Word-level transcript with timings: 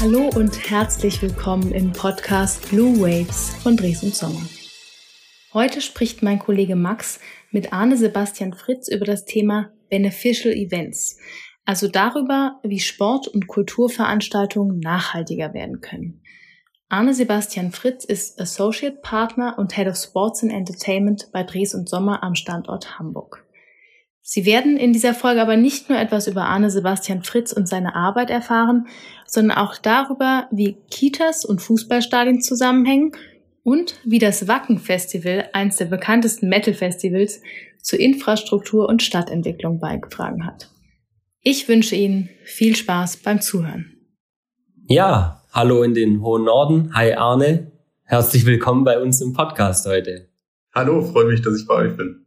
Hallo 0.00 0.30
und 0.36 0.70
herzlich 0.70 1.20
willkommen 1.22 1.72
im 1.72 1.92
Podcast 1.92 2.70
Blue 2.70 3.00
Waves 3.00 3.56
von 3.64 3.76
Dres 3.76 4.04
und 4.04 4.14
Sommer. 4.14 4.40
Heute 5.52 5.80
spricht 5.80 6.22
mein 6.22 6.38
Kollege 6.38 6.76
Max 6.76 7.18
mit 7.50 7.72
Arne 7.72 7.96
Sebastian 7.96 8.52
Fritz 8.52 8.86
über 8.86 9.04
das 9.04 9.24
Thema 9.24 9.72
Beneficial 9.90 10.54
Events, 10.54 11.18
also 11.64 11.88
darüber, 11.88 12.60
wie 12.62 12.78
Sport- 12.78 13.26
und 13.26 13.48
Kulturveranstaltungen 13.48 14.78
nachhaltiger 14.78 15.52
werden 15.52 15.80
können. 15.80 16.22
Arne 16.88 17.12
Sebastian 17.12 17.72
Fritz 17.72 18.04
ist 18.04 18.40
Associate 18.40 18.96
Partner 19.02 19.58
und 19.58 19.74
Head 19.74 19.88
of 19.88 19.96
Sports 19.96 20.44
and 20.44 20.52
Entertainment 20.52 21.28
bei 21.32 21.42
Dres 21.42 21.74
und 21.74 21.88
Sommer 21.88 22.22
am 22.22 22.36
Standort 22.36 23.00
Hamburg. 23.00 23.44
Sie 24.30 24.44
werden 24.44 24.76
in 24.76 24.92
dieser 24.92 25.14
Folge 25.14 25.40
aber 25.40 25.56
nicht 25.56 25.88
nur 25.88 25.98
etwas 25.98 26.26
über 26.26 26.44
Arne 26.44 26.68
Sebastian 26.68 27.22
Fritz 27.22 27.50
und 27.50 27.66
seine 27.66 27.94
Arbeit 27.94 28.28
erfahren, 28.28 28.86
sondern 29.26 29.56
auch 29.56 29.78
darüber, 29.78 30.48
wie 30.50 30.76
Kitas 30.90 31.46
und 31.46 31.62
Fußballstadien 31.62 32.42
zusammenhängen 32.42 33.12
und 33.62 33.94
wie 34.04 34.18
das 34.18 34.46
Wacken 34.46 34.80
Festival, 34.80 35.48
eines 35.54 35.76
der 35.76 35.86
bekanntesten 35.86 36.50
Metal-Festivals, 36.50 37.40
zur 37.80 38.00
Infrastruktur 38.00 38.86
und 38.86 39.02
Stadtentwicklung 39.02 39.80
beigetragen 39.80 40.44
hat. 40.44 40.68
Ich 41.40 41.66
wünsche 41.66 41.96
Ihnen 41.96 42.28
viel 42.44 42.76
Spaß 42.76 43.22
beim 43.22 43.40
Zuhören. 43.40 43.96
Ja, 44.88 45.42
hallo 45.52 45.82
in 45.82 45.94
den 45.94 46.20
hohen 46.20 46.44
Norden. 46.44 46.94
Hi 46.94 47.14
Arne. 47.14 47.72
Herzlich 48.02 48.44
willkommen 48.44 48.84
bei 48.84 49.00
uns 49.00 49.22
im 49.22 49.32
Podcast 49.32 49.86
heute. 49.86 50.28
Hallo, 50.74 51.00
freut 51.00 51.28
mich, 51.28 51.40
dass 51.40 51.58
ich 51.58 51.66
bei 51.66 51.76
euch 51.76 51.96
bin. 51.96 52.26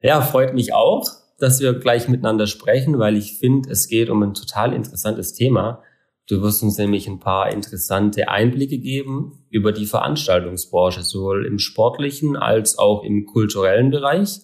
Ja, 0.00 0.20
freut 0.20 0.54
mich 0.54 0.72
auch 0.72 1.19
dass 1.40 1.60
wir 1.60 1.74
gleich 1.74 2.08
miteinander 2.08 2.46
sprechen, 2.46 2.98
weil 2.98 3.16
ich 3.16 3.38
finde, 3.38 3.70
es 3.70 3.88
geht 3.88 4.10
um 4.10 4.22
ein 4.22 4.34
total 4.34 4.72
interessantes 4.72 5.32
Thema. 5.32 5.82
Du 6.28 6.42
wirst 6.42 6.62
uns 6.62 6.78
nämlich 6.78 7.08
ein 7.08 7.18
paar 7.18 7.50
interessante 7.50 8.28
Einblicke 8.28 8.78
geben 8.78 9.44
über 9.50 9.72
die 9.72 9.86
Veranstaltungsbranche, 9.86 11.02
sowohl 11.02 11.46
im 11.46 11.58
sportlichen 11.58 12.36
als 12.36 12.78
auch 12.78 13.02
im 13.02 13.26
kulturellen 13.26 13.90
Bereich 13.90 14.40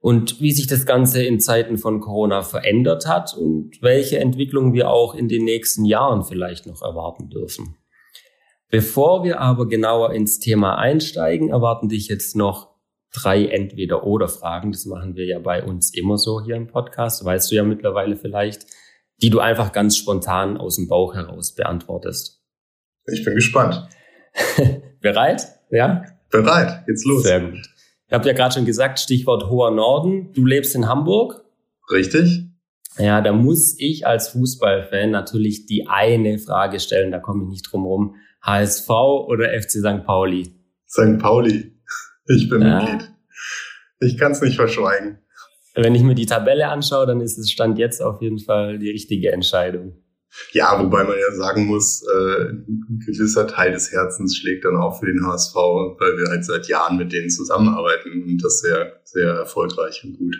und 0.00 0.40
wie 0.40 0.52
sich 0.52 0.66
das 0.66 0.86
Ganze 0.86 1.24
in 1.24 1.40
Zeiten 1.40 1.76
von 1.76 2.00
Corona 2.00 2.42
verändert 2.42 3.06
hat 3.06 3.34
und 3.36 3.82
welche 3.82 4.18
Entwicklungen 4.20 4.72
wir 4.72 4.90
auch 4.90 5.14
in 5.14 5.28
den 5.28 5.44
nächsten 5.44 5.84
Jahren 5.84 6.22
vielleicht 6.22 6.66
noch 6.66 6.82
erwarten 6.82 7.30
dürfen. 7.30 7.76
Bevor 8.70 9.24
wir 9.24 9.40
aber 9.40 9.66
genauer 9.66 10.12
ins 10.12 10.38
Thema 10.38 10.76
einsteigen, 10.76 11.48
erwarten 11.48 11.88
dich 11.88 12.08
jetzt 12.08 12.36
noch 12.36 12.77
drei 13.12 13.46
Entweder-Oder-Fragen. 13.46 14.72
Das 14.72 14.86
machen 14.86 15.14
wir 15.16 15.26
ja 15.26 15.38
bei 15.38 15.62
uns 15.62 15.94
immer 15.94 16.18
so 16.18 16.40
hier 16.40 16.56
im 16.56 16.66
Podcast, 16.66 17.24
weißt 17.24 17.50
du 17.50 17.56
ja 17.56 17.64
mittlerweile 17.64 18.16
vielleicht, 18.16 18.66
die 19.22 19.30
du 19.30 19.40
einfach 19.40 19.72
ganz 19.72 19.96
spontan 19.96 20.56
aus 20.56 20.76
dem 20.76 20.88
Bauch 20.88 21.14
heraus 21.14 21.54
beantwortest. 21.54 22.42
Ich 23.06 23.24
bin 23.24 23.34
gespannt. 23.34 23.88
Bereit? 25.00 25.46
Ja? 25.70 26.04
Bereit, 26.30 26.84
jetzt 26.86 27.06
los. 27.06 27.22
Sehr 27.22 27.40
gut. 27.40 27.68
Ich 28.06 28.12
habe 28.12 28.26
ja 28.26 28.34
gerade 28.34 28.54
schon 28.54 28.64
gesagt, 28.64 29.00
Stichwort 29.00 29.48
hoher 29.48 29.70
Norden. 29.70 30.32
Du 30.32 30.44
lebst 30.44 30.74
in 30.74 30.88
Hamburg. 30.88 31.44
Richtig. 31.90 32.44
Ja, 32.98 33.20
da 33.20 33.32
muss 33.32 33.76
ich 33.78 34.06
als 34.06 34.30
Fußballfan 34.30 35.10
natürlich 35.10 35.66
die 35.66 35.86
eine 35.86 36.38
Frage 36.38 36.80
stellen, 36.80 37.12
da 37.12 37.18
komme 37.18 37.44
ich 37.44 37.50
nicht 37.50 37.62
drum 37.70 37.86
rum. 37.86 38.16
HSV 38.42 38.88
oder 38.90 39.50
FC 39.50 39.70
St. 39.70 40.04
Pauli? 40.04 40.54
St. 40.86 41.18
Pauli. 41.18 41.77
Ich 42.28 42.48
bin 42.48 42.62
ja. 42.62 42.82
Mitglied. 42.82 43.10
Ich 44.00 44.16
kann 44.16 44.32
es 44.32 44.40
nicht 44.40 44.56
verschweigen. 44.56 45.18
Wenn 45.74 45.94
ich 45.94 46.02
mir 46.02 46.14
die 46.14 46.26
Tabelle 46.26 46.68
anschaue, 46.68 47.06
dann 47.06 47.20
ist 47.20 47.38
es 47.38 47.50
Stand 47.50 47.78
jetzt 47.78 48.02
auf 48.02 48.20
jeden 48.20 48.38
Fall 48.38 48.78
die 48.78 48.90
richtige 48.90 49.32
Entscheidung. 49.32 50.02
Ja, 50.52 50.78
wobei 50.78 51.04
man 51.04 51.16
ja 51.18 51.34
sagen 51.34 51.66
muss, 51.66 52.02
äh, 52.02 52.50
ein 52.50 53.02
gewisser 53.04 53.46
Teil 53.46 53.72
des 53.72 53.92
Herzens 53.92 54.36
schlägt 54.36 54.64
dann 54.64 54.76
auch 54.76 55.00
für 55.00 55.06
den 55.06 55.26
HSV, 55.26 55.54
weil 55.54 56.18
wir 56.18 56.30
halt 56.30 56.44
seit 56.44 56.68
Jahren 56.68 56.96
mit 56.96 57.12
denen 57.12 57.30
zusammenarbeiten 57.30 58.22
und 58.22 58.44
das 58.44 58.60
sehr, 58.60 59.00
sehr 59.04 59.30
erfolgreich 59.30 60.04
und 60.04 60.18
gut. 60.18 60.36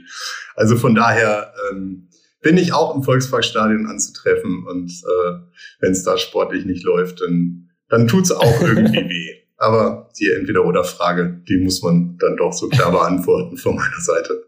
Also 0.55 0.77
von 0.77 0.95
daher 0.95 1.53
ähm, 1.71 2.09
bin 2.43 2.59
ich 2.59 2.73
auch 2.73 2.95
im 2.95 3.03
Volksparkstadion 3.03 3.87
anzutreffen 3.87 4.67
und 4.69 4.91
äh, 4.91 5.33
wenn 5.81 5.93
es 5.93 6.05
da 6.05 6.19
sportlich 6.19 6.65
nicht 6.65 6.85
läuft, 6.85 7.21
dann, 7.23 7.71
dann 7.89 8.07
tut's 8.09 8.31
auch 8.31 8.61
irgendwie 8.61 9.09
weh. 9.09 9.48
Aber 9.59 10.09
die 10.19 10.31
Entweder-Oder-Frage, 10.31 11.43
die 11.49 11.59
muss 11.59 11.83
man 11.83 12.17
dann 12.19 12.37
doch 12.37 12.53
so 12.53 12.69
klar 12.69 12.93
beantworten 12.93 13.57
von 13.57 13.75
meiner 13.75 14.01
Seite. 14.01 14.45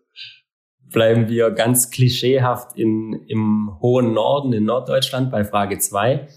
Bleiben 0.93 1.29
wir 1.29 1.51
ganz 1.51 1.91
klischeehaft 1.91 2.77
in, 2.77 3.25
im 3.29 3.79
hohen 3.81 4.13
Norden, 4.13 4.53
in 4.53 4.65
Norddeutschland 4.65 5.31
bei 5.31 5.45
Frage 5.45 5.79
zwei. 5.79 6.29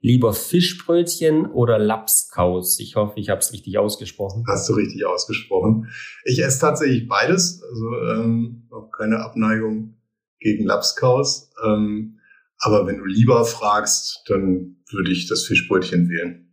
Lieber 0.00 0.32
Fischbrötchen 0.32 1.46
oder 1.46 1.78
Lapskaus? 1.78 2.78
Ich 2.80 2.96
hoffe, 2.96 3.14
ich 3.18 3.30
habe 3.30 3.40
es 3.40 3.52
richtig 3.52 3.78
ausgesprochen. 3.78 4.44
Hast 4.46 4.68
du 4.68 4.74
richtig 4.74 5.04
ausgesprochen. 5.04 5.88
Ich 6.24 6.42
esse 6.42 6.60
tatsächlich 6.60 7.08
beides, 7.08 7.62
also 7.62 7.86
ähm, 8.12 8.68
auch 8.70 8.90
keine 8.96 9.18
Abneigung 9.20 9.96
gegen 10.38 10.66
Lapskaus. 10.66 11.50
Ähm, 11.64 12.18
aber 12.58 12.86
wenn 12.86 12.98
du 12.98 13.04
lieber 13.04 13.44
fragst, 13.44 14.22
dann 14.26 14.76
würde 14.90 15.10
ich 15.10 15.26
das 15.28 15.44
Fischbrötchen 15.44 16.08
wählen. 16.08 16.47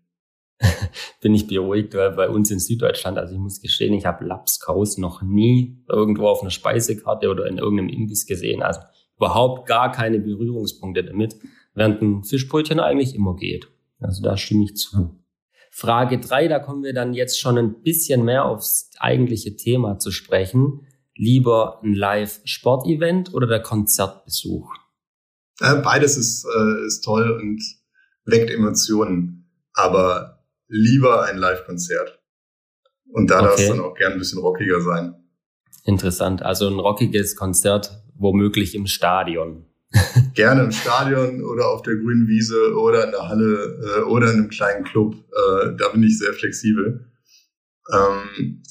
bin 1.22 1.34
ich 1.34 1.48
beruhigt, 1.48 1.94
weil 1.96 2.12
bei 2.12 2.30
uns 2.30 2.50
in 2.52 2.60
Süddeutschland, 2.60 3.18
also 3.18 3.34
ich 3.34 3.40
muss 3.40 3.62
gestehen, 3.62 3.94
ich 3.94 4.06
habe 4.06 4.26
Lapskaus 4.26 4.98
noch 4.98 5.22
nie 5.22 5.84
irgendwo 5.90 6.28
auf 6.28 6.42
einer 6.42 6.52
Speisekarte 6.52 7.30
oder 7.30 7.46
in 7.48 7.58
irgendeinem 7.58 7.90
Imbiss 7.90 8.26
gesehen. 8.26 8.62
Also 8.62 8.80
überhaupt 9.18 9.68
gar 9.68 9.92
keine 9.92 10.20
Berührungspunkte 10.20 11.04
damit, 11.04 11.36
während 11.74 12.02
ein 12.02 12.24
Fischbrötchen 12.24 12.80
eigentlich 12.80 13.16
immer 13.16 13.36
geht. 13.36 13.68
Also 14.00 14.24
da 14.24 14.38
stimme 14.38 14.66
ich 14.66 14.76
zu. 14.76 15.20
Frage 15.72 16.20
drei, 16.20 16.48
da 16.48 16.60
kommen 16.60 16.84
wir 16.84 16.94
dann 16.94 17.14
jetzt 17.14 17.40
schon 17.40 17.58
ein 17.58 17.82
bisschen 17.82 18.24
mehr 18.24 18.46
aufs 18.46 18.92
eigentliche 18.98 19.58
Thema 19.58 20.00
zu 20.00 20.12
sprechen. 20.12 20.88
Lieber 21.16 21.82
ein 21.84 21.94
Live-Sportevent 21.94 23.34
oder 23.34 23.48
der 23.48 23.62
Konzertbesuch? 23.62 24.70
Beides 25.60 26.18
ist, 26.18 26.46
äh, 26.46 26.86
ist 26.86 27.02
toll 27.02 27.30
und 27.42 27.62
weckt 28.26 28.52
Emotionen. 28.52 29.50
Aber 29.74 30.35
lieber 30.68 31.24
ein 31.24 31.38
Live-Konzert. 31.38 32.22
Und 33.12 33.30
da 33.30 33.40
okay. 33.40 33.46
darf 33.46 33.60
es 33.60 33.68
dann 33.68 33.80
auch 33.80 33.96
gern 33.96 34.14
ein 34.14 34.20
bisschen 34.20 34.40
rockiger 34.40 34.82
sein. 34.82 35.16
Interessant. 35.84 36.42
Also 36.42 36.68
ein 36.68 36.80
rockiges 36.80 37.36
Konzert, 37.36 38.04
womöglich 38.16 38.76
im 38.76 38.88
Stadion. 38.88 39.66
Gerne 40.34 40.64
im 40.64 40.72
Stadion 40.72 41.44
oder 41.44 41.70
auf 41.70 41.82
der 41.84 41.96
grünen 41.96 42.28
Wiese 42.28 42.76
oder 42.76 43.06
in 43.06 43.12
der 43.12 43.30
Halle 43.30 43.98
äh, 43.98 44.02
oder 44.02 44.32
in 44.32 44.40
einem 44.40 44.50
kleinen 44.50 44.84
Club. 44.84 45.16
Äh, 45.16 45.76
da 45.78 45.90
bin 45.90 46.04
ich 46.04 46.18
sehr 46.18 46.34
flexibel. 46.34 47.12
Ähm, 47.94 48.64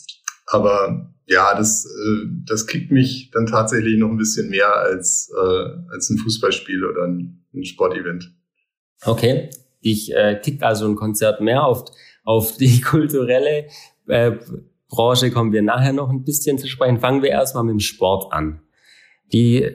aber 0.47 1.15
ja, 1.27 1.56
das, 1.56 1.87
äh, 1.87 2.27
das 2.47 2.66
kickt 2.66 2.91
mich 2.91 3.31
dann 3.33 3.47
tatsächlich 3.47 3.97
noch 3.99 4.10
ein 4.10 4.19
bisschen 4.19 4.50
mehr 4.50 4.77
als, 4.77 5.33
äh, 5.34 5.93
als 5.93 6.10
ein 6.10 6.19
Fußballspiel 6.19 6.84
oder 6.84 7.04
ein, 7.04 7.47
ein 7.54 7.65
Sportevent. 7.65 8.34
Okay. 9.04 9.50
Dich 9.84 10.15
äh, 10.15 10.41
kickt 10.43 10.62
also 10.62 10.87
ein 10.87 10.97
Konzert 10.97 11.41
mehr 11.41 11.67
auf, 11.67 11.84
auf 12.25 12.56
die 12.56 12.81
kulturelle 12.83 13.69
äh, 14.09 14.33
Branche 14.89 15.31
kommen 15.31 15.53
wir 15.53 15.62
nachher 15.62 15.93
noch 15.93 16.11
ein 16.11 16.25
bisschen 16.25 16.59
zu 16.59 16.69
sprechen. 16.69 17.00
Fangen 17.00 17.22
wir 17.22 17.31
erstmal 17.31 17.65
mit 17.65 17.72
dem 17.72 17.81
Sport 17.81 18.33
an. 18.33 18.61
Die 19.33 19.69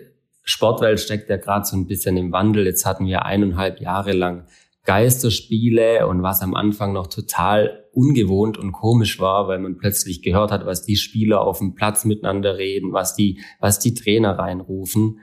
Sportwelt 0.43 0.99
steckt 0.99 1.29
ja 1.29 1.37
gerade 1.37 1.65
so 1.65 1.75
ein 1.75 1.87
bisschen 1.87 2.15
im 2.17 2.31
Wandel. 2.31 2.65
Jetzt 2.65 2.85
hatten 2.85 3.05
wir 3.05 3.25
eineinhalb 3.25 3.81
Jahre 3.81 4.13
lang 4.13 4.47
Geisterspiele 4.85 6.07
und 6.07 6.23
was 6.23 6.41
am 6.41 6.55
Anfang 6.55 6.93
noch 6.93 7.07
total 7.07 7.85
ungewohnt 7.91 8.57
und 8.57 8.71
komisch 8.71 9.19
war, 9.19 9.47
weil 9.47 9.59
man 9.59 9.77
plötzlich 9.77 10.21
gehört 10.21 10.51
hat, 10.51 10.65
was 10.65 10.85
die 10.85 10.95
Spieler 10.95 11.41
auf 11.41 11.59
dem 11.59 11.75
Platz 11.75 12.05
miteinander 12.05 12.57
reden, 12.57 12.93
was 12.93 13.15
die, 13.15 13.41
was 13.59 13.79
die 13.79 13.93
Trainer 13.93 14.39
reinrufen. 14.39 15.19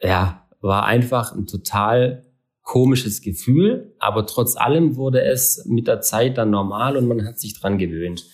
Ja, 0.00 0.48
war 0.60 0.86
einfach 0.86 1.32
ein 1.32 1.46
total 1.46 2.23
komisches 2.64 3.20
Gefühl, 3.20 3.94
aber 3.98 4.26
trotz 4.26 4.56
allem 4.56 4.96
wurde 4.96 5.22
es 5.22 5.64
mit 5.66 5.86
der 5.86 6.00
Zeit 6.00 6.38
dann 6.38 6.50
normal 6.50 6.96
und 6.96 7.06
man 7.06 7.26
hat 7.26 7.38
sich 7.38 7.60
dran 7.60 7.78
gewöhnt. 7.78 8.24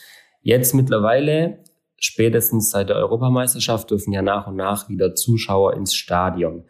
Jetzt 0.40 0.72
mittlerweile, 0.72 1.64
spätestens 1.98 2.70
seit 2.70 2.88
der 2.88 2.96
Europameisterschaft, 2.96 3.90
dürfen 3.90 4.12
ja 4.12 4.22
nach 4.22 4.46
und 4.46 4.56
nach 4.56 4.88
wieder 4.88 5.14
Zuschauer 5.14 5.74
ins 5.74 5.94
Stadion. 5.94 6.64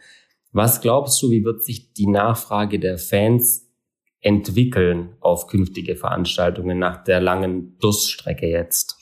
Was 0.52 0.80
glaubst 0.80 1.22
du, 1.22 1.30
wie 1.30 1.44
wird 1.44 1.62
sich 1.62 1.92
die 1.92 2.08
Nachfrage 2.08 2.80
der 2.80 2.98
Fans 2.98 3.70
entwickeln 4.22 5.16
auf 5.20 5.46
künftige 5.46 5.96
Veranstaltungen 5.96 6.78
nach 6.78 7.04
der 7.04 7.20
langen 7.20 7.78
Durststrecke 7.78 8.46
jetzt? 8.46 8.96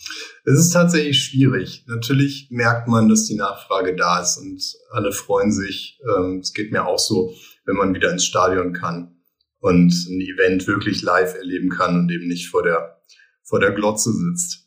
Es 0.44 0.58
ist 0.58 0.72
tatsächlich 0.72 1.22
schwierig. 1.22 1.84
Natürlich 1.86 2.48
merkt 2.50 2.88
man, 2.88 3.08
dass 3.08 3.26
die 3.26 3.34
Nachfrage 3.34 3.96
da 3.96 4.20
ist 4.20 4.38
und 4.38 4.62
alle 4.90 5.12
freuen 5.12 5.52
sich. 5.52 6.00
Ähm, 6.16 6.40
es 6.40 6.52
geht 6.52 6.72
mir 6.72 6.86
auch 6.86 6.98
so 6.98 7.32
wenn 7.68 7.76
man 7.76 7.94
wieder 7.94 8.10
ins 8.10 8.24
Stadion 8.24 8.72
kann 8.72 9.14
und 9.60 9.92
ein 9.92 10.20
Event 10.22 10.66
wirklich 10.66 11.02
live 11.02 11.34
erleben 11.34 11.68
kann 11.68 11.98
und 11.98 12.10
eben 12.10 12.26
nicht 12.26 12.48
vor 12.48 12.62
der, 12.62 13.02
vor 13.44 13.60
der 13.60 13.72
Glotze 13.72 14.10
sitzt. 14.10 14.66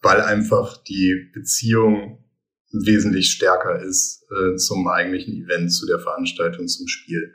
Weil 0.00 0.22
einfach 0.22 0.82
die 0.82 1.30
Beziehung 1.34 2.24
wesentlich 2.72 3.30
stärker 3.30 3.82
ist 3.82 4.24
äh, 4.30 4.56
zum 4.56 4.88
eigentlichen 4.88 5.34
Event, 5.44 5.72
zu 5.72 5.86
der 5.86 5.98
Veranstaltung, 5.98 6.66
zum 6.66 6.88
Spiel. 6.88 7.34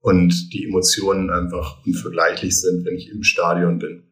und 0.00 0.52
die 0.52 0.64
Emotionen 0.64 1.30
einfach 1.30 1.84
unvergleichlich 1.86 2.58
sind, 2.58 2.84
wenn 2.84 2.96
ich 2.96 3.10
im 3.10 3.22
Stadion 3.22 3.78
bin. 3.78 4.10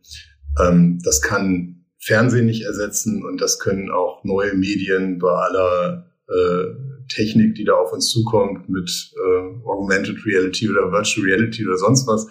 Ähm, 0.61 1.01
das 1.03 1.23
kann 1.23 1.87
Fernsehen 1.99 2.47
nicht 2.47 2.65
ersetzen 2.65 3.25
und 3.25 3.41
das 3.41 3.59
können 3.59 3.91
auch 3.91 4.25
neue 4.25 4.55
Medien 4.55 5.19
bei 5.19 5.31
aller 5.31 6.07
äh, 6.29 6.92
Technik, 7.09 7.55
die 7.55 7.65
da 7.65 7.75
auf 7.75 7.93
uns 7.93 8.09
zukommt, 8.09 8.69
mit 8.69 9.13
äh, 9.15 9.67
Augmented 9.67 10.25
Reality 10.27 10.69
oder 10.69 10.93
Virtual 10.93 11.27
Reality 11.27 11.67
oder 11.67 11.77
sonst 11.77 12.07
was, 12.07 12.27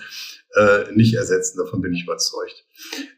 äh, 0.55 0.93
nicht 0.93 1.15
ersetzen. 1.15 1.57
Davon 1.57 1.81
bin 1.81 1.93
ich 1.93 2.03
überzeugt. 2.03 2.65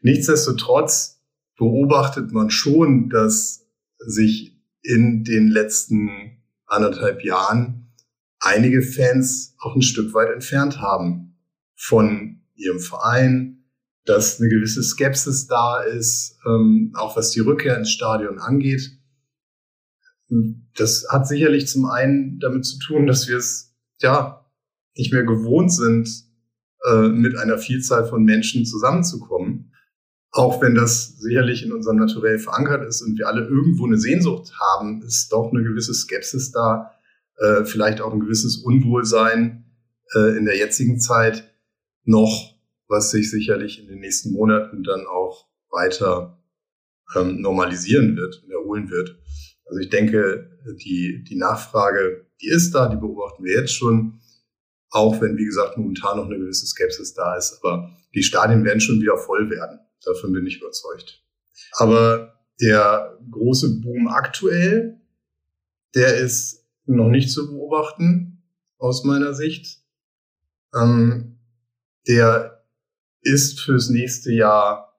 Nichtsdestotrotz 0.02 1.22
beobachtet 1.56 2.32
man 2.32 2.50
schon, 2.50 3.08
dass 3.10 3.66
sich 3.98 4.58
in 4.82 5.24
den 5.24 5.48
letzten 5.48 6.42
anderthalb 6.66 7.24
Jahren 7.24 7.92
einige 8.40 8.82
Fans 8.82 9.54
auch 9.58 9.74
ein 9.74 9.82
Stück 9.82 10.12
weit 10.14 10.30
entfernt 10.30 10.80
haben 10.80 11.36
von 11.76 12.42
ihrem 12.54 12.78
Verein, 12.78 13.64
dass 14.04 14.38
eine 14.38 14.50
gewisse 14.50 14.82
Skepsis 14.82 15.46
da 15.46 15.82
ist, 15.82 16.38
ähm, 16.46 16.92
auch 16.94 17.16
was 17.16 17.30
die 17.30 17.40
Rückkehr 17.40 17.76
ins 17.78 17.90
Stadion 17.90 18.38
angeht. 18.38 18.90
Das 20.76 21.06
hat 21.10 21.28
sicherlich 21.28 21.68
zum 21.68 21.86
einen 21.86 22.38
damit 22.40 22.64
zu 22.64 22.78
tun, 22.78 23.06
dass 23.06 23.28
wir 23.28 23.36
es 23.36 23.74
ja 24.00 24.44
nicht 24.96 25.12
mehr 25.12 25.24
gewohnt 25.24 25.72
sind, 25.72 26.08
äh, 26.84 27.08
mit 27.08 27.36
einer 27.36 27.58
Vielzahl 27.58 28.06
von 28.06 28.24
Menschen 28.24 28.64
zusammenzukommen. 28.64 29.72
Auch 30.30 30.60
wenn 30.60 30.74
das 30.74 31.18
sicherlich 31.18 31.64
in 31.64 31.72
unserem 31.72 31.96
Naturell 31.96 32.38
verankert 32.38 32.86
ist 32.86 33.02
und 33.02 33.18
wir 33.18 33.28
alle 33.28 33.46
irgendwo 33.46 33.86
eine 33.86 33.98
Sehnsucht 33.98 34.52
haben, 34.58 35.02
ist 35.02 35.32
doch 35.32 35.52
eine 35.52 35.62
gewisse 35.62 35.94
Skepsis 35.94 36.50
da, 36.50 36.90
äh, 37.38 37.64
vielleicht 37.64 38.00
auch 38.00 38.12
ein 38.12 38.20
gewisses 38.20 38.58
Unwohlsein 38.58 39.64
äh, 40.14 40.36
in 40.36 40.44
der 40.44 40.56
jetzigen 40.56 41.00
Zeit 41.00 41.54
noch, 42.04 42.54
was 42.88 43.10
sich 43.10 43.30
sicherlich 43.30 43.80
in 43.80 43.86
den 43.86 44.00
nächsten 44.00 44.32
Monaten 44.32 44.82
dann 44.82 45.06
auch 45.06 45.46
weiter 45.70 46.42
ähm, 47.16 47.40
normalisieren 47.40 48.16
wird 48.16 48.42
und 48.44 48.50
erholen 48.50 48.90
wird. 48.90 49.16
Also 49.66 49.80
ich 49.80 49.88
denke, 49.88 50.58
die, 50.84 51.24
die 51.24 51.36
Nachfrage, 51.36 52.26
die 52.40 52.48
ist 52.48 52.74
da, 52.74 52.88
die 52.88 52.96
beobachten 52.96 53.44
wir 53.44 53.60
jetzt 53.60 53.74
schon, 53.74 54.20
auch 54.90 55.20
wenn, 55.20 55.36
wie 55.36 55.44
gesagt, 55.44 55.76
momentan 55.76 56.18
noch 56.18 56.26
eine 56.26 56.38
gewisse 56.38 56.66
Skepsis 56.66 57.14
da 57.14 57.36
ist. 57.36 57.58
Aber 57.62 57.90
die 58.14 58.22
Stadien 58.22 58.64
werden 58.64 58.80
schon 58.80 59.00
wieder 59.00 59.16
voll 59.16 59.50
werden. 59.50 59.80
Davon 60.04 60.32
bin 60.32 60.46
ich 60.46 60.60
überzeugt. 60.60 61.24
Aber 61.72 62.40
der 62.60 63.18
große 63.30 63.80
Boom 63.80 64.08
aktuell, 64.08 65.00
der 65.94 66.18
ist 66.18 66.66
noch 66.86 67.08
nicht 67.08 67.30
zu 67.30 67.50
beobachten, 67.50 68.42
aus 68.78 69.04
meiner 69.04 69.34
Sicht. 69.34 69.82
Ähm, 70.74 71.38
der 72.06 72.64
ist 73.22 73.60
fürs 73.60 73.88
nächste 73.88 74.32
Jahr 74.32 74.93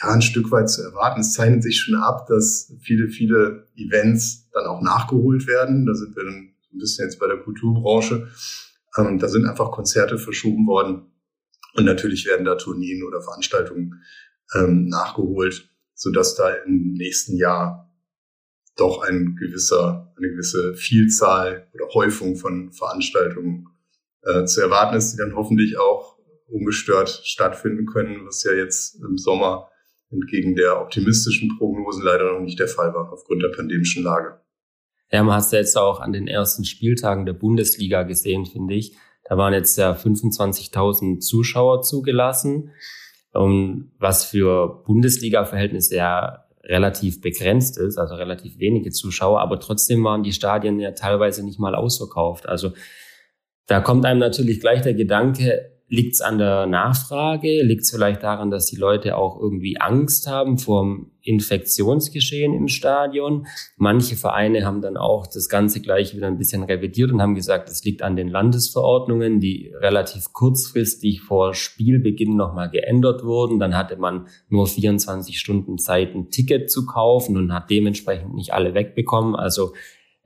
ja 0.00 0.08
ein 0.10 0.22
Stück 0.22 0.50
weit 0.50 0.70
zu 0.70 0.82
erwarten. 0.82 1.20
Es 1.20 1.32
zeichnet 1.32 1.62
sich 1.62 1.80
schon 1.80 1.94
ab, 1.94 2.26
dass 2.26 2.72
viele, 2.80 3.08
viele 3.08 3.66
Events 3.76 4.48
dann 4.52 4.66
auch 4.66 4.82
nachgeholt 4.82 5.46
werden. 5.46 5.86
Da 5.86 5.94
sind 5.94 6.14
wir 6.16 6.24
dann 6.24 6.54
ein 6.72 6.78
bisschen 6.78 7.06
jetzt 7.06 7.18
bei 7.18 7.26
der 7.26 7.38
Kulturbranche. 7.38 8.28
Ähm, 8.98 9.18
da 9.18 9.28
sind 9.28 9.46
einfach 9.46 9.70
Konzerte 9.70 10.18
verschoben 10.18 10.66
worden. 10.66 11.12
Und 11.74 11.84
natürlich 11.84 12.26
werden 12.26 12.44
da 12.44 12.54
Tourneen 12.56 13.04
oder 13.04 13.20
Veranstaltungen 13.22 14.02
ähm, 14.54 14.86
nachgeholt, 14.86 15.68
sodass 15.94 16.34
da 16.34 16.50
im 16.50 16.94
nächsten 16.94 17.36
Jahr 17.36 17.90
doch 18.76 19.02
ein 19.02 19.36
gewisser, 19.36 20.12
eine 20.16 20.28
gewisse 20.28 20.74
Vielzahl 20.74 21.68
oder 21.72 21.88
Häufung 21.94 22.36
von 22.36 22.72
Veranstaltungen 22.72 23.68
äh, 24.22 24.44
zu 24.44 24.60
erwarten 24.60 24.96
ist, 24.96 25.12
die 25.12 25.18
dann 25.18 25.34
hoffentlich 25.34 25.78
auch 25.78 26.18
ungestört 26.48 27.08
stattfinden 27.24 27.86
können, 27.86 28.26
was 28.26 28.42
ja 28.44 28.52
jetzt 28.52 28.96
im 29.02 29.16
Sommer 29.16 29.70
entgegen 30.10 30.54
der 30.54 30.80
optimistischen 30.80 31.56
Prognosen 31.58 32.04
leider 32.04 32.32
noch 32.32 32.40
nicht 32.40 32.58
der 32.58 32.68
Fall 32.68 32.94
war 32.94 33.12
aufgrund 33.12 33.42
der 33.42 33.48
pandemischen 33.48 34.02
Lage. 34.02 34.40
Ja, 35.12 35.22
man 35.22 35.36
hat 35.36 35.44
es 35.44 35.50
ja 35.52 35.58
jetzt 35.58 35.76
auch 35.76 36.00
an 36.00 36.12
den 36.12 36.26
ersten 36.26 36.64
Spieltagen 36.64 37.26
der 37.26 37.32
Bundesliga 37.32 38.02
gesehen, 38.02 38.46
finde 38.46 38.74
ich. 38.74 38.96
Da 39.24 39.36
waren 39.36 39.52
jetzt 39.52 39.76
ja 39.76 39.92
25.000 39.92 41.20
Zuschauer 41.20 41.82
zugelassen, 41.82 42.70
was 43.32 44.24
für 44.24 44.82
Bundesliga-Verhältnisse 44.86 45.96
ja 45.96 46.44
relativ 46.62 47.20
begrenzt 47.20 47.78
ist, 47.78 47.98
also 47.98 48.14
relativ 48.16 48.58
wenige 48.58 48.90
Zuschauer, 48.90 49.40
aber 49.40 49.60
trotzdem 49.60 50.02
waren 50.02 50.24
die 50.24 50.32
Stadien 50.32 50.80
ja 50.80 50.92
teilweise 50.92 51.44
nicht 51.44 51.60
mal 51.60 51.74
ausverkauft. 51.76 52.48
Also 52.48 52.72
da 53.66 53.80
kommt 53.80 54.04
einem 54.04 54.20
natürlich 54.20 54.60
gleich 54.60 54.82
der 54.82 54.94
Gedanke, 54.94 55.75
Liegt 55.88 56.14
es 56.14 56.20
an 56.20 56.38
der 56.38 56.66
Nachfrage? 56.66 57.62
Liegt 57.62 57.82
es 57.82 57.92
vielleicht 57.92 58.24
daran, 58.24 58.50
dass 58.50 58.66
die 58.66 58.76
Leute 58.76 59.16
auch 59.16 59.38
irgendwie 59.40 59.80
Angst 59.80 60.26
haben 60.26 60.58
vor 60.58 60.82
dem 60.82 61.12
Infektionsgeschehen 61.22 62.52
im 62.54 62.66
Stadion? 62.66 63.46
Manche 63.76 64.16
Vereine 64.16 64.64
haben 64.64 64.82
dann 64.82 64.96
auch 64.96 65.28
das 65.28 65.48
Ganze 65.48 65.80
gleich 65.80 66.16
wieder 66.16 66.26
ein 66.26 66.38
bisschen 66.38 66.64
revidiert 66.64 67.12
und 67.12 67.22
haben 67.22 67.36
gesagt, 67.36 67.68
es 67.68 67.84
liegt 67.84 68.02
an 68.02 68.16
den 68.16 68.26
Landesverordnungen, 68.28 69.38
die 69.38 69.72
relativ 69.80 70.32
kurzfristig 70.32 71.20
vor 71.20 71.54
Spielbeginn 71.54 72.36
nochmal 72.36 72.68
geändert 72.68 73.22
wurden. 73.22 73.60
Dann 73.60 73.76
hatte 73.76 73.96
man 73.96 74.26
nur 74.48 74.66
24 74.66 75.38
Stunden 75.38 75.78
Zeit, 75.78 76.16
ein 76.16 76.30
Ticket 76.30 76.68
zu 76.68 76.84
kaufen 76.84 77.36
und 77.36 77.52
hat 77.52 77.70
dementsprechend 77.70 78.34
nicht 78.34 78.52
alle 78.52 78.74
wegbekommen. 78.74 79.36
Also 79.36 79.72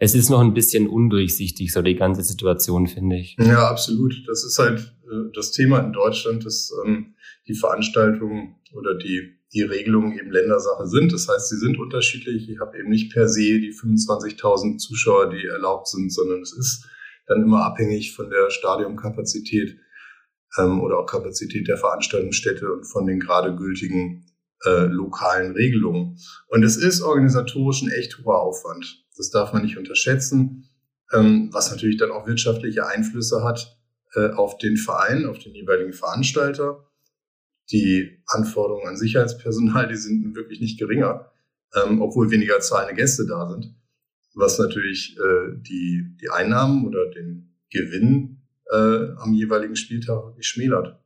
es 0.02 0.14
ist 0.14 0.31
noch 0.31 0.41
ein 0.41 0.55
bisschen 0.55 0.88
undurchsichtig, 0.88 1.73
so 1.73 1.82
die 1.82 1.94
ganze 1.94 2.23
Situation, 2.23 2.87
finde 2.87 3.17
ich. 3.17 3.37
Ja, 3.38 3.69
absolut. 3.69 4.14
Das 4.26 4.44
ist 4.44 4.58
halt 4.58 4.97
äh, 5.05 5.31
das 5.35 5.52
Thema 5.52 5.79
in 5.81 5.93
Deutschland, 5.93 6.47
dass 6.47 6.73
ähm, 6.85 7.14
die 7.47 7.55
Veranstaltungen 7.55 8.56
oder 8.73 8.94
die, 8.94 9.37
die 9.52 9.61
Regelungen 9.61 10.19
eben 10.19 10.31
Ländersache 10.31 10.87
sind. 10.87 11.12
Das 11.12 11.29
heißt, 11.29 11.50
sie 11.50 11.58
sind 11.58 11.79
unterschiedlich. 11.79 12.49
Ich 12.49 12.61
habe 12.61 12.79
eben 12.79 12.88
nicht 12.88 13.12
per 13.12 13.29
se 13.29 13.61
die 13.61 13.75
25.000 13.75 14.79
Zuschauer, 14.79 15.29
die 15.29 15.44
erlaubt 15.44 15.88
sind, 15.88 16.11
sondern 16.11 16.41
es 16.41 16.55
ist 16.55 16.87
dann 17.26 17.43
immer 17.43 17.67
abhängig 17.67 18.17
von 18.17 18.31
der 18.31 18.49
Stadionkapazität 18.49 19.76
ähm, 20.58 20.81
oder 20.81 20.99
auch 20.99 21.06
Kapazität 21.06 21.69
der 21.69 21.76
Veranstaltungsstätte 21.76 22.73
und 22.73 22.85
von 22.85 23.05
den 23.05 23.20
gerade 23.20 23.55
gültigen 23.55 24.25
äh, 24.64 24.87
lokalen 24.87 25.53
Regelungen. 25.53 26.17
Und 26.49 26.62
es 26.62 26.79
ist 26.79 27.03
organisatorisch 27.03 27.82
ein 27.82 27.91
echt 27.91 28.19
hoher 28.25 28.41
Aufwand. 28.41 29.00
Das 29.20 29.28
darf 29.28 29.52
man 29.52 29.61
nicht 29.61 29.76
unterschätzen, 29.76 30.70
ähm, 31.12 31.50
was 31.52 31.70
natürlich 31.70 31.99
dann 31.99 32.11
auch 32.11 32.26
wirtschaftliche 32.26 32.87
Einflüsse 32.87 33.44
hat 33.44 33.78
äh, 34.14 34.31
auf 34.31 34.56
den 34.56 34.79
Verein, 34.79 35.27
auf 35.27 35.39
den 35.39 35.55
jeweiligen 35.55 35.93
Veranstalter. 35.93 36.91
Die 37.70 38.22
Anforderungen 38.29 38.89
an 38.89 38.96
Sicherheitspersonal, 38.96 39.89
die 39.89 39.96
sind 39.96 40.34
wirklich 40.34 40.62
nicht 40.62 40.79
geringer, 40.79 41.31
ähm, 41.74 42.00
obwohl 42.00 42.31
weniger 42.31 42.60
zahlende 42.60 42.94
Gäste 42.94 43.27
da 43.27 43.46
sind, 43.50 43.74
was 44.32 44.58
natürlich 44.58 45.19
äh, 45.19 45.53
die, 45.69 46.17
die 46.19 46.31
Einnahmen 46.31 46.86
oder 46.86 47.10
den 47.10 47.55
Gewinn 47.70 48.41
äh, 48.72 49.12
am 49.19 49.34
jeweiligen 49.34 49.77
Spieltag 49.77 50.32
schmälert. 50.43 50.98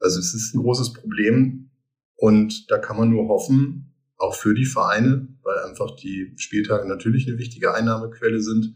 Also 0.00 0.18
es 0.18 0.32
ist 0.32 0.54
ein 0.54 0.62
großes 0.62 0.94
Problem 0.94 1.68
und 2.14 2.70
da 2.70 2.78
kann 2.78 2.96
man 2.96 3.10
nur 3.10 3.28
hoffen, 3.28 3.92
auch 4.18 4.34
für 4.34 4.54
die 4.54 4.64
Vereine, 4.64 5.28
weil 5.42 5.58
einfach 5.58 5.94
die 5.96 6.32
Spieltage 6.36 6.88
natürlich 6.88 7.28
eine 7.28 7.38
wichtige 7.38 7.74
Einnahmequelle 7.74 8.40
sind, 8.40 8.74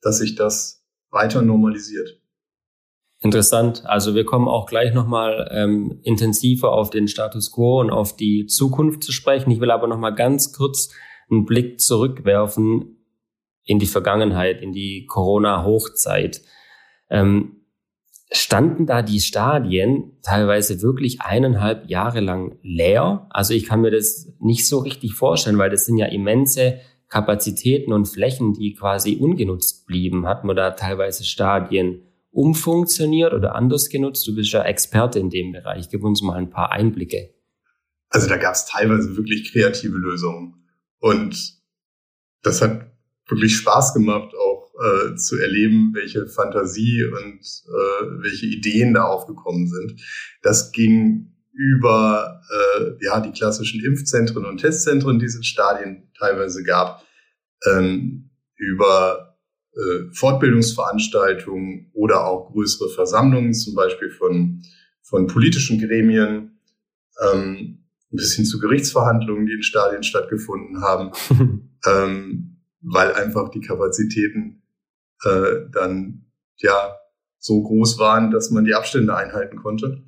dass 0.00 0.18
sich 0.18 0.34
das 0.34 0.84
weiter 1.10 1.42
normalisiert. 1.42 2.20
Interessant. 3.20 3.84
Also 3.86 4.14
wir 4.14 4.24
kommen 4.24 4.46
auch 4.46 4.66
gleich 4.66 4.92
nochmal 4.92 5.48
ähm, 5.50 6.00
intensiver 6.02 6.72
auf 6.72 6.90
den 6.90 7.08
Status 7.08 7.50
quo 7.50 7.80
und 7.80 7.90
auf 7.90 8.14
die 8.14 8.46
Zukunft 8.46 9.02
zu 9.02 9.12
sprechen. 9.12 9.50
Ich 9.50 9.60
will 9.60 9.70
aber 9.70 9.86
nochmal 9.86 10.14
ganz 10.14 10.52
kurz 10.52 10.90
einen 11.30 11.46
Blick 11.46 11.80
zurückwerfen 11.80 12.96
in 13.64 13.78
die 13.78 13.86
Vergangenheit, 13.86 14.60
in 14.60 14.72
die 14.72 15.06
Corona-Hochzeit. 15.06 16.42
Ähm, 17.10 17.65
standen 18.32 18.86
da 18.86 19.02
die 19.02 19.20
Stadien 19.20 20.18
teilweise 20.22 20.82
wirklich 20.82 21.20
eineinhalb 21.20 21.88
Jahre 21.88 22.20
lang 22.20 22.58
leer. 22.62 23.26
Also 23.30 23.54
ich 23.54 23.66
kann 23.66 23.80
mir 23.80 23.90
das 23.90 24.32
nicht 24.40 24.66
so 24.66 24.78
richtig 24.78 25.14
vorstellen, 25.14 25.58
weil 25.58 25.70
das 25.70 25.86
sind 25.86 25.98
ja 25.98 26.06
immense 26.06 26.80
Kapazitäten 27.08 27.92
und 27.92 28.06
Flächen, 28.06 28.52
die 28.52 28.74
quasi 28.74 29.16
ungenutzt 29.16 29.86
blieben. 29.86 30.26
Hat 30.26 30.44
man 30.44 30.56
da 30.56 30.72
teilweise 30.72 31.24
Stadien 31.24 32.02
umfunktioniert 32.30 33.32
oder 33.32 33.54
anders 33.54 33.88
genutzt? 33.88 34.26
Du 34.26 34.34
bist 34.34 34.52
ja 34.52 34.62
Experte 34.64 35.20
in 35.20 35.30
dem 35.30 35.52
Bereich. 35.52 35.88
Gib 35.88 36.02
uns 36.02 36.20
mal 36.22 36.34
ein 36.34 36.50
paar 36.50 36.72
Einblicke. 36.72 37.30
Also 38.08 38.28
da 38.28 38.36
gab 38.36 38.54
es 38.54 38.66
teilweise 38.66 39.16
wirklich 39.16 39.52
kreative 39.52 39.96
Lösungen. 39.96 40.66
Und 40.98 41.60
das 42.42 42.60
hat 42.60 42.90
wirklich 43.28 43.56
Spaß 43.56 43.94
gemacht, 43.94 44.34
äh, 44.78 45.16
zu 45.16 45.38
erleben, 45.38 45.92
welche 45.94 46.26
Fantasie 46.26 47.04
und 47.04 47.40
äh, 47.40 48.22
welche 48.22 48.46
Ideen 48.46 48.94
da 48.94 49.04
aufgekommen 49.04 49.68
sind. 49.68 50.00
Das 50.42 50.72
ging 50.72 51.32
über 51.52 52.42
äh, 52.50 53.04
ja 53.04 53.20
die 53.20 53.32
klassischen 53.32 53.82
Impfzentren 53.82 54.44
und 54.44 54.58
Testzentren, 54.58 55.18
die 55.18 55.26
es 55.26 55.36
in 55.36 55.44
Stadien 55.44 56.10
teilweise 56.18 56.62
gab, 56.62 57.02
ähm, 57.66 58.30
über 58.56 59.38
äh, 59.74 60.12
Fortbildungsveranstaltungen 60.12 61.90
oder 61.94 62.26
auch 62.26 62.52
größere 62.52 62.90
Versammlungen, 62.90 63.54
zum 63.54 63.74
Beispiel 63.74 64.10
von, 64.10 64.62
von 65.02 65.26
politischen 65.26 65.80
Gremien, 65.80 66.60
ähm, 67.22 67.84
bis 68.10 68.34
hin 68.34 68.44
zu 68.44 68.58
Gerichtsverhandlungen, 68.58 69.46
die 69.46 69.54
in 69.54 69.62
Stadien 69.62 70.02
stattgefunden 70.02 70.82
haben, 70.82 71.12
ähm, 71.86 72.62
weil 72.82 73.12
einfach 73.14 73.50
die 73.50 73.60
Kapazitäten 73.60 74.62
äh, 75.24 75.68
dann 75.72 76.26
ja 76.58 76.96
so 77.38 77.62
groß 77.62 77.98
waren, 77.98 78.30
dass 78.30 78.50
man 78.50 78.64
die 78.64 78.74
Abstände 78.74 79.14
einhalten 79.14 79.56
konnte. 79.56 80.02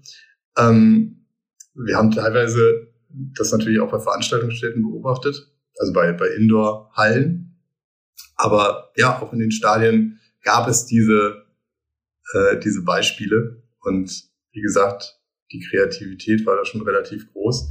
Ähm, 0.57 1.27
wir 1.75 1.97
haben 1.97 2.11
teilweise 2.11 2.89
das 3.09 3.53
natürlich 3.53 3.81
auch 3.81 3.91
bei 3.91 4.01
Veranstaltungsstätten 4.01 4.83
beobachtet, 4.83 5.51
also 5.79 5.93
bei, 5.93 6.13
bei 6.13 6.29
Indoor-Hallen. 6.29 7.57
Aber 8.37 8.93
ja, 8.97 9.21
auch 9.21 9.33
in 9.33 9.39
den 9.39 9.53
Stadien 9.53 10.21
gab 10.43 10.69
es 10.69 10.87
diese, 10.87 11.47
äh, 12.33 12.59
diese 12.59 12.83
Beispiele. 12.83 13.63
Und 13.81 14.25
wie 14.53 14.61
gesagt, 14.61 15.21
die 15.53 15.61
Kreativität 15.61 16.45
war 16.47 16.57
da 16.57 16.65
schon 16.65 16.83
relativ 16.83 17.33
groß. 17.33 17.71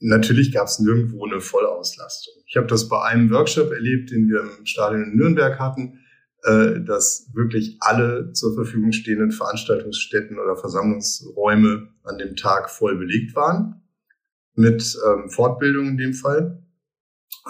Natürlich 0.00 0.52
gab 0.52 0.68
es 0.68 0.78
nirgendwo 0.78 1.26
eine 1.26 1.40
Vollauslastung. 1.40 2.34
Ich 2.46 2.56
habe 2.56 2.68
das 2.68 2.88
bei 2.88 3.02
einem 3.02 3.30
Workshop 3.30 3.72
erlebt, 3.72 4.10
den 4.10 4.28
wir 4.28 4.40
im 4.40 4.64
Stadion 4.64 5.02
in 5.02 5.16
Nürnberg 5.16 5.58
hatten, 5.58 6.04
äh, 6.44 6.80
dass 6.80 7.30
wirklich 7.34 7.76
alle 7.80 8.32
zur 8.32 8.54
Verfügung 8.54 8.92
stehenden 8.92 9.32
Veranstaltungsstätten 9.32 10.38
oder 10.38 10.56
Versammlungsräume 10.56 11.88
an 12.04 12.18
dem 12.18 12.36
Tag 12.36 12.70
voll 12.70 12.96
belegt 12.96 13.34
waren, 13.34 13.82
mit 14.54 14.96
ähm, 15.06 15.30
Fortbildung 15.30 15.88
in 15.88 15.96
dem 15.96 16.14
Fall. 16.14 16.62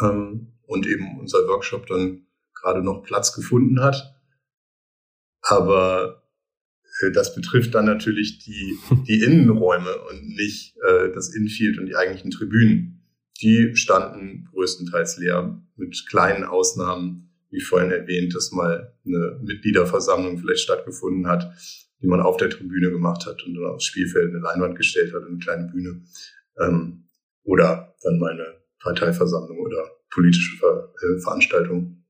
Ähm, 0.01 0.55
und 0.67 0.87
eben 0.87 1.19
unser 1.19 1.39
Workshop 1.49 1.87
dann 1.87 2.27
gerade 2.55 2.83
noch 2.83 3.03
Platz 3.03 3.35
gefunden 3.35 3.81
hat. 3.81 4.15
Aber 5.41 6.23
äh, 7.01 7.11
das 7.11 7.35
betrifft 7.35 7.75
dann 7.75 7.87
natürlich 7.87 8.39
die, 8.39 8.79
die 9.09 9.23
Innenräume 9.23 9.97
und 10.11 10.29
nicht 10.29 10.77
äh, 10.87 11.13
das 11.15 11.35
Infield 11.35 11.79
und 11.79 11.87
die 11.87 11.97
eigentlichen 11.97 12.31
Tribünen. 12.31 13.03
Die 13.41 13.77
standen 13.77 14.49
größtenteils 14.53 15.19
leer, 15.19 15.63
mit 15.77 16.07
kleinen 16.09 16.45
Ausnahmen, 16.45 17.28
wie 17.51 17.61
vorhin 17.61 17.91
erwähnt, 17.91 18.35
dass 18.35 18.53
mal 18.53 18.95
eine 19.05 19.41
Mitgliederversammlung 19.43 20.39
vielleicht 20.39 20.61
stattgefunden 20.61 21.27
hat, 21.27 21.51
die 22.01 22.07
man 22.07 22.21
auf 22.21 22.37
der 22.37 22.51
Tribüne 22.51 22.91
gemacht 22.91 23.27
hat 23.27 23.43
und 23.45 23.55
dann 23.55 23.67
aufs 23.67 23.85
Spielfeld 23.85 24.31
eine 24.31 24.39
Leinwand 24.39 24.77
gestellt 24.77 25.13
hat, 25.15 25.23
eine 25.27 25.39
kleine 25.39 25.71
Bühne. 25.71 26.03
Ähm, 26.61 27.05
oder 27.45 27.95
dann 28.03 28.19
mal 28.19 28.33
eine 28.33 28.59
Parteiversammlung 28.81 29.59
oder 29.59 29.85
politische 30.11 30.57
Ver 30.59 30.93
äh, 31.03 31.21
Veranstaltung. 31.21 32.05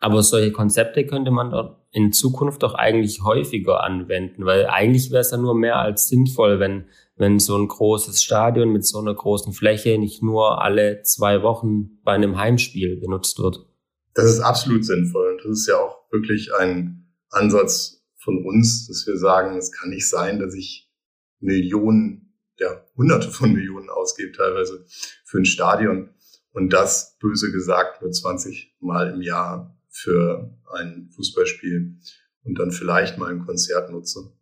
Aber 0.00 0.22
solche 0.22 0.50
Konzepte 0.50 1.06
könnte 1.06 1.30
man 1.30 1.50
dort 1.50 1.76
in 1.92 2.12
Zukunft 2.12 2.62
doch 2.62 2.74
eigentlich 2.74 3.22
häufiger 3.22 3.84
anwenden, 3.84 4.46
weil 4.46 4.66
eigentlich 4.66 5.10
wäre 5.10 5.20
es 5.20 5.30
ja 5.30 5.36
nur 5.36 5.54
mehr 5.54 5.76
als 5.76 6.08
sinnvoll, 6.08 6.58
wenn, 6.58 6.86
wenn 7.16 7.38
so 7.38 7.56
ein 7.56 7.68
großes 7.68 8.22
Stadion 8.22 8.70
mit 8.70 8.86
so 8.86 8.98
einer 8.98 9.14
großen 9.14 9.52
Fläche 9.52 9.98
nicht 9.98 10.22
nur 10.22 10.62
alle 10.62 11.02
zwei 11.02 11.42
Wochen 11.42 12.00
bei 12.02 12.12
einem 12.12 12.38
Heimspiel 12.38 12.98
benutzt 12.98 13.38
wird. 13.40 13.66
Das 14.14 14.26
ist 14.26 14.40
absolut 14.40 14.84
sinnvoll. 14.84 15.32
Und 15.32 15.44
das 15.44 15.60
ist 15.60 15.68
ja 15.68 15.76
auch 15.76 16.10
wirklich 16.10 16.54
ein 16.54 17.14
Ansatz 17.30 18.04
von 18.16 18.44
uns, 18.44 18.86
dass 18.86 19.06
wir 19.06 19.16
sagen, 19.16 19.56
es 19.56 19.72
kann 19.72 19.90
nicht 19.90 20.08
sein, 20.08 20.38
dass 20.38 20.54
ich 20.54 20.90
Millionen, 21.38 22.34
ja, 22.58 22.84
hunderte 22.96 23.30
von 23.30 23.52
Millionen 23.52 23.88
ausgebe 23.88 24.32
teilweise 24.32 24.84
für 25.24 25.38
ein 25.38 25.46
Stadion 25.46 26.10
und 26.52 26.72
das, 26.72 27.16
böse 27.18 27.50
gesagt, 27.50 28.02
nur 28.02 28.10
20 28.10 28.76
Mal 28.80 29.14
im 29.14 29.22
Jahr 29.22 29.78
für 29.88 30.58
ein 30.72 31.10
Fußballspiel 31.14 31.98
und 32.42 32.58
dann 32.58 32.72
vielleicht 32.72 33.18
mal 33.18 33.30
ein 33.30 33.44
Konzert 33.44 33.90
nutze. 33.90 34.32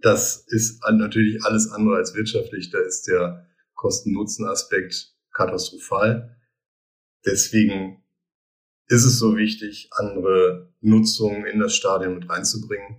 Das 0.00 0.44
ist 0.48 0.82
natürlich 0.90 1.42
alles 1.44 1.70
andere 1.70 1.96
als 1.96 2.14
wirtschaftlich. 2.14 2.70
Da 2.70 2.78
ist 2.78 3.06
der 3.06 3.46
Kosten-Nutzen-Aspekt 3.74 5.14
katastrophal. 5.32 6.36
Deswegen 7.24 8.03
ist 8.86 9.04
es 9.04 9.18
so 9.18 9.36
wichtig, 9.36 9.88
andere 9.92 10.72
Nutzungen 10.80 11.46
in 11.46 11.60
das 11.60 11.74
Stadion 11.74 12.14
mit 12.14 12.28
reinzubringen 12.28 12.98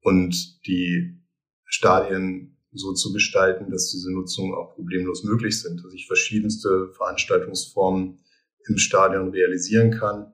und 0.00 0.66
die 0.66 1.20
Stadien 1.64 2.56
so 2.72 2.92
zu 2.92 3.12
gestalten, 3.12 3.70
dass 3.70 3.90
diese 3.90 4.12
Nutzungen 4.12 4.54
auch 4.54 4.74
problemlos 4.74 5.24
möglich 5.24 5.60
sind, 5.60 5.82
dass 5.84 5.92
ich 5.92 6.06
verschiedenste 6.06 6.92
Veranstaltungsformen 6.92 8.18
im 8.68 8.78
Stadion 8.78 9.30
realisieren 9.30 9.90
kann 9.90 10.32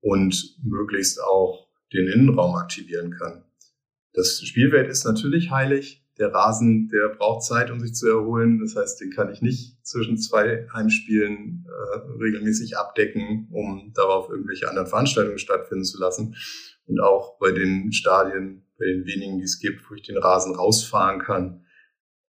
und 0.00 0.58
möglichst 0.62 1.20
auch 1.22 1.68
den 1.92 2.08
Innenraum 2.08 2.56
aktivieren 2.56 3.12
kann. 3.12 3.44
Das 4.12 4.40
Spielfeld 4.42 4.88
ist 4.88 5.04
natürlich 5.04 5.50
heilig. 5.50 6.03
Der 6.18 6.32
Rasen, 6.32 6.88
der 6.88 7.08
braucht 7.08 7.44
Zeit, 7.44 7.70
um 7.70 7.80
sich 7.80 7.94
zu 7.94 8.08
erholen. 8.08 8.60
Das 8.60 8.76
heißt, 8.76 9.00
den 9.00 9.10
kann 9.10 9.32
ich 9.32 9.42
nicht 9.42 9.84
zwischen 9.84 10.16
zwei 10.16 10.68
Heimspielen 10.72 11.66
äh, 11.66 11.98
regelmäßig 12.22 12.78
abdecken, 12.78 13.48
um 13.50 13.92
darauf 13.94 14.30
irgendwelche 14.30 14.68
anderen 14.68 14.86
Veranstaltungen 14.86 15.38
stattfinden 15.38 15.84
zu 15.84 15.98
lassen. 15.98 16.36
Und 16.86 17.00
auch 17.00 17.38
bei 17.38 17.50
den 17.50 17.92
Stadien, 17.92 18.64
bei 18.78 18.86
den 18.86 19.06
wenigen, 19.06 19.38
die 19.38 19.44
es 19.44 19.58
gibt, 19.58 19.90
wo 19.90 19.94
ich 19.94 20.02
den 20.02 20.18
Rasen 20.18 20.54
rausfahren 20.54 21.20
kann, 21.20 21.64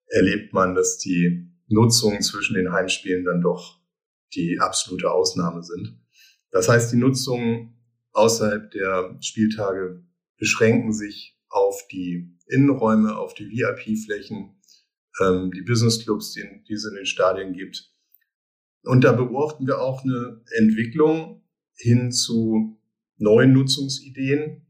erlebt 0.08 0.54
man, 0.54 0.75
dass 0.75 0.98
die 0.98 1.51
Nutzungen 1.68 2.22
zwischen 2.22 2.56
den 2.56 2.72
Heimspielen 2.72 3.25
dann 3.25 3.42
doch 3.42 3.80
die 4.34 4.60
absolute 4.60 5.12
Ausnahme 5.12 5.63
sind. 5.63 6.00
Das 6.51 6.70
heißt, 6.70 6.92
die 6.92 6.98
Nutzungen 6.98 7.75
außerhalb 8.13 8.72
der 8.72 9.18
Spieltage 9.22 10.04
beschränken 10.38 10.94
sich 10.94 11.35
auf 11.55 11.88
die 11.88 12.29
Innenräume, 12.47 13.17
auf 13.17 13.33
die 13.33 13.50
VIP-Flächen, 13.50 14.57
ähm, 15.21 15.51
die 15.51 15.62
Business-Clubs, 15.62 16.33
die, 16.33 16.43
die 16.67 16.74
es 16.74 16.85
in 16.85 16.95
den 16.95 17.05
Stadien 17.05 17.53
gibt. 17.53 17.93
Und 18.83 19.05
da 19.05 19.13
beobachten 19.13 19.65
wir 19.65 19.79
auch 19.79 20.03
eine 20.03 20.43
Entwicklung 20.57 21.43
hin 21.77 22.12
zu 22.12 22.77
neuen 23.17 23.53
Nutzungsideen, 23.53 24.67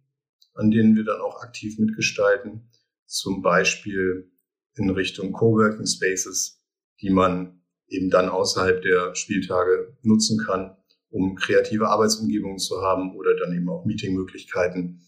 an 0.54 0.70
denen 0.70 0.96
wir 0.96 1.04
dann 1.04 1.22
auch 1.22 1.42
aktiv 1.42 1.80
mitgestalten. 1.80 2.70
Zum 3.08 3.42
Beispiel 3.42 4.32
in 4.76 4.92
Richtung 4.92 5.32
Coworking 5.32 5.88
Spaces, 5.88 6.62
die 7.02 7.10
man 7.10 7.62
eben 7.88 8.12
dann 8.12 8.30
außerhalb 8.30 8.82
der 8.84 9.16
Spieltage 9.16 9.98
nutzen 10.04 10.38
kann, 10.38 10.78
um 11.10 11.36
kreative 11.36 11.88
Arbeitsumgebungen 11.88 12.60
zu 12.60 12.82
haben 12.82 13.16
oder 13.16 13.36
dann 13.36 13.56
eben 13.56 13.70
auch 13.70 13.86
Meetingmöglichkeiten 13.86 15.02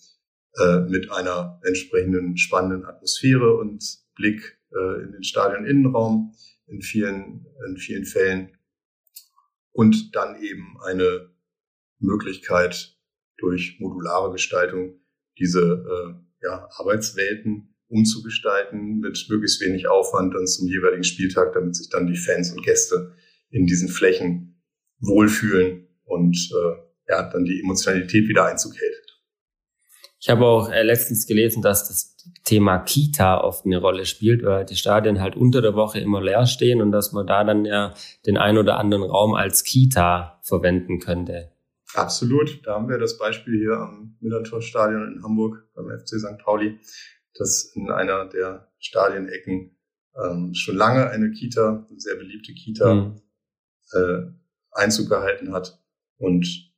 äh, 0.59 0.79
mit 0.81 1.11
einer 1.11 1.59
entsprechenden 1.63 2.37
spannenden 2.37 2.85
Atmosphäre 2.85 3.55
und 3.55 3.83
Blick 4.15 4.59
äh, 4.71 5.03
in 5.03 5.11
den 5.11 5.23
Stadion-Innenraum 5.23 6.33
in 6.67 6.81
vielen, 6.81 7.45
in 7.67 7.77
vielen 7.77 8.05
Fällen 8.05 8.57
und 9.71 10.15
dann 10.15 10.41
eben 10.41 10.77
eine 10.83 11.29
Möglichkeit 11.99 12.97
durch 13.37 13.77
modulare 13.79 14.31
Gestaltung 14.31 14.99
diese 15.37 15.61
äh, 15.61 16.27
ja, 16.43 16.67
Arbeitswelten 16.71 17.75
umzugestalten 17.87 18.99
mit 18.99 19.27
möglichst 19.29 19.61
wenig 19.61 19.87
Aufwand 19.87 20.33
dann 20.33 20.47
zum 20.47 20.67
jeweiligen 20.67 21.03
Spieltag, 21.03 21.53
damit 21.53 21.75
sich 21.75 21.89
dann 21.89 22.07
die 22.07 22.17
Fans 22.17 22.51
und 22.51 22.63
Gäste 22.63 23.15
in 23.49 23.65
diesen 23.65 23.87
Flächen 23.87 24.61
wohlfühlen 24.99 25.87
und 26.03 26.35
äh, 26.35 26.87
ja, 27.09 27.29
dann 27.29 27.45
die 27.45 27.61
Emotionalität 27.61 28.27
wieder 28.27 28.45
Einzug 28.45 28.75
hält. 28.75 29.06
Ich 30.19 30.29
habe 30.29 30.45
auch 30.45 30.69
äh, 30.69 30.83
letztens 30.83 31.27
gelesen, 31.27 31.61
dass 31.61 31.87
das 31.87 32.15
Thema 32.43 32.79
Kita 32.79 33.41
oft 33.41 33.65
eine 33.65 33.77
Rolle 33.77 34.05
spielt, 34.05 34.43
weil 34.43 34.65
die 34.65 34.75
Stadien 34.75 35.21
halt 35.21 35.35
unter 35.35 35.61
der 35.61 35.75
Woche 35.75 35.99
immer 35.99 36.21
leer 36.21 36.45
stehen 36.45 36.81
und 36.81 36.91
dass 36.91 37.11
man 37.11 37.27
da 37.27 37.43
dann 37.43 37.65
ja 37.65 37.93
den 38.25 38.37
ein 38.37 38.57
oder 38.57 38.77
anderen 38.77 39.03
Raum 39.03 39.33
als 39.33 39.63
Kita 39.63 40.39
verwenden 40.43 40.99
könnte. 40.99 41.51
Absolut. 41.93 42.65
Da 42.65 42.75
haben 42.75 42.89
wir 42.89 42.97
das 42.97 43.17
Beispiel 43.17 43.59
hier 43.59 43.77
am 43.77 44.17
Millantor-Stadion 44.19 45.13
in 45.13 45.23
Hamburg 45.23 45.67
beim 45.73 45.89
FC 45.97 46.19
St. 46.19 46.37
Pauli 46.43 46.79
dass 47.39 47.71
in 47.75 47.91
einer 47.91 48.25
der 48.25 48.71
Stadienecken 48.79 49.77
ähm, 50.15 50.53
schon 50.53 50.75
lange 50.75 51.09
eine 51.09 51.31
Kita, 51.31 51.85
eine 51.89 51.99
sehr 51.99 52.15
beliebte 52.15 52.53
Kita, 52.53 52.93
mhm. 52.93 53.21
äh, 53.93 54.31
Einzug 54.71 55.09
gehalten 55.09 55.53
hat 55.53 55.81
und 56.17 56.73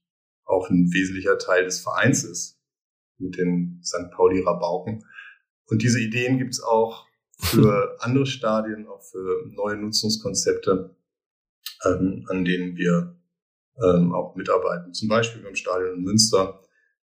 auch 0.46 0.69
ein 0.69 0.91
wesentlicher 0.91 1.38
Teil 1.38 1.65
des 1.65 1.81
Vereins 1.81 2.24
ist 2.24 2.58
mit 3.19 3.38
den 3.38 3.81
St. 3.83 4.11
Pauli 4.11 4.41
Rabauken. 4.41 5.03
Und 5.67 5.81
diese 5.81 5.99
Ideen 5.99 6.38
gibt 6.38 6.53
es 6.53 6.61
auch 6.61 7.05
für 7.39 7.97
andere 7.99 8.25
Stadien, 8.25 8.88
auch 8.88 9.01
für 9.03 9.45
neue 9.51 9.77
Nutzungskonzepte, 9.77 10.95
ähm, 11.85 12.25
an 12.29 12.45
denen 12.45 12.75
wir 12.75 13.15
ähm, 13.83 14.13
auch 14.13 14.35
mitarbeiten. 14.35 14.93
Zum 14.93 15.07
Beispiel 15.07 15.41
beim 15.41 15.55
Stadion 15.55 15.95
in 15.95 16.03
Münster. 16.03 16.61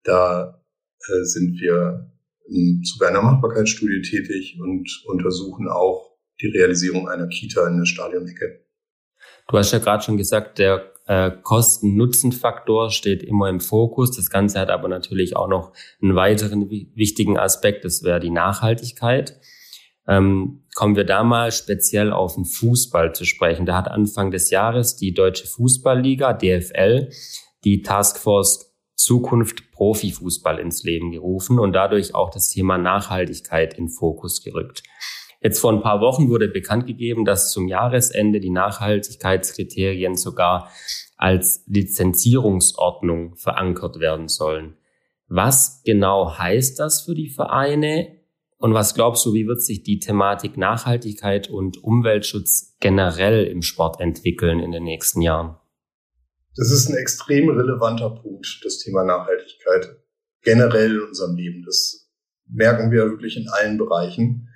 Da 0.04 0.62
äh, 1.08 1.24
sind 1.24 1.60
wir 1.60 2.12
im 2.48 2.84
Zuge 2.84 3.08
einer 3.08 3.22
Machbarkeitsstudie 3.22 4.02
tätig 4.02 4.58
und 4.60 5.04
untersuchen 5.08 5.68
auch 5.68 6.18
die 6.42 6.48
Realisierung 6.48 7.08
einer 7.10 7.28
Kita 7.28 7.68
in 7.68 7.78
der 7.78 7.86
Stadionecke. 7.86 8.66
Du 9.48 9.58
hast 9.58 9.72
ja 9.72 9.80
gerade 9.80 10.04
schon 10.04 10.18
gesagt, 10.18 10.60
der 10.60 10.94
äh, 11.10 11.32
Kosten-Nutzen-Faktor 11.42 12.92
steht 12.92 13.24
immer 13.24 13.50
im 13.50 13.60
Fokus. 13.60 14.16
Das 14.16 14.30
Ganze 14.30 14.60
hat 14.60 14.70
aber 14.70 14.88
natürlich 14.88 15.36
auch 15.36 15.48
noch 15.48 15.74
einen 16.04 16.16
weiteren 16.16 16.70
wichtigen 16.70 17.40
Aspekt, 17.40 17.84
das 17.84 18.04
wäre 18.04 18.20
die 18.20 18.30
Nachhaltigkeit. 18.30 19.40
Ähm, 20.08 20.66
kommen 20.76 20.96
wir 20.96 21.06
da 21.06 21.24
mal 21.24 21.52
speziell 21.52 22.14
auf 22.14 22.36
den 22.36 22.46
Fußball 22.46 23.16
zu 23.16 23.26
sprechen. 23.26 23.66
Da 23.66 23.76
hat 23.76 23.88
Anfang 23.88 24.30
des 24.30 24.52
Jahres 24.52 24.98
die 24.98 25.16
Deutsche 25.16 25.48
Fußballliga, 25.48 26.34
DFL, 26.34 27.10
die 27.64 27.82
Taskforce 27.82 28.76
Zukunft 28.96 29.72
Profifußball 29.72 30.60
ins 30.60 30.84
Leben 30.84 31.10
gerufen 31.10 31.58
und 31.58 31.74
dadurch 31.74 32.14
auch 32.14 32.30
das 32.30 32.52
Thema 32.52 32.78
Nachhaltigkeit 32.78 33.74
in 33.74 33.90
Fokus 33.90 34.44
gerückt. 34.44 34.84
Jetzt 35.42 35.60
vor 35.60 35.72
ein 35.72 35.82
paar 35.82 36.02
Wochen 36.02 36.30
wurde 36.30 36.50
bekannt 36.50 36.86
gegeben, 36.86 37.24
dass 37.24 37.52
zum 37.52 37.68
Jahresende 37.68 38.40
die 38.40 38.50
Nachhaltigkeitskriterien 38.50 40.16
sogar 40.16 40.70
als 41.16 41.64
Lizenzierungsordnung 41.68 43.36
verankert 43.36 44.00
werden 44.00 44.28
sollen. 44.28 44.78
Was 45.28 45.82
genau 45.86 46.38
heißt 46.38 46.80
das 46.80 47.02
für 47.02 47.16
die 47.16 47.30
Vereine? 47.30 48.18
Und 48.58 48.74
was 48.74 48.94
glaubst 48.94 49.26
du, 49.26 49.34
wie 49.34 49.48
wird 49.48 49.62
sich 49.62 49.84
die 49.84 50.00
Thematik 50.00 50.58
Nachhaltigkeit 50.58 51.50
und 51.50 51.82
Umweltschutz 51.82 52.76
generell 52.82 53.46
im 53.46 53.62
Sport 53.62 54.02
entwickeln 54.02 54.60
in 54.60 54.72
den 54.72 54.84
nächsten 54.84 55.22
Jahren? 55.22 55.56
Das 56.56 56.72
ist 56.72 56.90
ein 56.90 56.98
extrem 56.98 57.50
relevanter 57.50 58.10
Punkt, 58.10 58.60
das 58.66 58.80
Thema 58.80 59.06
Nachhaltigkeit 59.06 59.98
generell 60.42 60.96
in 60.96 61.04
unserem 61.04 61.36
Leben. 61.36 61.64
Das 61.66 62.10
merken 62.48 62.92
wir 62.92 63.06
wirklich 63.06 63.38
in 63.38 63.48
allen 63.48 63.78
Bereichen. 63.78 64.49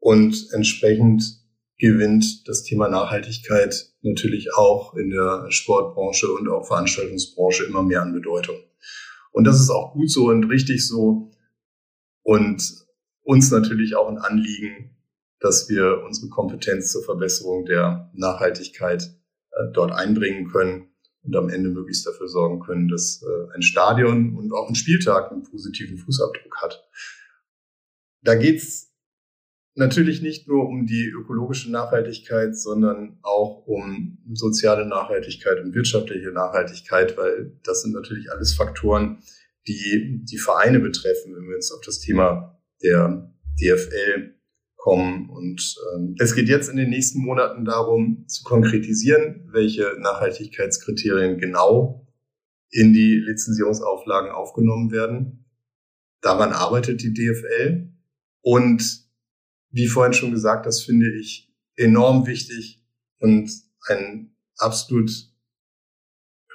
Und 0.00 0.48
entsprechend 0.52 1.22
gewinnt 1.78 2.48
das 2.48 2.62
Thema 2.62 2.88
Nachhaltigkeit 2.88 3.92
natürlich 4.02 4.54
auch 4.54 4.94
in 4.94 5.10
der 5.10 5.46
Sportbranche 5.50 6.30
und 6.32 6.48
auch 6.48 6.66
Veranstaltungsbranche 6.66 7.64
immer 7.64 7.82
mehr 7.82 8.02
an 8.02 8.12
Bedeutung. 8.12 8.56
Und 9.32 9.44
das 9.44 9.60
ist 9.60 9.70
auch 9.70 9.92
gut 9.92 10.10
so 10.10 10.26
und 10.26 10.44
richtig 10.44 10.86
so. 10.86 11.30
Und 12.22 12.62
uns 13.22 13.50
natürlich 13.50 13.96
auch 13.96 14.08
ein 14.08 14.18
Anliegen, 14.18 14.96
dass 15.38 15.68
wir 15.68 16.02
unsere 16.04 16.28
Kompetenz 16.28 16.92
zur 16.92 17.02
Verbesserung 17.02 17.64
der 17.64 18.10
Nachhaltigkeit 18.14 19.02
äh, 19.52 19.72
dort 19.72 19.92
einbringen 19.92 20.48
können 20.48 20.90
und 21.22 21.36
am 21.36 21.48
Ende 21.48 21.70
möglichst 21.70 22.06
dafür 22.06 22.28
sorgen 22.28 22.60
können, 22.60 22.88
dass 22.88 23.22
äh, 23.22 23.54
ein 23.54 23.62
Stadion 23.62 24.36
und 24.36 24.52
auch 24.52 24.68
ein 24.68 24.74
Spieltag 24.74 25.30
einen 25.30 25.44
positiven 25.44 25.96
Fußabdruck 25.96 26.56
hat. 26.62 26.88
Da 28.22 28.34
geht's 28.34 28.89
natürlich 29.74 30.22
nicht 30.22 30.48
nur 30.48 30.66
um 30.68 30.86
die 30.86 31.08
ökologische 31.08 31.70
Nachhaltigkeit, 31.70 32.56
sondern 32.56 33.18
auch 33.22 33.66
um 33.66 34.18
soziale 34.32 34.86
Nachhaltigkeit 34.86 35.60
und 35.60 35.74
wirtschaftliche 35.74 36.32
Nachhaltigkeit, 36.32 37.16
weil 37.16 37.58
das 37.62 37.82
sind 37.82 37.92
natürlich 37.92 38.30
alles 38.30 38.54
Faktoren, 38.54 39.22
die 39.66 40.22
die 40.24 40.38
Vereine 40.38 40.80
betreffen, 40.80 41.34
wenn 41.34 41.48
wir 41.48 41.54
jetzt 41.54 41.72
auf 41.72 41.80
das 41.84 42.00
Thema 42.00 42.58
der 42.82 43.32
DFL 43.60 44.34
kommen. 44.76 45.28
Und 45.28 45.76
ähm, 45.94 46.14
es 46.18 46.34
geht 46.34 46.48
jetzt 46.48 46.68
in 46.68 46.76
den 46.76 46.90
nächsten 46.90 47.20
Monaten 47.20 47.64
darum, 47.64 48.24
zu 48.26 48.42
konkretisieren, 48.42 49.48
welche 49.52 49.96
Nachhaltigkeitskriterien 49.98 51.38
genau 51.38 52.06
in 52.70 52.92
die 52.92 53.16
Lizenzierungsauflagen 53.16 54.30
aufgenommen 54.30 54.90
werden. 54.90 55.44
Daran 56.22 56.52
arbeitet 56.52 57.02
die 57.02 57.12
DFL. 57.12 57.92
Und 58.42 59.09
wie 59.70 59.88
vorhin 59.88 60.12
schon 60.12 60.32
gesagt, 60.32 60.66
das 60.66 60.82
finde 60.82 61.10
ich 61.18 61.52
enorm 61.76 62.26
wichtig 62.26 62.84
und 63.18 63.50
einen 63.86 64.36
absolut 64.56 65.10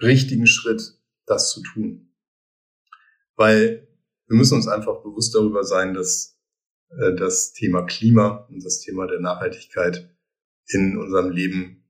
richtigen 0.01 0.47
Schritt, 0.47 0.99
das 1.25 1.51
zu 1.51 1.61
tun. 1.61 2.13
Weil 3.35 3.87
wir 4.27 4.37
müssen 4.37 4.55
uns 4.55 4.67
einfach 4.67 5.01
bewusst 5.01 5.35
darüber 5.35 5.63
sein, 5.63 5.93
dass 5.93 6.37
äh, 6.89 7.15
das 7.15 7.53
Thema 7.53 7.83
Klima 7.83 8.47
und 8.49 8.63
das 8.63 8.79
Thema 8.79 9.07
der 9.07 9.19
Nachhaltigkeit 9.19 10.09
in 10.67 10.97
unserem 10.97 11.31
Leben 11.31 11.83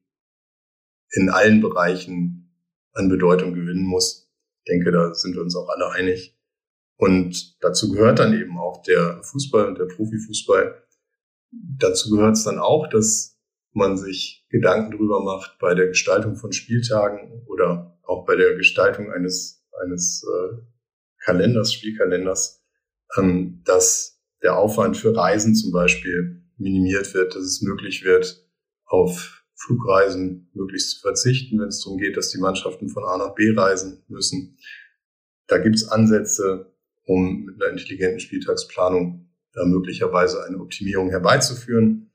in 1.11 1.29
allen 1.29 1.61
Bereichen 1.61 2.53
an 2.93 3.09
Bedeutung 3.09 3.53
gewinnen 3.53 3.85
muss. 3.85 4.31
Ich 4.63 4.71
denke, 4.71 4.91
da 4.91 5.13
sind 5.13 5.35
wir 5.35 5.41
uns 5.41 5.55
auch 5.55 5.69
alle 5.69 5.91
einig. 5.91 6.37
Und 6.97 7.61
dazu 7.63 7.91
gehört 7.91 8.19
dann 8.19 8.33
eben 8.33 8.57
auch 8.57 8.81
der 8.83 9.21
Fußball 9.23 9.67
und 9.67 9.77
der 9.77 9.85
Profifußball, 9.85 10.84
dazu 11.51 12.09
gehört 12.09 12.35
es 12.35 12.43
dann 12.43 12.59
auch, 12.59 12.87
dass 12.89 13.37
man 13.73 13.97
sich 13.97 14.45
Gedanken 14.49 14.97
drüber 14.97 15.21
macht 15.23 15.57
bei 15.59 15.73
der 15.73 15.87
Gestaltung 15.87 16.35
von 16.35 16.53
Spieltagen 16.53 17.43
oder 17.47 17.99
auch 18.03 18.25
bei 18.25 18.35
der 18.35 18.55
Gestaltung 18.55 19.11
eines, 19.11 19.63
eines 19.83 20.23
äh, 20.23 20.57
Kalenders, 21.23 21.73
Spielkalenders, 21.73 22.63
ähm, 23.17 23.61
dass 23.65 24.21
der 24.41 24.57
Aufwand 24.57 24.95
für 24.95 25.15
Reisen 25.15 25.55
zum 25.55 25.71
Beispiel 25.71 26.43
minimiert 26.57 27.13
wird, 27.13 27.35
dass 27.35 27.43
es 27.43 27.61
möglich 27.61 28.05
wird, 28.05 28.47
auf 28.85 29.43
Flugreisen 29.55 30.49
möglichst 30.53 30.91
zu 30.91 31.01
verzichten, 31.01 31.59
wenn 31.59 31.69
es 31.69 31.83
darum 31.83 31.97
geht, 31.97 32.17
dass 32.17 32.29
die 32.29 32.39
Mannschaften 32.39 32.89
von 32.89 33.03
A 33.03 33.17
nach 33.17 33.35
B 33.35 33.51
reisen 33.55 34.03
müssen. 34.07 34.57
Da 35.47 35.57
gibt 35.57 35.75
es 35.75 35.87
Ansätze, 35.87 36.73
um 37.05 37.45
mit 37.45 37.61
einer 37.61 37.71
intelligenten 37.71 38.19
Spieltagsplanung 38.19 39.29
da 39.55 39.65
möglicherweise 39.65 40.43
eine 40.45 40.59
Optimierung 40.59 41.09
herbeizuführen. 41.09 42.11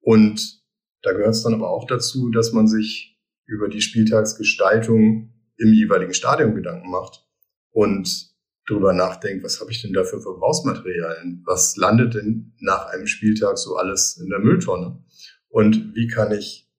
Und 0.00 0.62
da 1.02 1.12
gehört 1.12 1.34
es 1.34 1.42
dann 1.42 1.54
aber 1.54 1.70
auch 1.70 1.86
dazu, 1.86 2.30
dass 2.30 2.52
man 2.52 2.66
sich 2.66 3.20
über 3.46 3.68
die 3.68 3.80
Spieltagsgestaltung 3.80 5.32
im 5.56 5.72
jeweiligen 5.72 6.14
Stadion 6.14 6.54
Gedanken 6.54 6.90
macht 6.90 7.26
und 7.70 8.32
darüber 8.66 8.92
nachdenkt, 8.92 9.44
was 9.44 9.60
habe 9.60 9.70
ich 9.72 9.82
denn 9.82 9.92
da 9.92 10.04
für 10.04 10.20
Verbrauchsmaterialien? 10.20 11.42
Was 11.46 11.76
landet 11.76 12.14
denn 12.14 12.54
nach 12.60 12.86
einem 12.86 13.06
Spieltag 13.06 13.58
so 13.58 13.76
alles 13.76 14.18
in 14.18 14.28
der 14.28 14.38
Mülltonne? 14.38 15.02
Und 15.48 15.94
wie 15.94 16.06
kann 16.06 16.32
ich 16.32 16.70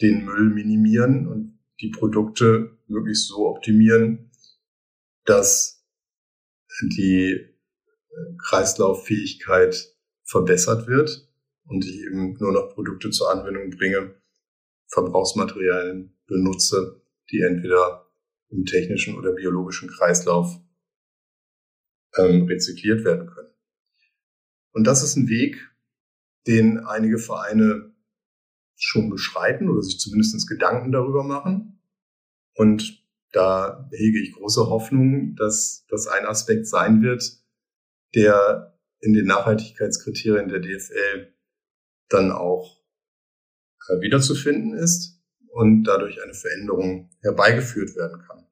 den 0.00 0.24
Müll 0.24 0.50
minimieren 0.50 1.28
und 1.28 1.58
die 1.80 1.90
Produkte 1.90 2.76
möglichst 2.88 3.28
so 3.28 3.48
optimieren, 3.48 4.30
dass 5.24 5.86
die 6.98 7.53
Kreislauffähigkeit 8.38 9.94
verbessert 10.22 10.86
wird 10.86 11.28
und 11.66 11.84
ich 11.84 12.00
eben 12.02 12.34
nur 12.34 12.52
noch 12.52 12.74
Produkte 12.74 13.10
zur 13.10 13.30
Anwendung 13.30 13.70
bringe, 13.70 14.14
Verbrauchsmaterialien 14.88 16.16
benutze, 16.26 17.02
die 17.30 17.40
entweder 17.40 18.10
im 18.48 18.64
technischen 18.64 19.16
oder 19.16 19.32
biologischen 19.32 19.88
Kreislauf 19.88 20.60
ähm, 22.16 22.46
rezykliert 22.46 23.04
werden 23.04 23.26
können. 23.26 23.50
Und 24.72 24.86
das 24.86 25.02
ist 25.02 25.16
ein 25.16 25.28
Weg, 25.28 25.56
den 26.46 26.78
einige 26.78 27.18
Vereine 27.18 27.94
schon 28.76 29.08
beschreiten 29.08 29.68
oder 29.70 29.82
sich 29.82 29.98
zumindest 29.98 30.48
Gedanken 30.48 30.92
darüber 30.92 31.24
machen. 31.24 31.80
Und 32.54 33.02
da 33.32 33.88
hege 33.92 34.20
ich 34.20 34.34
große 34.34 34.68
Hoffnung, 34.68 35.34
dass 35.36 35.86
das 35.88 36.06
ein 36.06 36.26
Aspekt 36.26 36.66
sein 36.66 37.02
wird, 37.02 37.43
der 38.14 38.78
in 39.00 39.12
den 39.12 39.26
Nachhaltigkeitskriterien 39.26 40.48
der 40.48 40.60
DFL 40.60 41.34
dann 42.08 42.32
auch 42.32 42.82
äh, 43.88 44.00
wiederzufinden 44.00 44.74
ist 44.74 45.20
und 45.48 45.84
dadurch 45.84 46.22
eine 46.22 46.34
Veränderung 46.34 47.10
herbeigeführt 47.22 47.96
werden 47.96 48.22
kann. 48.26 48.46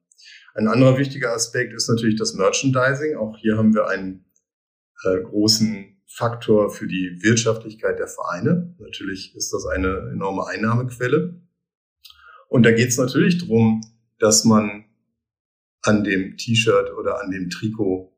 Ein 0.55 0.67
anderer 0.67 0.97
wichtiger 0.97 1.33
Aspekt 1.33 1.73
ist 1.73 1.89
natürlich 1.89 2.15
das 2.15 2.35
Merchandising. 2.35 3.15
Auch 3.15 3.37
hier 3.37 3.57
haben 3.57 3.73
wir 3.73 3.87
einen 3.87 4.25
äh, 5.03 5.19
großen 5.21 5.97
Faktor 6.05 6.69
für 6.69 6.87
die 6.87 7.17
Wirtschaftlichkeit 7.23 7.97
der 7.97 8.07
Vereine. 8.07 8.75
Natürlich 8.77 9.35
ist 9.35 9.51
das 9.51 9.65
eine 9.65 10.11
enorme 10.13 10.45
Einnahmequelle. 10.45 11.41
Und 12.49 12.63
da 12.63 12.71
geht 12.71 12.89
es 12.89 12.97
natürlich 12.97 13.39
darum, 13.39 13.81
dass 14.19 14.45
man 14.45 14.85
an 15.81 16.03
dem 16.03 16.37
T-Shirt 16.37 16.93
oder 16.93 17.19
an 17.21 17.31
dem 17.31 17.49
Trikot 17.49 18.12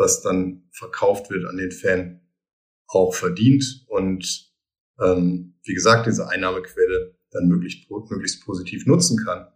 was 0.00 0.22
dann 0.22 0.64
verkauft 0.72 1.30
wird 1.30 1.44
an 1.44 1.58
den 1.58 1.70
Fan, 1.70 2.22
auch 2.88 3.14
verdient 3.14 3.84
und 3.86 4.50
ähm, 4.98 5.54
wie 5.62 5.74
gesagt, 5.74 6.06
diese 6.06 6.28
Einnahmequelle 6.28 7.14
dann 7.30 7.48
möglichst, 7.48 7.88
möglichst 7.90 8.44
positiv 8.44 8.86
nutzen 8.86 9.18
kann. 9.24 9.46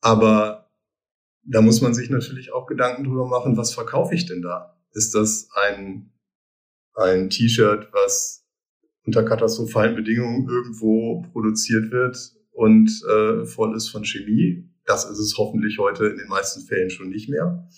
Aber 0.00 0.70
da 1.42 1.60
muss 1.60 1.80
man 1.80 1.92
sich 1.92 2.08
natürlich 2.08 2.52
auch 2.52 2.66
Gedanken 2.66 3.04
drüber 3.04 3.26
machen, 3.26 3.56
was 3.56 3.74
verkaufe 3.74 4.14
ich 4.14 4.26
denn 4.26 4.42
da? 4.42 4.80
Ist 4.92 5.14
das 5.14 5.48
ein, 5.54 6.12
ein 6.94 7.28
T-Shirt, 7.28 7.88
was 7.92 8.46
unter 9.04 9.24
katastrophalen 9.24 9.96
Bedingungen 9.96 10.48
irgendwo 10.48 11.22
produziert 11.32 11.90
wird 11.90 12.16
und 12.52 12.90
äh, 13.10 13.44
voll 13.44 13.76
ist 13.76 13.88
von 13.88 14.04
Chemie? 14.04 14.70
Das 14.86 15.04
ist 15.04 15.18
es 15.18 15.36
hoffentlich 15.36 15.78
heute 15.78 16.06
in 16.06 16.16
den 16.16 16.28
meisten 16.28 16.62
Fällen 16.62 16.90
schon 16.90 17.08
nicht 17.08 17.28
mehr. 17.28 17.68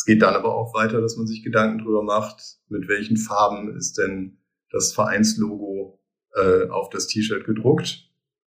Es 0.00 0.06
geht 0.06 0.22
dann 0.22 0.34
aber 0.34 0.54
auch 0.54 0.72
weiter, 0.72 1.02
dass 1.02 1.18
man 1.18 1.26
sich 1.26 1.42
Gedanken 1.42 1.80
darüber 1.80 2.02
macht, 2.02 2.56
mit 2.70 2.88
welchen 2.88 3.18
Farben 3.18 3.76
ist 3.76 3.98
denn 3.98 4.38
das 4.70 4.94
Vereinslogo 4.94 6.00
äh, 6.36 6.68
auf 6.70 6.88
das 6.88 7.06
T-Shirt 7.06 7.44
gedruckt. 7.44 8.10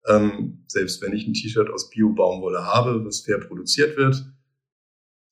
Ähm, 0.06 0.64
selbst 0.66 1.00
wenn 1.00 1.14
ich 1.14 1.26
ein 1.26 1.32
T-Shirt 1.32 1.70
aus 1.70 1.88
Bio-Baumwolle 1.88 2.66
habe, 2.66 3.06
was 3.06 3.22
fair 3.22 3.38
produziert 3.38 3.96
wird, 3.96 4.30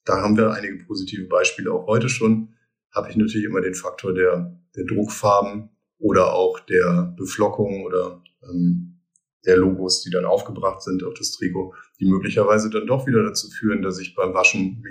da 0.07 0.23
haben 0.23 0.39
wir 0.39 0.51
einige 0.53 0.83
positive 0.87 1.27
Beispiele 1.27 1.71
auch 1.71 1.87
heute 1.87 2.09
schon, 2.09 2.55
habe 2.91 3.11
ich 3.11 3.17
natürlich 3.17 3.45
immer 3.45 3.61
den 3.61 3.75
Faktor 3.75 4.15
der, 4.15 4.59
der 4.77 4.87
Druckfarben 4.87 5.69
oder 5.99 6.33
auch 6.33 6.59
der 6.61 7.15
Beflockung 7.19 7.85
oder 7.85 8.23
ähm, 8.49 9.03
der 9.45 9.59
Logos, 9.59 10.01
die 10.01 10.11
dann 10.11 10.25
aufgebracht 10.25 10.81
sind 10.81 11.05
auf 11.05 11.13
das 11.13 11.33
Trikot, 11.33 11.75
die 12.01 12.07
möglicherweise 12.07 12.71
dann 12.71 12.87
doch 12.87 13.07
wieder 13.07 13.23
dazu 13.23 13.51
führen, 13.51 13.83
dass 13.83 13.99
ich 13.99 14.15
beim 14.15 14.33
Waschen 14.33 14.83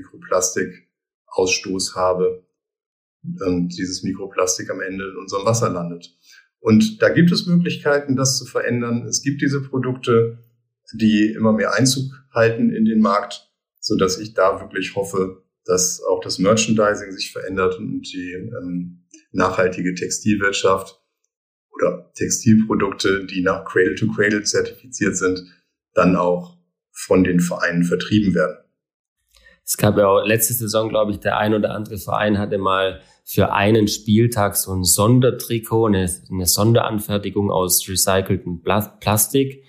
Mikroplastikausstoß 1.27 1.95
habe 1.95 2.45
und 3.45 3.69
dieses 3.69 4.03
Mikroplastik 4.03 4.69
am 4.69 4.81
Ende 4.81 5.09
in 5.09 5.17
unserem 5.17 5.45
Wasser 5.45 5.69
landet. 5.69 6.15
Und 6.59 7.01
da 7.01 7.09
gibt 7.09 7.31
es 7.31 7.45
Möglichkeiten, 7.45 8.15
das 8.15 8.37
zu 8.37 8.45
verändern. 8.45 9.05
Es 9.05 9.21
gibt 9.21 9.41
diese 9.41 9.61
Produkte, 9.61 10.39
die 10.93 11.33
immer 11.35 11.53
mehr 11.53 11.73
Einzug 11.73 12.11
halten 12.33 12.71
in 12.71 12.85
den 12.85 12.99
Markt, 12.99 13.51
so 13.79 13.95
dass 13.95 14.17
ich 14.17 14.33
da 14.33 14.59
wirklich 14.59 14.95
hoffe, 14.95 15.43
dass 15.65 16.01
auch 16.01 16.21
das 16.21 16.39
Merchandising 16.39 17.11
sich 17.11 17.31
verändert 17.31 17.77
und 17.77 18.01
die 18.13 18.31
ähm, 18.31 19.05
nachhaltige 19.31 19.93
Textilwirtschaft 19.93 21.01
oder 21.71 22.11
Textilprodukte, 22.15 23.25
die 23.25 23.41
nach 23.41 23.65
Cradle 23.65 23.95
to 23.95 24.07
Cradle 24.07 24.43
zertifiziert 24.43 25.17
sind, 25.17 25.43
dann 25.93 26.15
auch 26.15 26.57
von 26.91 27.23
den 27.23 27.39
Vereinen 27.39 27.83
vertrieben 27.83 28.33
werden. 28.33 28.57
Es 29.67 29.75
gab 29.75 29.97
ja 29.97 30.07
auch 30.07 30.23
letzte 30.23 30.53
Saison, 30.53 30.87
glaube 30.87 31.11
ich, 31.11 31.19
der 31.19 31.37
ein 31.37 31.53
oder 31.53 31.75
andere 31.75 31.97
Verein 31.97 32.37
hatte 32.37 32.57
mal 32.57 33.01
für 33.25 33.51
einen 33.51 33.89
Spieltag 33.89 34.55
so 34.55 34.71
ein 34.71 34.85
Sondertrikot, 34.85 35.87
eine, 35.87 36.09
eine 36.31 36.45
Sonderanfertigung 36.45 37.51
aus 37.51 37.85
recyceltem 37.85 38.61
Plastik. 38.61 39.65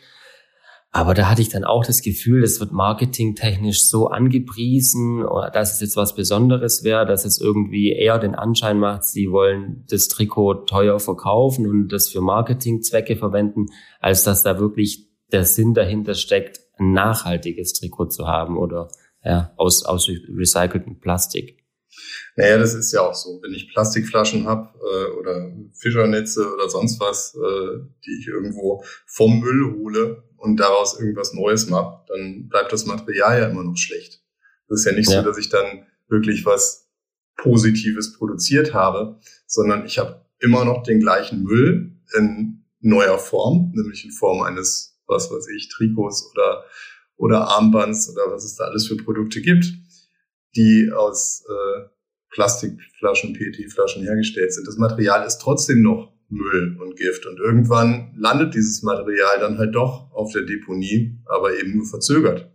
Aber 0.93 1.15
da 1.15 1.29
hatte 1.29 1.43
ich 1.43 1.49
dann 1.49 1.65
auch 1.65 1.85
das 1.85 2.01
Gefühl, 2.01 2.43
das 2.43 2.61
wird 2.61 2.71
marketingtechnisch 2.71 3.89
so 3.89 4.07
angepriesen, 4.07 5.27
dass 5.53 5.75
es 5.75 5.81
jetzt 5.81 5.97
was 5.97 6.15
Besonderes 6.15 6.85
wäre, 6.85 7.05
dass 7.05 7.25
es 7.25 7.41
irgendwie 7.41 7.91
eher 7.91 8.21
den 8.21 8.37
Anschein 8.37 8.79
macht, 8.79 9.03
sie 9.03 9.33
wollen 9.33 9.85
das 9.91 10.07
Trikot 10.07 10.67
teuer 10.67 11.01
verkaufen 11.01 11.67
und 11.67 11.89
das 11.89 12.09
für 12.09 12.21
Marketingzwecke 12.21 13.17
verwenden, 13.17 13.67
als 13.99 14.23
dass 14.23 14.45
da 14.45 14.61
wirklich 14.61 15.09
der 15.33 15.45
Sinn 15.45 15.75
dahinter 15.75 16.15
steckt, 16.15 16.61
ein 16.79 16.93
nachhaltiges 16.93 17.73
Trikot 17.73 18.07
zu 18.07 18.29
haben 18.29 18.57
oder 18.57 18.89
ja, 19.25 19.53
aus, 19.57 19.85
aus 19.85 20.09
recyceltem 20.09 21.01
Plastik. 21.01 21.59
Naja, 22.37 22.59
das 22.59 22.75
ist 22.75 22.93
ja 22.93 23.01
auch 23.01 23.15
so. 23.15 23.41
Wenn 23.43 23.53
ich 23.53 23.73
Plastikflaschen 23.73 24.47
habe 24.47 24.69
äh, 24.79 25.19
oder 25.19 25.53
Fischernetze 25.73 26.53
oder 26.53 26.69
sonst 26.69 27.01
was, 27.01 27.35
äh, 27.35 27.79
die 28.05 28.19
ich 28.21 28.29
irgendwo 28.29 28.85
vom 29.07 29.41
Müll 29.41 29.75
hole 29.75 30.23
und 30.37 30.59
daraus 30.59 31.01
irgendwas 31.01 31.33
Neues 31.33 31.69
mache, 31.69 32.05
dann 32.09 32.49
bleibt 32.49 32.73
das 32.73 32.87
Material 32.87 33.41
ja 33.41 33.49
immer 33.49 33.65
noch 33.65 33.77
schlecht. 33.77 34.23
Das 34.69 34.81
ist 34.81 34.87
ja 34.87 34.93
nicht 34.93 35.11
ja. 35.11 35.23
so, 35.23 35.29
dass 35.29 35.39
ich 35.39 35.49
dann 35.49 35.87
wirklich 36.09 36.45
was 36.47 36.89
Positives 37.37 38.17
produziert 38.17 38.75
habe, 38.75 39.19
sondern 39.47 39.87
ich 39.87 39.99
habe 39.99 40.25
immer 40.41 40.65
noch 40.65 40.83
den 40.83 41.01
gleichen 41.01 41.43
Müll 41.43 41.97
in 42.17 42.65
neuer 42.81 43.19
Form, 43.19 43.73
nämlich 43.75 44.05
in 44.05 44.13
Form 44.13 44.43
eines, 44.43 45.01
was 45.07 45.31
weiß 45.31 45.49
ich, 45.57 45.69
Trikots 45.69 46.31
oder 46.33 46.65
oder 47.19 47.49
Armbands 47.49 48.11
oder 48.11 48.33
was 48.33 48.45
es 48.45 48.57
da 48.57 48.65
alles 48.65 48.87
für 48.87 48.97
Produkte 48.97 49.43
gibt, 49.43 49.67
die 50.57 50.91
aus 50.95 51.45
äh, 51.47 51.89
Plastikflaschen, 52.31 53.35
PET-Flaschen 53.35 54.03
hergestellt 54.03 54.53
sind. 54.55 54.67
Das 54.67 54.77
Material 54.77 55.27
ist 55.27 55.39
trotzdem 55.39 55.83
noch 55.83 56.13
Müll 56.29 56.77
und 56.81 56.97
Gift. 56.97 57.27
Und 57.27 57.39
irgendwann 57.39 58.15
landet 58.17 58.55
dieses 58.55 58.83
Material 58.83 59.41
dann 59.41 59.59
halt 59.59 59.75
doch 59.75 60.13
auf 60.13 60.33
der 60.33 60.43
Deponie, 60.43 61.19
aber 61.27 61.59
eben 61.59 61.77
nur 61.77 61.87
verzögert. 61.87 62.51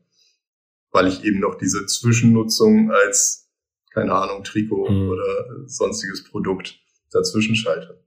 Weil 0.92 1.08
ich 1.08 1.24
eben 1.24 1.40
noch 1.40 1.56
diese 1.56 1.86
Zwischennutzung 1.86 2.92
als, 2.92 3.52
keine 3.92 4.14
Ahnung, 4.14 4.44
Trikot 4.44 4.90
mhm. 4.90 5.10
oder 5.10 5.68
sonstiges 5.68 6.24
Produkt 6.24 6.80
dazwischen 7.12 7.56
schalte. 7.56 8.00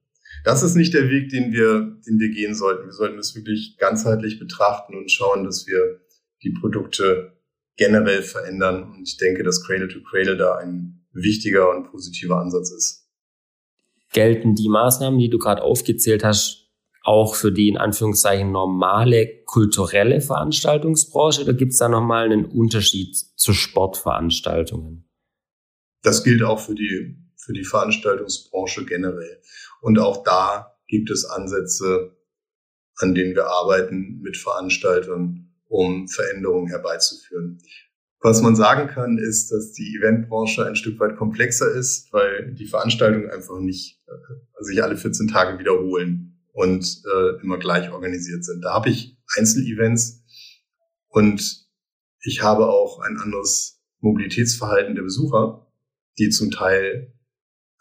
Das 0.45 0.63
ist 0.63 0.77
nicht 0.77 0.95
der 0.95 1.11
Weg, 1.11 1.31
den 1.31 1.53
wir, 1.53 1.99
den 2.07 2.21
wir 2.21 2.29
gehen 2.29 2.55
sollten. 2.55 2.87
Wir 2.87 2.93
sollten 2.93 3.19
es 3.19 3.35
wirklich 3.35 3.77
ganzheitlich 3.79 4.39
betrachten 4.39 4.95
und 4.95 5.11
schauen, 5.11 5.45
dass 5.45 5.67
wir 5.67 6.01
die 6.47 6.59
Produkte 6.59 7.33
generell 7.77 8.23
verändern. 8.23 8.95
Und 8.95 9.03
ich 9.07 9.17
denke, 9.17 9.43
dass 9.43 9.65
Cradle 9.65 9.89
to 9.89 10.01
Cradle 10.03 10.37
da 10.37 10.57
ein 10.57 11.05
wichtiger 11.13 11.75
und 11.75 11.91
positiver 11.91 12.41
Ansatz 12.41 12.71
ist. 12.71 13.09
Gelten 14.13 14.55
die 14.55 14.69
Maßnahmen, 14.69 15.19
die 15.19 15.29
du 15.29 15.39
gerade 15.39 15.63
aufgezählt 15.63 16.25
hast, 16.25 16.71
auch 17.03 17.35
für 17.35 17.53
die 17.53 17.69
in 17.69 17.77
Anführungszeichen 17.77 18.51
normale 18.51 19.43
kulturelle 19.45 20.21
Veranstaltungsbranche 20.21 21.43
oder 21.43 21.55
gibt 21.55 21.73
es 21.73 21.79
da 21.79 21.89
nochmal 21.89 22.25
einen 22.25 22.47
Unterschied 22.47 23.17
zu 23.17 23.53
Sportveranstaltungen? 23.53 25.09
Das 26.03 26.25
gilt 26.25 26.43
auch 26.43 26.59
für 26.59 26.75
die, 26.75 27.17
für 27.37 27.53
die 27.53 27.65
Veranstaltungsbranche 27.65 28.85
generell. 28.87 29.41
Und 29.81 29.99
auch 29.99 30.25
da 30.25 30.77
gibt 30.89 31.11
es 31.11 31.25
Ansätze, 31.25 32.17
an 32.97 33.15
denen 33.15 33.35
wir 33.35 33.47
arbeiten 33.47 34.21
mit 34.21 34.37
Veranstaltern, 34.37 35.46
um 35.69 36.09
Veränderungen 36.09 36.69
herbeizuführen. 36.69 37.59
Was 38.21 38.43
man 38.43 38.57
sagen 38.57 38.89
kann, 38.89 39.19
ist, 39.19 39.53
dass 39.53 39.73
die 39.73 39.97
Eventbranche 39.97 40.67
ein 40.67 40.77
Stück 40.77 40.99
weit 40.99 41.17
komplexer 41.17 41.71
ist, 41.71 42.13
weil 42.13 42.55
die 42.55 42.67
Veranstaltungen 42.67 43.31
einfach 43.31 43.59
nicht 43.61 44.03
äh, 44.09 44.65
sich 44.65 44.83
alle 44.83 44.97
14 44.97 45.29
Tage 45.29 45.59
wiederholen 45.59 46.41
und 46.53 47.03
äh, 47.15 47.43
immer 47.43 47.59
gleich 47.59 47.91
organisiert 47.91 48.45
sind. 48.45 48.63
Da 48.63 48.73
habe 48.73 48.89
ich 48.89 49.17
Einzelevents 49.37 50.25
und 51.09 51.67
ich 52.23 52.43
habe 52.43 52.67
auch 52.67 53.01
ein 53.01 53.19
anderes 53.19 53.81
Mobilitätsverhalten 54.01 54.95
der 54.95 55.03
Besucher, 55.03 55.71
die 56.19 56.31
zum 56.31 56.51
Teil 56.51 57.13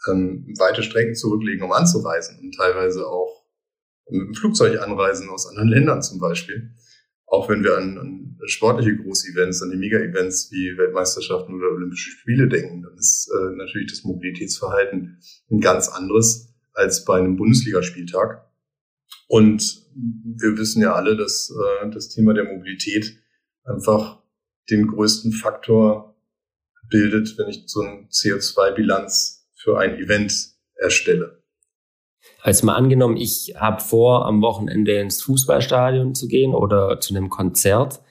ähm, 0.07 0.53
weite 0.59 0.83
Strecken 0.83 1.15
zurücklegen, 1.15 1.63
um 1.63 1.71
anzureisen 1.71 2.39
und 2.39 2.53
teilweise 2.55 3.07
auch 3.07 3.45
mit 4.09 4.21
dem 4.21 4.35
Flugzeug 4.35 4.79
anreisen 4.79 5.29
aus 5.29 5.47
anderen 5.47 5.69
Ländern 5.69 6.01
zum 6.03 6.19
Beispiel 6.19 6.75
auch 7.27 7.49
wenn 7.49 7.63
wir 7.63 7.77
an, 7.77 7.97
an 7.97 8.37
sportliche 8.45 8.95
Groß-Events, 8.95 9.61
an 9.61 9.71
die 9.71 9.77
Mega-Events 9.77 10.51
wie 10.51 10.77
Weltmeisterschaften 10.77 11.55
oder 11.55 11.71
Olympische 11.71 12.11
Spiele 12.11 12.47
denken, 12.47 12.83
dann 12.83 12.95
ist 12.97 13.29
äh, 13.31 13.55
natürlich 13.55 13.91
das 13.91 14.03
Mobilitätsverhalten 14.03 15.19
ein 15.49 15.59
ganz 15.59 15.89
anderes 15.89 16.53
als 16.73 17.05
bei 17.05 17.17
einem 17.17 17.37
Bundesligaspieltag. 17.37 18.45
Und 19.27 19.87
wir 19.95 20.57
wissen 20.57 20.81
ja 20.81 20.93
alle, 20.93 21.15
dass 21.15 21.49
äh, 21.49 21.89
das 21.89 22.09
Thema 22.09 22.33
der 22.33 22.43
Mobilität 22.43 23.17
einfach 23.63 24.21
den 24.69 24.87
größten 24.87 25.31
Faktor 25.31 26.15
bildet, 26.89 27.37
wenn 27.37 27.47
ich 27.47 27.63
so 27.65 27.81
eine 27.81 28.07
CO2-Bilanz 28.09 29.49
für 29.55 29.79
ein 29.79 29.97
Event 29.97 30.55
erstelle. 30.75 31.43
Als 32.41 32.63
mal 32.63 32.75
angenommen, 32.75 33.17
ich 33.17 33.55
habe 33.57 33.81
vor, 33.81 34.25
am 34.25 34.41
Wochenende 34.41 34.99
ins 34.99 35.21
Fußballstadion 35.23 36.13
zu 36.13 36.27
gehen 36.27 36.53
oder 36.53 36.99
zu 36.99 37.15
einem 37.15 37.29
Konzert. 37.29 38.01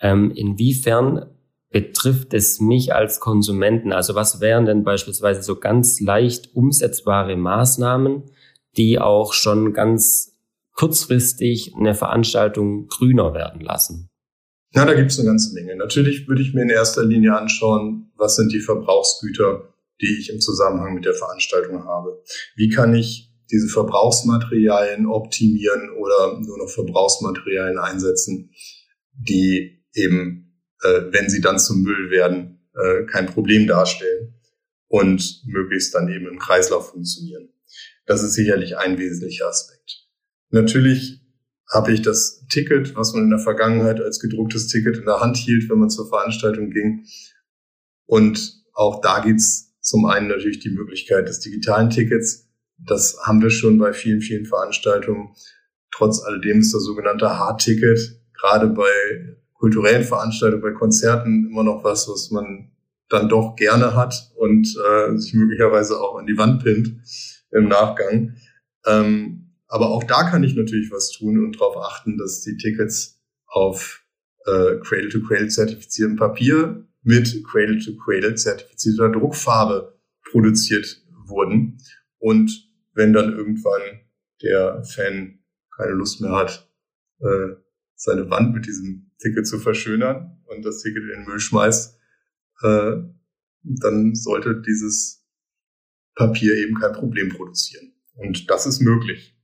Ähm, 0.00 0.30
inwiefern 0.30 1.26
betrifft 1.70 2.32
es 2.32 2.60
mich 2.60 2.94
als 2.94 3.20
Konsumenten? 3.20 3.92
Also 3.92 4.14
was 4.14 4.40
wären 4.40 4.64
denn 4.64 4.84
beispielsweise 4.84 5.42
so 5.42 5.56
ganz 5.56 6.00
leicht 6.00 6.54
umsetzbare 6.54 7.36
Maßnahmen, 7.36 8.22
die 8.76 8.98
auch 8.98 9.32
schon 9.32 9.72
ganz 9.74 10.36
kurzfristig 10.72 11.74
eine 11.76 11.94
Veranstaltung 11.94 12.86
grüner 12.86 13.34
werden 13.34 13.60
lassen? 13.60 14.08
Na, 14.72 14.84
da 14.84 14.94
gibt 14.94 15.10
es 15.10 15.18
eine 15.18 15.28
ganze 15.28 15.54
Menge. 15.54 15.76
Natürlich 15.76 16.28
würde 16.28 16.42
ich 16.42 16.54
mir 16.54 16.62
in 16.62 16.70
erster 16.70 17.04
Linie 17.04 17.36
anschauen, 17.36 18.10
was 18.16 18.36
sind 18.36 18.52
die 18.52 18.60
Verbrauchsgüter, 18.60 19.72
die 20.00 20.18
ich 20.18 20.30
im 20.30 20.40
Zusammenhang 20.40 20.94
mit 20.94 21.04
der 21.04 21.14
Veranstaltung 21.14 21.84
habe. 21.84 22.22
Wie 22.56 22.68
kann 22.68 22.94
ich 22.94 23.25
diese 23.50 23.68
Verbrauchsmaterialien 23.68 25.06
optimieren 25.06 25.90
oder 25.90 26.40
nur 26.40 26.58
noch 26.58 26.68
Verbrauchsmaterialien 26.68 27.78
einsetzen, 27.78 28.50
die 29.12 29.84
eben, 29.94 30.60
äh, 30.82 31.02
wenn 31.10 31.30
sie 31.30 31.40
dann 31.40 31.58
zum 31.58 31.82
Müll 31.82 32.10
werden, 32.10 32.68
äh, 32.74 33.04
kein 33.06 33.26
Problem 33.26 33.66
darstellen 33.66 34.34
und 34.88 35.42
möglichst 35.46 35.94
dann 35.94 36.08
eben 36.08 36.26
im 36.26 36.38
Kreislauf 36.38 36.90
funktionieren. 36.90 37.48
Das 38.06 38.22
ist 38.22 38.34
sicherlich 38.34 38.76
ein 38.76 38.98
wesentlicher 38.98 39.48
Aspekt. 39.48 40.06
Natürlich 40.50 41.22
habe 41.72 41.92
ich 41.92 42.02
das 42.02 42.46
Ticket, 42.48 42.94
was 42.94 43.12
man 43.12 43.24
in 43.24 43.30
der 43.30 43.40
Vergangenheit 43.40 44.00
als 44.00 44.20
gedrucktes 44.20 44.68
Ticket 44.68 44.98
in 44.98 45.04
der 45.06 45.20
Hand 45.20 45.36
hielt, 45.36 45.68
wenn 45.68 45.78
man 45.78 45.90
zur 45.90 46.08
Veranstaltung 46.08 46.70
ging. 46.70 47.04
Und 48.06 48.62
auch 48.72 49.00
da 49.00 49.20
gibt's 49.20 49.74
zum 49.80 50.06
einen 50.06 50.28
natürlich 50.28 50.60
die 50.60 50.70
Möglichkeit 50.70 51.28
des 51.28 51.40
digitalen 51.40 51.90
Tickets, 51.90 52.45
das 52.78 53.18
haben 53.22 53.42
wir 53.42 53.50
schon 53.50 53.78
bei 53.78 53.92
vielen, 53.92 54.20
vielen 54.20 54.46
Veranstaltungen. 54.46 55.34
Trotz 55.90 56.22
alledem 56.22 56.60
ist 56.60 56.74
das 56.74 56.84
sogenannte 56.84 57.38
Hardticket 57.38 57.98
gerade 58.34 58.68
bei 58.68 59.36
kulturellen 59.54 60.04
Veranstaltungen, 60.04 60.62
bei 60.62 60.72
Konzerten 60.72 61.46
immer 61.50 61.64
noch 61.64 61.84
was, 61.84 62.08
was 62.08 62.30
man 62.30 62.70
dann 63.08 63.28
doch 63.28 63.56
gerne 63.56 63.94
hat 63.94 64.30
und 64.36 64.66
äh, 64.66 65.16
sich 65.16 65.32
möglicherweise 65.34 66.00
auch 66.00 66.18
an 66.18 66.26
die 66.26 66.36
Wand 66.36 66.62
pinnt 66.62 66.96
im 67.52 67.68
Nachgang. 67.68 68.34
Ähm, 68.84 69.54
aber 69.68 69.90
auch 69.90 70.04
da 70.04 70.28
kann 70.28 70.44
ich 70.44 70.54
natürlich 70.54 70.90
was 70.90 71.10
tun 71.10 71.44
und 71.44 71.56
darauf 71.56 71.76
achten, 71.78 72.18
dass 72.18 72.42
die 72.42 72.56
Tickets 72.56 73.20
auf 73.46 74.04
äh, 74.44 74.76
Cradle-to-Cradle 74.82 75.48
zertifiziertem 75.48 76.16
Papier 76.16 76.84
mit 77.02 77.44
Cradle-to-Cradle 77.44 78.34
zertifizierter 78.34 79.10
Druckfarbe 79.10 79.98
produziert 80.30 81.02
wurden. 81.26 81.78
Und 82.18 82.65
wenn 82.96 83.12
dann 83.12 83.32
irgendwann 83.32 83.82
der 84.42 84.82
Fan 84.84 85.38
keine 85.76 85.92
Lust 85.92 86.20
mehr 86.20 86.32
hat, 86.32 86.70
äh, 87.20 87.54
seine 87.94 88.28
Wand 88.30 88.54
mit 88.54 88.66
diesem 88.66 89.10
Ticket 89.18 89.46
zu 89.46 89.58
verschönern 89.58 90.42
und 90.46 90.64
das 90.64 90.82
Ticket 90.82 91.02
in 91.04 91.20
den 91.20 91.24
Müll 91.26 91.38
schmeißt, 91.38 91.98
äh, 92.62 92.92
dann 93.62 94.14
sollte 94.14 94.60
dieses 94.60 95.24
Papier 96.14 96.54
eben 96.54 96.74
kein 96.74 96.92
Problem 96.92 97.28
produzieren. 97.28 97.92
Und 98.14 98.50
das 98.50 98.66
ist 98.66 98.80
möglich. 98.80 99.36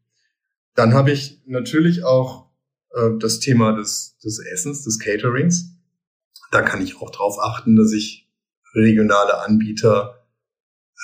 Dann 0.74 0.94
habe 0.94 1.10
ich 1.10 1.42
natürlich 1.46 2.04
auch 2.04 2.50
äh, 2.90 3.10
das 3.18 3.40
Thema 3.40 3.76
des, 3.76 4.16
des 4.24 4.38
Essens, 4.38 4.84
des 4.84 4.98
Caterings. 4.98 5.76
Da 6.50 6.62
kann 6.62 6.82
ich 6.82 6.96
auch 6.96 7.10
darauf 7.10 7.38
achten, 7.38 7.76
dass 7.76 7.92
ich 7.92 8.30
regionale 8.74 9.40
Anbieter 9.40 10.26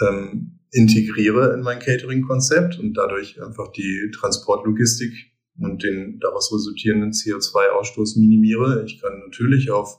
ähm, 0.01 0.58
integriere 0.71 1.55
in 1.55 1.61
mein 1.61 1.79
Catering-Konzept 1.79 2.79
und 2.79 2.95
dadurch 2.95 3.43
einfach 3.43 3.73
die 3.73 4.11
Transportlogistik 4.15 5.13
und 5.61 5.83
den 5.83 6.21
daraus 6.21 6.53
resultierenden 6.53 7.13
CO2-Ausstoß 7.13 8.19
minimiere. 8.19 8.85
Ich 8.85 9.01
kann 9.01 9.19
natürlich 9.19 9.71
auf 9.71 9.99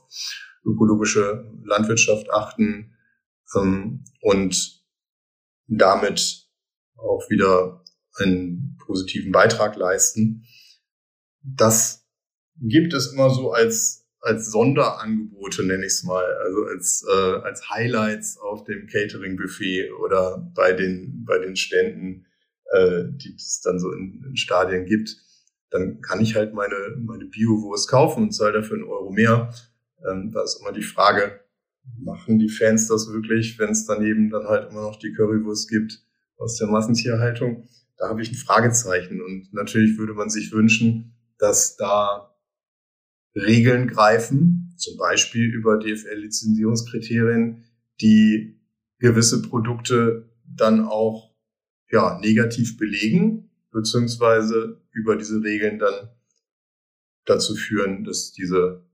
ökologische 0.64 1.50
Landwirtschaft 1.64 2.30
achten 2.30 2.94
ähm, 3.56 4.04
und 4.20 4.84
damit 5.66 6.48
auch 6.96 7.28
wieder 7.30 7.84
einen 8.16 8.76
positiven 8.84 9.32
Beitrag 9.32 9.76
leisten. 9.76 10.44
Das 11.42 12.06
gibt 12.56 12.92
es 12.92 13.12
immer 13.12 13.30
so 13.30 13.52
als 13.52 13.99
als 14.20 14.50
Sonderangebote, 14.50 15.64
nenne 15.64 15.86
ich 15.86 15.92
es 15.92 16.04
mal, 16.04 16.24
also 16.44 16.64
als, 16.64 17.04
äh, 17.08 17.36
als 17.42 17.70
Highlights 17.70 18.38
auf 18.38 18.64
dem 18.64 18.86
Catering-Buffet 18.86 19.92
oder 19.92 20.50
bei 20.54 20.72
den, 20.72 21.24
bei 21.24 21.38
den 21.38 21.56
Ständen, 21.56 22.26
äh, 22.72 23.04
die 23.08 23.34
es 23.34 23.60
dann 23.62 23.78
so 23.78 23.92
in, 23.92 24.24
in 24.28 24.36
Stadien 24.36 24.84
gibt, 24.84 25.16
dann 25.70 26.00
kann 26.00 26.20
ich 26.20 26.36
halt 26.36 26.52
meine, 26.52 26.96
meine 26.98 27.26
Bio-Wurst 27.26 27.88
kaufen 27.88 28.24
und 28.24 28.32
zahle 28.32 28.52
dafür 28.52 28.76
einen 28.76 28.88
Euro 28.88 29.10
mehr. 29.10 29.52
Ähm, 30.06 30.30
da 30.32 30.42
ist 30.42 30.60
immer 30.60 30.72
die 30.72 30.82
Frage, 30.82 31.40
machen 31.98 32.38
die 32.38 32.48
Fans 32.48 32.88
das 32.88 33.12
wirklich, 33.12 33.58
wenn 33.58 33.70
es 33.70 33.86
daneben 33.86 34.30
dann 34.30 34.46
halt 34.46 34.70
immer 34.70 34.82
noch 34.82 34.96
die 34.98 35.12
Currywurst 35.12 35.68
gibt 35.68 36.02
aus 36.36 36.56
der 36.56 36.68
Massentierhaltung? 36.68 37.68
Da 37.96 38.08
habe 38.08 38.22
ich 38.22 38.30
ein 38.30 38.36
Fragezeichen 38.36 39.20
und 39.20 39.52
natürlich 39.52 39.98
würde 39.98 40.14
man 40.14 40.30
sich 40.30 40.52
wünschen, 40.52 41.14
dass 41.38 41.76
da 41.76 42.29
Regeln 43.34 43.88
greifen, 43.88 44.74
zum 44.76 44.96
Beispiel 44.96 45.44
über 45.44 45.78
DFL-Lizenzierungskriterien, 45.78 47.64
die 48.00 48.60
gewisse 48.98 49.42
Produkte 49.42 50.30
dann 50.44 50.84
auch 50.84 51.30
ja, 51.90 52.18
negativ 52.20 52.76
belegen, 52.76 53.50
beziehungsweise 53.70 54.80
über 54.92 55.16
diese 55.16 55.42
Regeln 55.42 55.78
dann 55.78 56.10
dazu 57.24 57.54
führen, 57.54 58.04
dass 58.04 58.32
diese 58.32 58.84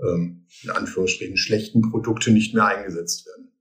ähm, 0.00 0.46
in 0.62 0.70
Anführungsstrichen 0.70 1.36
schlechten 1.36 1.82
Produkte 1.82 2.30
nicht 2.30 2.54
mehr 2.54 2.66
eingesetzt 2.66 3.26
werden. 3.26 3.52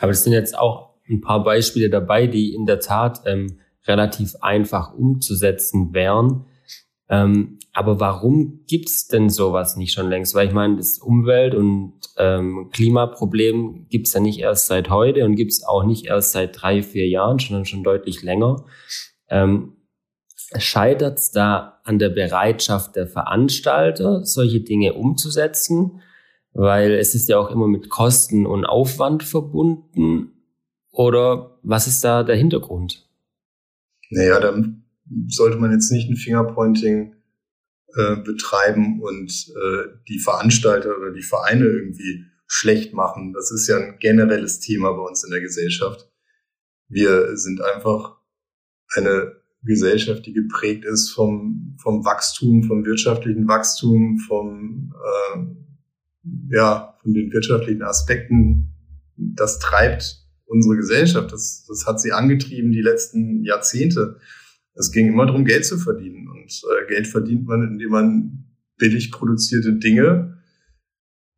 Aber 0.00 0.12
es 0.12 0.22
sind 0.22 0.32
jetzt 0.32 0.56
auch 0.56 0.94
ein 1.08 1.20
paar 1.20 1.42
Beispiele 1.42 1.90
dabei, 1.90 2.26
die 2.26 2.54
in 2.54 2.66
der 2.66 2.80
Tat 2.80 3.22
ähm, 3.26 3.58
relativ 3.86 4.36
einfach 4.40 4.94
umzusetzen 4.94 5.92
wären. 5.94 6.44
Ähm, 7.08 7.58
aber 7.72 8.00
warum 8.00 8.64
gibt's 8.66 9.08
denn 9.08 9.30
sowas 9.30 9.76
nicht 9.76 9.92
schon 9.92 10.08
längst? 10.08 10.34
Weil 10.34 10.48
ich 10.48 10.52
meine, 10.52 10.76
das 10.76 10.98
Umwelt- 10.98 11.54
und 11.54 11.94
ähm, 12.16 12.70
Klimaproblem 12.72 13.86
gibt's 13.88 14.12
ja 14.12 14.20
nicht 14.20 14.40
erst 14.40 14.66
seit 14.66 14.90
heute 14.90 15.24
und 15.24 15.36
gibt's 15.36 15.62
auch 15.64 15.84
nicht 15.84 16.06
erst 16.06 16.32
seit 16.32 16.60
drei, 16.60 16.82
vier 16.82 17.08
Jahren, 17.08 17.38
sondern 17.38 17.64
schon 17.64 17.84
deutlich 17.84 18.22
länger. 18.22 18.64
Ähm, 19.28 19.74
Scheitert's 20.56 21.30
da 21.30 21.80
an 21.84 21.98
der 21.98 22.08
Bereitschaft 22.08 22.96
der 22.96 23.06
Veranstalter, 23.06 24.24
solche 24.24 24.60
Dinge 24.60 24.94
umzusetzen? 24.94 26.00
Weil 26.54 26.92
es 26.92 27.14
ist 27.14 27.28
ja 27.28 27.38
auch 27.38 27.50
immer 27.50 27.68
mit 27.68 27.90
Kosten 27.90 28.46
und 28.46 28.64
Aufwand 28.64 29.22
verbunden. 29.22 30.32
Oder 30.90 31.58
was 31.62 31.86
ist 31.86 32.02
da 32.02 32.22
der 32.22 32.36
Hintergrund? 32.36 33.06
Naja, 34.10 34.40
dann 34.40 34.87
sollte 35.28 35.58
man 35.58 35.72
jetzt 35.72 35.90
nicht 35.90 36.10
ein 36.10 36.16
Fingerpointing 36.16 37.14
äh, 37.96 38.16
betreiben 38.16 39.00
und 39.00 39.30
äh, 39.30 39.88
die 40.08 40.18
Veranstalter 40.18 40.96
oder 40.96 41.12
die 41.12 41.22
Vereine 41.22 41.64
irgendwie 41.64 42.24
schlecht 42.46 42.94
machen. 42.94 43.32
Das 43.32 43.50
ist 43.50 43.68
ja 43.68 43.76
ein 43.76 43.98
generelles 43.98 44.60
Thema 44.60 44.92
bei 44.92 45.02
uns 45.02 45.24
in 45.24 45.30
der 45.30 45.40
Gesellschaft. 45.40 46.10
Wir 46.88 47.36
sind 47.36 47.60
einfach 47.60 48.16
eine 48.96 49.32
Gesellschaft, 49.62 50.24
die 50.26 50.32
geprägt 50.32 50.84
ist 50.84 51.10
vom, 51.10 51.76
vom 51.82 52.04
Wachstum, 52.04 52.62
vom 52.62 52.84
wirtschaftlichen 52.84 53.48
Wachstum, 53.48 54.18
vom, 54.18 54.94
äh, 54.94 56.54
ja, 56.54 56.96
von 57.02 57.12
den 57.12 57.32
wirtschaftlichen 57.32 57.82
Aspekten. 57.82 58.74
Das 59.16 59.58
treibt 59.58 60.24
unsere 60.46 60.76
Gesellschaft. 60.76 61.32
Das, 61.32 61.66
das 61.68 61.86
hat 61.86 62.00
sie 62.00 62.12
angetrieben 62.12 62.72
die 62.72 62.80
letzten 62.80 63.44
Jahrzehnte. 63.44 64.18
Es 64.78 64.92
ging 64.92 65.08
immer 65.08 65.26
darum, 65.26 65.44
Geld 65.44 65.66
zu 65.66 65.76
verdienen. 65.76 66.28
Und 66.28 66.62
äh, 66.64 66.86
Geld 66.88 67.06
verdient 67.06 67.46
man, 67.46 67.62
indem 67.62 67.90
man 67.90 68.44
billig 68.76 69.10
produzierte 69.10 69.74
Dinge 69.74 70.38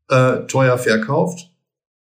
äh, 0.08 0.46
teuer 0.46 0.76
verkauft. 0.78 1.50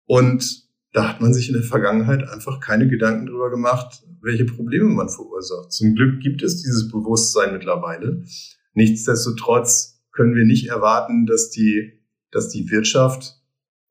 Und 0.06 0.66
da 0.92 1.08
hat 1.08 1.20
man 1.20 1.34
sich 1.34 1.48
in 1.48 1.54
der 1.54 1.64
Vergangenheit 1.64 2.26
einfach 2.28 2.60
keine 2.60 2.88
Gedanken 2.88 3.26
drüber 3.26 3.50
gemacht, 3.50 4.04
welche 4.22 4.44
Probleme 4.44 4.88
man 4.88 5.08
verursacht. 5.08 5.72
Zum 5.72 5.94
Glück 5.94 6.20
gibt 6.20 6.42
es 6.42 6.62
dieses 6.62 6.88
Bewusstsein 6.90 7.52
mittlerweile. 7.52 8.22
Nichtsdestotrotz 8.72 10.02
können 10.12 10.34
wir 10.34 10.44
nicht 10.44 10.68
erwarten, 10.68 11.26
dass 11.26 11.50
die, 11.50 12.00
dass 12.30 12.48
die 12.48 12.70
Wirtschaft 12.70 13.40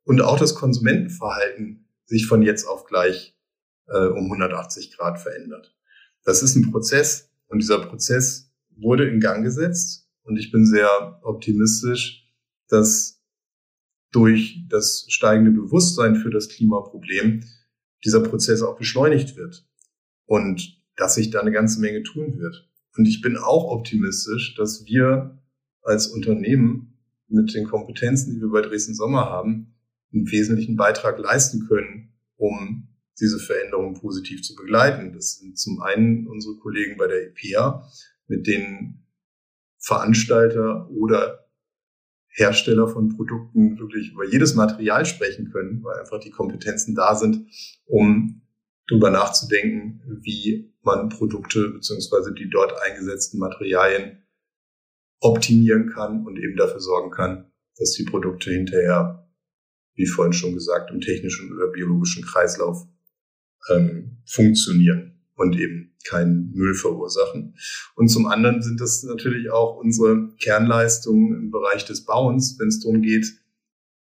und 0.04 0.22
auch 0.22 0.40
das 0.40 0.56
Konsumentenverhalten 0.56 1.88
sich 2.06 2.28
von 2.28 2.42
jetzt 2.42 2.66
auf 2.66 2.86
gleich 2.86 3.38
äh, 3.88 4.08
um 4.08 4.26
180 4.26 4.96
Grad 4.96 5.20
verändert. 5.20 5.76
Das 6.26 6.44
ist 6.44 6.56
ein 6.56 6.72
Prozess 6.72 7.30
und 7.48 7.60
dieser 7.60 7.86
Prozess 7.86 8.52
wurde 8.76 9.08
in 9.08 9.20
Gang 9.20 9.44
gesetzt 9.44 10.10
und 10.24 10.38
ich 10.38 10.52
bin 10.52 10.66
sehr 10.66 11.20
optimistisch, 11.24 12.28
dass 12.68 13.22
durch 14.12 14.66
das 14.68 15.06
steigende 15.08 15.52
Bewusstsein 15.52 16.16
für 16.16 16.32
das 16.32 16.50
Klimaproblem 16.50 17.44
dieser 18.04 18.22
Prozess 18.22 18.62
auch 18.62 18.78
beschleunigt 18.78 19.38
wird 19.38 19.68
und 20.26 20.82
dass 20.96 21.16
sich 21.16 21.30
da 21.30 21.42
eine 21.42 21.52
ganze 21.52 21.80
Menge 21.80 22.02
tun 22.04 22.40
wird. 22.40 22.70
Und 22.98 23.06
ich 23.06 23.22
bin 23.22 23.38
auch 23.38 23.66
optimistisch, 23.66 24.56
dass 24.56 24.86
wir 24.86 25.38
als 25.84 26.08
Unternehmen 26.08 26.98
mit 27.28 27.54
den 27.54 27.66
Kompetenzen, 27.66 28.34
die 28.34 28.42
wir 28.42 28.50
bei 28.50 28.62
Dresden 28.62 28.96
Sommer 28.96 29.26
haben, 29.26 29.76
einen 30.14 30.32
wesentlichen 30.32 30.76
Beitrag 30.76 31.20
leisten 31.20 31.68
können, 31.68 32.14
um 32.38 32.85
diese 33.20 33.40
Veränderung 33.40 34.00
positiv 34.00 34.44
zu 34.44 34.56
begleiten. 34.56 35.14
Das 35.14 35.38
sind 35.38 35.58
zum 35.58 35.82
einen 35.82 36.28
unsere 36.28 36.56
Kollegen 36.58 36.98
bei 36.98 37.08
der 37.08 37.28
EPA, 37.28 37.90
mit 38.28 38.48
denen 38.48 39.06
Veranstalter 39.80 40.90
oder 40.90 41.46
Hersteller 42.28 42.88
von 42.88 43.16
Produkten 43.16 43.80
wirklich 43.80 44.12
über 44.12 44.26
jedes 44.26 44.56
Material 44.56 45.06
sprechen 45.06 45.52
können, 45.52 45.82
weil 45.84 46.00
einfach 46.00 46.20
die 46.20 46.32
Kompetenzen 46.32 46.94
da 46.94 47.16
sind, 47.16 47.48
um 47.86 48.42
darüber 48.88 49.10
nachzudenken, 49.10 50.02
wie 50.22 50.74
man 50.82 51.10
Produkte 51.10 51.70
beziehungsweise 51.70 52.34
die 52.34 52.50
dort 52.50 52.74
eingesetzten 52.82 53.40
Materialien 53.40 54.26
optimieren 55.22 55.90
kann 55.90 56.26
und 56.26 56.38
eben 56.38 56.58
dafür 56.58 56.82
sorgen 56.82 57.10
kann, 57.10 57.52
dass 57.78 57.92
die 57.94 58.04
Produkte 58.04 58.52
hinterher, 58.52 59.28
wie 59.96 60.06
vorhin 60.06 60.34
schon 60.34 60.54
gesagt, 60.54 60.92
im 60.92 61.00
technischen 61.00 61.54
oder 61.54 61.68
biologischen 61.68 62.26
Kreislauf 62.26 62.86
ähm, 63.70 64.18
funktionieren 64.26 65.20
und 65.36 65.58
eben 65.58 65.96
keinen 66.06 66.52
Müll 66.52 66.74
verursachen. 66.74 67.56
Und 67.96 68.08
zum 68.10 68.28
anderen 68.28 68.62
sind 68.62 68.80
das 68.80 69.04
natürlich 69.04 69.52
auch 69.52 69.78
unsere 69.78 70.30
Kernleistungen 70.40 71.36
im 71.36 71.52
Bereich 71.52 71.86
des 71.86 72.06
Bauens, 72.06 72.58
wenn 72.60 72.68
es 72.68 72.80
darum 72.80 73.02
geht, 73.02 73.26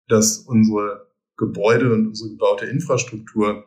dass 0.07 0.39
unsere 0.39 1.07
Gebäude 1.37 1.93
und 1.93 2.07
unsere 2.07 2.31
gebaute 2.31 2.65
Infrastruktur 2.65 3.65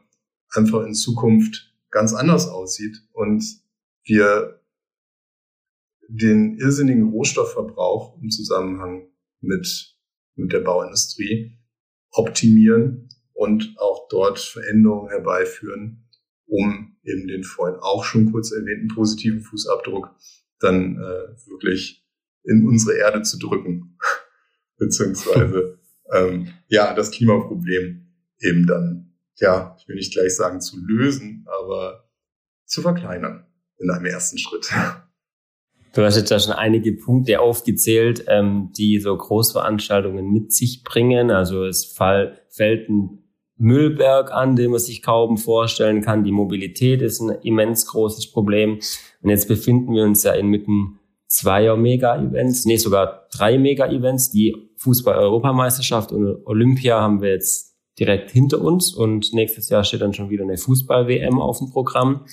einfach 0.50 0.85
in 0.85 0.94
Zukunft 0.94 1.72
ganz 1.90 2.12
anders 2.12 2.48
aussieht 2.48 3.02
und 3.12 3.44
wir 4.05 4.61
den 6.09 6.59
irrsinnigen 6.59 7.11
Rohstoffverbrauch 7.11 8.20
im 8.20 8.31
Zusammenhang 8.31 9.09
mit, 9.40 9.96
mit 10.35 10.52
der 10.52 10.61
Bauindustrie 10.61 11.59
optimieren 12.11 13.09
und 13.42 13.74
auch 13.78 14.07
dort 14.09 14.38
Veränderungen 14.38 15.11
herbeiführen, 15.11 16.09
um 16.46 16.96
eben 17.02 17.26
den 17.26 17.42
vorhin 17.42 17.76
auch 17.81 18.05
schon 18.05 18.31
kurz 18.31 18.52
erwähnten 18.52 18.87
positiven 18.87 19.40
Fußabdruck 19.40 20.14
dann 20.61 20.96
äh, 20.96 21.50
wirklich 21.50 22.07
in 22.44 22.68
unsere 22.68 22.96
Erde 22.98 23.22
zu 23.22 23.40
drücken, 23.40 23.98
beziehungsweise 24.78 25.81
ähm, 26.12 26.52
ja 26.68 26.94
das 26.94 27.11
Klimaproblem 27.11 28.07
eben 28.38 28.66
dann 28.68 29.12
ja 29.38 29.76
ich 29.76 29.88
will 29.88 29.96
nicht 29.96 30.12
gleich 30.12 30.37
sagen 30.37 30.61
zu 30.61 30.78
lösen, 30.78 31.44
aber 31.46 32.09
zu 32.64 32.81
verkleinern 32.81 33.44
in 33.78 33.90
einem 33.90 34.07
ersten 34.07 34.38
Schritt. 34.38 34.70
Du 35.94 36.02
hast 36.02 36.16
jetzt 36.16 36.31
ja 36.31 36.40
schon 36.40 36.55
einige 36.55 36.94
Punkte 36.94 37.38
aufgezählt, 37.38 38.24
ähm, 38.26 38.72
die 38.74 38.98
so 38.98 39.14
Großveranstaltungen 39.14 40.33
mit 40.33 40.50
sich 40.50 40.85
bringen. 40.85 41.31
Also 41.31 41.66
es 41.66 41.85
fall, 41.85 42.40
fällt 42.48 42.88
ein 42.88 43.22
Müllberg 43.62 44.33
an, 44.33 44.57
den 44.57 44.72
man 44.72 44.81
sich 44.81 45.03
kaum 45.03 45.38
vorstellen 45.38 46.03
kann. 46.03 46.25
Die 46.25 46.33
Mobilität 46.33 47.01
ist 47.01 47.20
ein 47.20 47.31
immens 47.42 47.87
großes 47.87 48.33
Problem. 48.33 48.81
Und 49.22 49.31
jetzt 49.31 49.46
befinden 49.46 49.94
wir 49.94 50.03
uns 50.03 50.25
ja 50.25 50.33
inmitten 50.33 50.98
zweier 51.29 51.77
Mega-Events, 51.77 52.66
nee, 52.66 52.77
sogar 52.77 53.29
drei 53.33 53.59
Mega-Events. 53.59 54.31
Die 54.33 54.57
Fußball-Europameisterschaft 54.79 56.11
und 56.11 56.44
Olympia 56.44 57.01
haben 57.01 57.22
wir 57.22 57.31
jetzt 57.31 57.77
direkt 57.98 58.33
hinter 58.33 58.61
uns 58.61 58.92
und 58.92 59.33
nächstes 59.33 59.68
Jahr 59.68 59.85
steht 59.85 60.01
dann 60.01 60.12
schon 60.12 60.29
wieder 60.29 60.42
eine 60.42 60.59
Fußball-WM 60.59 61.40
auf 61.40 61.59
dem 61.59 61.70
Programm. 61.70 62.27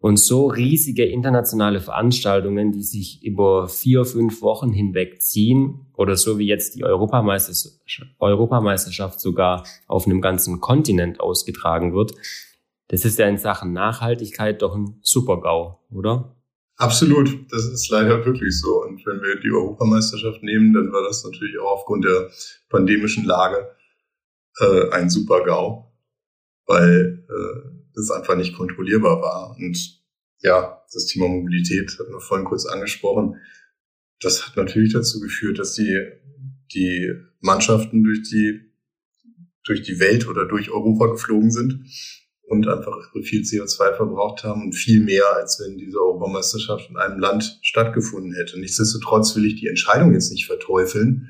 Und 0.00 0.18
so 0.18 0.46
riesige 0.46 1.04
internationale 1.04 1.80
Veranstaltungen, 1.80 2.72
die 2.72 2.82
sich 2.82 3.22
über 3.22 3.68
vier, 3.68 4.06
fünf 4.06 4.40
Wochen 4.40 4.72
hinweg 4.72 5.20
ziehen 5.20 5.88
oder 5.94 6.16
so 6.16 6.38
wie 6.38 6.46
jetzt 6.46 6.74
die 6.74 6.84
Europameisterschaft 6.84 9.20
sogar 9.20 9.66
auf 9.86 10.06
einem 10.06 10.22
ganzen 10.22 10.60
Kontinent 10.60 11.20
ausgetragen 11.20 11.92
wird, 11.92 12.14
das 12.88 13.04
ist 13.04 13.18
ja 13.18 13.28
in 13.28 13.36
Sachen 13.36 13.74
Nachhaltigkeit 13.74 14.62
doch 14.62 14.74
ein 14.74 14.98
Super-GAU, 15.02 15.78
oder? 15.92 16.34
Absolut, 16.76 17.52
das 17.52 17.66
ist 17.66 17.90
leider 17.90 18.24
wirklich 18.24 18.58
so. 18.58 18.82
Und 18.82 19.04
wenn 19.04 19.20
wir 19.20 19.38
die 19.38 19.50
Europameisterschaft 19.50 20.42
nehmen, 20.42 20.72
dann 20.72 20.90
war 20.92 21.02
das 21.02 21.22
natürlich 21.22 21.58
auch 21.60 21.72
aufgrund 21.72 22.06
der 22.06 22.30
pandemischen 22.70 23.26
Lage 23.26 23.68
äh, 24.60 24.88
ein 24.90 25.10
Super-GAU, 25.10 25.92
weil 26.66 27.24
äh, 27.28 27.69
das 27.94 28.10
einfach 28.10 28.36
nicht 28.36 28.56
kontrollierbar 28.56 29.20
war. 29.20 29.56
Und 29.56 30.00
ja, 30.42 30.82
das 30.92 31.06
Thema 31.06 31.28
Mobilität 31.28 31.96
hatten 31.98 32.12
wir 32.12 32.20
vorhin 32.20 32.46
kurz 32.46 32.66
angesprochen. 32.66 33.36
Das 34.20 34.46
hat 34.46 34.56
natürlich 34.56 34.92
dazu 34.92 35.20
geführt, 35.20 35.58
dass 35.58 35.74
die, 35.74 35.98
die 36.74 37.12
Mannschaften 37.40 38.02
durch 38.02 38.22
die, 38.22 38.60
durch 39.64 39.82
die 39.82 39.98
Welt 40.00 40.28
oder 40.28 40.46
durch 40.46 40.70
Europa 40.70 41.06
geflogen 41.06 41.50
sind 41.50 41.84
und 42.50 42.66
einfach 42.66 42.96
viel 43.22 43.42
CO2 43.42 43.96
verbraucht 43.96 44.42
haben 44.42 44.64
und 44.64 44.72
viel 44.74 45.00
mehr, 45.00 45.24
als 45.36 45.62
wenn 45.62 45.78
diese 45.78 45.98
Europameisterschaft 45.98 46.90
in 46.90 46.96
einem 46.96 47.20
Land 47.20 47.60
stattgefunden 47.62 48.34
hätte. 48.34 48.58
Nichtsdestotrotz 48.58 49.36
will 49.36 49.44
ich 49.44 49.60
die 49.60 49.68
Entscheidung 49.68 50.12
jetzt 50.12 50.32
nicht 50.32 50.46
verteufeln. 50.46 51.28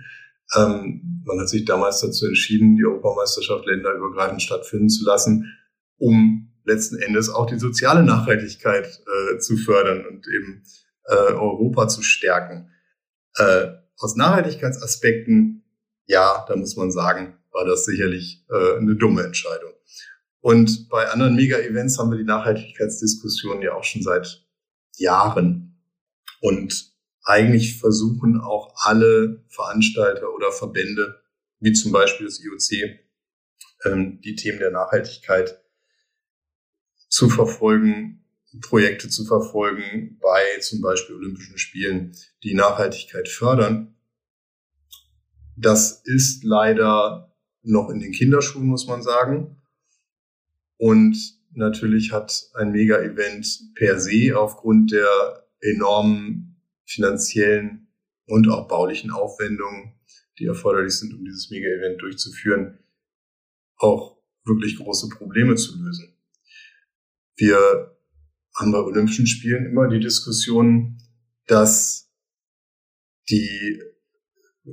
Ähm, 0.56 1.22
man 1.26 1.38
hat 1.38 1.48
sich 1.48 1.64
damals 1.64 2.00
dazu 2.00 2.26
entschieden, 2.26 2.76
die 2.76 2.84
Europameisterschaft 2.84 3.66
länderübergreifend 3.66 4.42
stattfinden 4.42 4.88
zu 4.88 5.04
lassen, 5.04 5.52
um 5.98 6.49
letzten 6.70 6.98
Endes 6.98 7.28
auch 7.28 7.46
die 7.46 7.58
soziale 7.58 8.02
Nachhaltigkeit 8.02 8.86
äh, 8.86 9.38
zu 9.38 9.56
fördern 9.56 10.06
und 10.06 10.26
eben 10.28 10.62
äh, 11.04 11.14
Europa 11.14 11.88
zu 11.88 12.02
stärken. 12.02 12.70
Äh, 13.36 13.68
aus 13.98 14.16
Nachhaltigkeitsaspekten, 14.16 15.64
ja, 16.06 16.44
da 16.48 16.56
muss 16.56 16.76
man 16.76 16.90
sagen, 16.90 17.38
war 17.52 17.64
das 17.64 17.84
sicherlich 17.84 18.44
äh, 18.50 18.78
eine 18.78 18.96
dumme 18.96 19.22
Entscheidung. 19.22 19.72
Und 20.40 20.88
bei 20.88 21.08
anderen 21.08 21.34
Mega-Events 21.34 21.98
haben 21.98 22.10
wir 22.10 22.18
die 22.18 22.24
Nachhaltigkeitsdiskussion 22.24 23.60
ja 23.60 23.74
auch 23.74 23.84
schon 23.84 24.02
seit 24.02 24.46
Jahren. 24.96 25.78
Und 26.40 26.94
eigentlich 27.24 27.78
versuchen 27.78 28.40
auch 28.40 28.74
alle 28.76 29.44
Veranstalter 29.48 30.32
oder 30.34 30.50
Verbände, 30.50 31.20
wie 31.58 31.72
zum 31.72 31.92
Beispiel 31.92 32.26
das 32.26 32.40
IOC, 32.40 33.00
ähm, 33.84 34.20
die 34.22 34.34
Themen 34.34 34.58
der 34.58 34.70
Nachhaltigkeit 34.70 35.60
zu 37.10 37.28
verfolgen, 37.28 38.24
Projekte 38.62 39.08
zu 39.08 39.24
verfolgen 39.26 40.18
bei 40.20 40.58
zum 40.60 40.80
Beispiel 40.80 41.16
Olympischen 41.16 41.58
Spielen, 41.58 42.16
die 42.42 42.54
Nachhaltigkeit 42.54 43.28
fördern. 43.28 43.94
Das 45.56 46.00
ist 46.04 46.44
leider 46.44 47.36
noch 47.62 47.90
in 47.90 48.00
den 48.00 48.12
Kinderschuhen, 48.12 48.66
muss 48.66 48.86
man 48.86 49.02
sagen. 49.02 49.60
Und 50.78 51.16
natürlich 51.52 52.12
hat 52.12 52.48
ein 52.54 52.72
Mega-Event 52.72 53.74
per 53.74 54.00
se 54.00 54.38
aufgrund 54.38 54.92
der 54.92 55.46
enormen 55.60 56.62
finanziellen 56.86 57.88
und 58.26 58.48
auch 58.48 58.66
baulichen 58.68 59.10
Aufwendungen, 59.10 59.94
die 60.38 60.46
erforderlich 60.46 60.94
sind, 60.94 61.12
um 61.12 61.24
dieses 61.24 61.50
Mega-Event 61.50 62.00
durchzuführen, 62.00 62.78
auch 63.76 64.16
wirklich 64.44 64.76
große 64.76 65.08
Probleme 65.08 65.56
zu 65.56 65.76
lösen. 65.76 66.14
Wir 67.40 67.96
haben 68.54 68.70
bei 68.70 68.80
Olympischen 68.80 69.26
Spielen 69.26 69.64
immer 69.64 69.88
die 69.88 69.98
Diskussion, 69.98 70.98
dass 71.46 72.12
die 73.30 73.80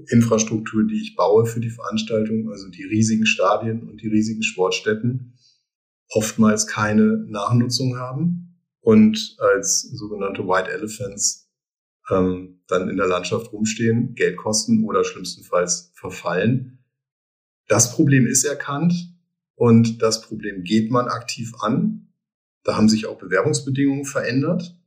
Infrastruktur, 0.10 0.86
die 0.86 1.02
ich 1.02 1.16
baue 1.16 1.46
für 1.46 1.62
die 1.62 1.70
Veranstaltung, 1.70 2.50
also 2.52 2.68
die 2.68 2.84
riesigen 2.84 3.26
Stadien 3.26 3.88
und 3.88 4.02
die 4.02 4.10
riesigen 4.10 4.44
Sportstätten, 4.44 5.38
oftmals 6.10 6.68
keine 6.68 7.26
Nachnutzung 7.30 7.98
haben 7.98 8.60
und 8.82 9.38
als 9.40 9.84
sogenannte 9.84 10.46
White 10.46 10.70
Elephants 10.70 11.50
ähm, 12.10 12.60
dann 12.68 12.90
in 12.90 12.98
der 12.98 13.08
Landschaft 13.08 13.54
rumstehen, 13.54 14.14
Geld 14.14 14.36
kosten 14.36 14.84
oder 14.84 15.06
schlimmstenfalls 15.06 15.94
verfallen. 15.96 16.84
Das 17.70 17.96
Problem 17.96 18.28
ist 18.28 18.44
erkannt 18.44 18.94
und 19.56 20.02
das 20.02 20.22
Problem 20.22 20.66
geht 20.66 20.92
man 20.92 21.08
aktiv 21.08 21.54
an. 21.62 22.07
Da 22.63 22.76
haben 22.76 22.89
sich 22.89 23.06
auch 23.06 23.17
Bewerbungsbedingungen 23.17 24.06
verändert, 24.06 24.78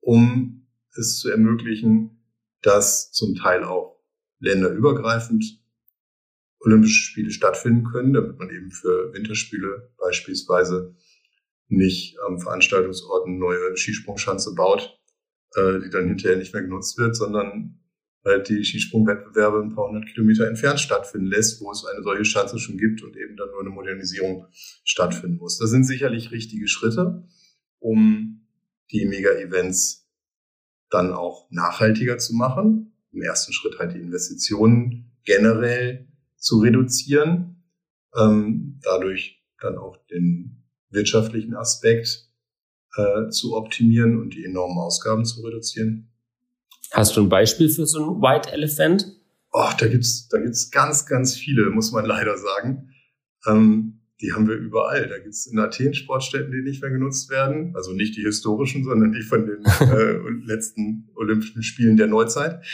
um 0.00 0.66
es 0.96 1.18
zu 1.18 1.30
ermöglichen, 1.30 2.22
dass 2.62 3.12
zum 3.12 3.34
Teil 3.34 3.64
auch 3.64 4.00
länderübergreifend 4.40 5.62
Olympische 6.60 7.02
Spiele 7.02 7.30
stattfinden 7.30 7.84
können, 7.84 8.12
damit 8.12 8.38
man 8.38 8.50
eben 8.50 8.70
für 8.70 9.12
Winterspiele 9.12 9.92
beispielsweise 9.96 10.96
nicht 11.68 12.18
am 12.26 12.40
Veranstaltungsort 12.40 13.26
eine 13.26 13.38
neue 13.38 13.76
Skisprungschanze 13.76 14.54
baut, 14.54 14.98
äh, 15.54 15.80
die 15.80 15.90
dann 15.90 16.08
hinterher 16.08 16.36
nicht 16.36 16.52
mehr 16.52 16.62
genutzt 16.62 16.98
wird, 16.98 17.14
sondern 17.14 17.78
halt 18.28 18.48
die 18.48 18.64
Skisprungwettbewerbe 18.64 19.60
ein 19.60 19.74
paar 19.74 19.88
hundert 19.88 20.06
Kilometer 20.06 20.46
entfernt 20.46 20.80
stattfinden 20.80 21.26
lässt, 21.26 21.60
wo 21.60 21.70
es 21.72 21.84
eine 21.84 22.02
solche 22.02 22.24
Schanze 22.24 22.58
schon 22.58 22.78
gibt 22.78 23.02
und 23.02 23.16
eben 23.16 23.36
dann 23.36 23.48
nur 23.50 23.60
eine 23.60 23.70
Modernisierung 23.70 24.46
stattfinden 24.84 25.38
muss. 25.38 25.58
Das 25.58 25.70
sind 25.70 25.84
sicherlich 25.84 26.30
richtige 26.30 26.68
Schritte, 26.68 27.24
um 27.78 28.46
die 28.90 29.04
Mega-Events 29.06 30.08
dann 30.90 31.12
auch 31.12 31.50
nachhaltiger 31.50 32.18
zu 32.18 32.34
machen. 32.34 32.92
Im 33.12 33.22
ersten 33.22 33.52
Schritt 33.52 33.78
halt 33.78 33.94
die 33.94 34.00
Investitionen 34.00 35.12
generell 35.24 36.08
zu 36.36 36.58
reduzieren, 36.60 37.64
ähm, 38.16 38.78
dadurch 38.82 39.44
dann 39.60 39.76
auch 39.76 39.96
den 40.06 40.64
wirtschaftlichen 40.90 41.54
Aspekt 41.54 42.30
äh, 42.96 43.28
zu 43.28 43.56
optimieren 43.56 44.18
und 44.20 44.34
die 44.34 44.44
enormen 44.44 44.78
Ausgaben 44.78 45.24
zu 45.24 45.42
reduzieren. 45.42 46.10
Hast 46.92 47.16
du 47.16 47.22
ein 47.22 47.28
Beispiel 47.28 47.68
für 47.68 47.86
so 47.86 47.98
ein 47.98 48.22
White 48.22 48.50
Elephant? 48.52 49.06
Oh, 49.52 49.70
da 49.78 49.88
gibt's, 49.88 50.28
da 50.28 50.38
gibt's 50.38 50.70
ganz, 50.70 51.06
ganz 51.06 51.34
viele, 51.34 51.70
muss 51.70 51.92
man 51.92 52.04
leider 52.04 52.36
sagen. 52.36 52.90
Ähm, 53.46 54.00
die 54.20 54.32
haben 54.32 54.48
wir 54.48 54.56
überall. 54.56 55.08
Da 55.08 55.18
gibt's 55.18 55.46
in 55.46 55.58
Athen 55.58 55.94
Sportstätten, 55.94 56.50
die 56.50 56.62
nicht 56.62 56.82
mehr 56.82 56.90
genutzt 56.90 57.30
werden. 57.30 57.74
Also 57.76 57.92
nicht 57.92 58.16
die 58.16 58.22
historischen, 58.22 58.84
sondern 58.84 59.12
die 59.12 59.22
von 59.22 59.46
den 59.46 59.64
äh, 59.80 60.44
letzten 60.44 61.08
Olympischen 61.14 61.62
Spielen 61.62 61.96
der 61.96 62.08
Neuzeit. 62.08 62.64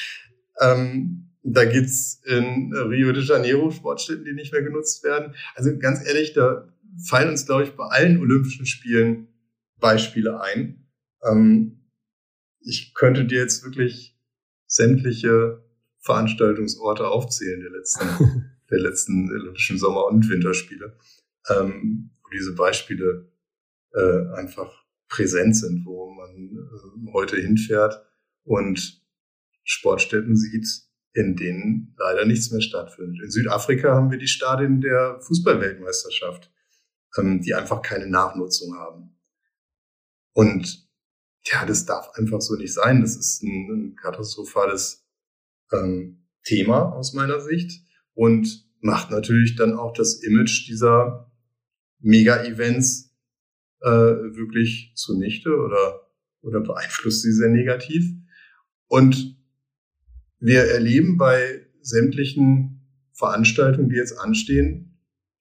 Ähm, 0.60 1.30
da 1.42 1.64
gibt's 1.66 2.22
in 2.24 2.72
Rio 2.72 3.12
de 3.12 3.22
Janeiro 3.22 3.70
Sportstätten, 3.70 4.24
die 4.24 4.32
nicht 4.32 4.52
mehr 4.52 4.62
genutzt 4.62 5.04
werden. 5.04 5.34
Also 5.54 5.76
ganz 5.78 6.06
ehrlich, 6.06 6.32
da 6.32 6.68
fallen 7.06 7.28
uns, 7.28 7.44
glaube 7.44 7.64
ich, 7.64 7.70
bei 7.72 7.84
allen 7.84 8.18
Olympischen 8.18 8.64
Spielen 8.64 9.28
Beispiele 9.78 10.40
ein. 10.40 10.86
Ähm, 11.30 11.83
ich 12.64 12.94
könnte 12.94 13.24
dir 13.24 13.38
jetzt 13.38 13.64
wirklich 13.64 14.16
sämtliche 14.66 15.62
Veranstaltungsorte 16.00 17.06
aufzählen 17.06 17.60
der 17.60 17.70
letzten, 17.70 18.50
der 18.70 18.80
letzten 18.80 19.30
Olympischen 19.30 19.78
Sommer- 19.78 20.06
und 20.06 20.28
Winterspiele, 20.28 20.96
ähm, 21.50 22.10
wo 22.22 22.28
diese 22.30 22.54
Beispiele 22.54 23.30
äh, 23.92 24.26
einfach 24.34 24.84
präsent 25.08 25.56
sind, 25.56 25.84
wo 25.86 26.10
man 26.10 26.50
äh, 27.08 27.12
heute 27.12 27.36
hinfährt 27.36 28.04
und 28.44 29.02
Sportstätten 29.62 30.36
sieht, 30.36 30.66
in 31.12 31.36
denen 31.36 31.94
leider 31.98 32.24
nichts 32.24 32.50
mehr 32.50 32.60
stattfindet. 32.60 33.22
In 33.22 33.30
Südafrika 33.30 33.94
haben 33.94 34.10
wir 34.10 34.18
die 34.18 34.26
Stadien 34.26 34.80
der 34.80 35.20
Fußballweltmeisterschaft. 35.20 36.50
ähm, 37.16 37.40
die 37.40 37.54
einfach 37.54 37.80
keine 37.80 38.08
Nachnutzung 38.08 38.74
haben. 38.74 39.16
Und 40.32 40.83
ja, 41.46 41.66
das 41.66 41.84
darf 41.84 42.10
einfach 42.14 42.40
so 42.40 42.54
nicht 42.54 42.72
sein. 42.72 43.00
Das 43.00 43.16
ist 43.16 43.42
ein, 43.42 43.70
ein 43.70 43.96
katastrophales 43.96 45.04
ähm, 45.72 46.24
Thema 46.42 46.92
aus 46.92 47.12
meiner 47.12 47.40
Sicht 47.40 47.82
und 48.14 48.66
macht 48.80 49.10
natürlich 49.10 49.56
dann 49.56 49.74
auch 49.74 49.92
das 49.92 50.22
Image 50.22 50.68
dieser 50.68 51.30
Mega-Events 52.00 53.14
äh, 53.80 53.88
wirklich 53.88 54.92
zunichte 54.94 55.56
oder, 55.56 56.08
oder 56.42 56.60
beeinflusst 56.60 57.22
sie 57.22 57.32
sehr 57.32 57.48
negativ. 57.48 58.04
Und 58.88 59.38
wir 60.38 60.64
erleben 60.64 61.16
bei 61.16 61.66
sämtlichen 61.80 62.86
Veranstaltungen, 63.12 63.88
die 63.88 63.96
jetzt 63.96 64.18
anstehen, 64.18 64.93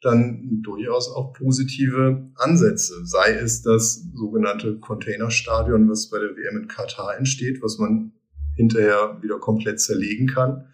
dann 0.03 0.61
durchaus 0.61 1.09
auch 1.09 1.33
positive 1.33 2.29
Ansätze. 2.35 3.05
Sei 3.05 3.33
es 3.33 3.61
das 3.61 4.05
sogenannte 4.13 4.77
Containerstadion, 4.79 5.89
was 5.89 6.09
bei 6.09 6.19
der 6.19 6.35
WM 6.35 6.63
in 6.63 6.67
Katar 6.67 7.17
entsteht, 7.17 7.61
was 7.63 7.77
man 7.77 8.11
hinterher 8.55 9.17
wieder 9.21 9.39
komplett 9.39 9.79
zerlegen 9.79 10.27
kann 10.27 10.67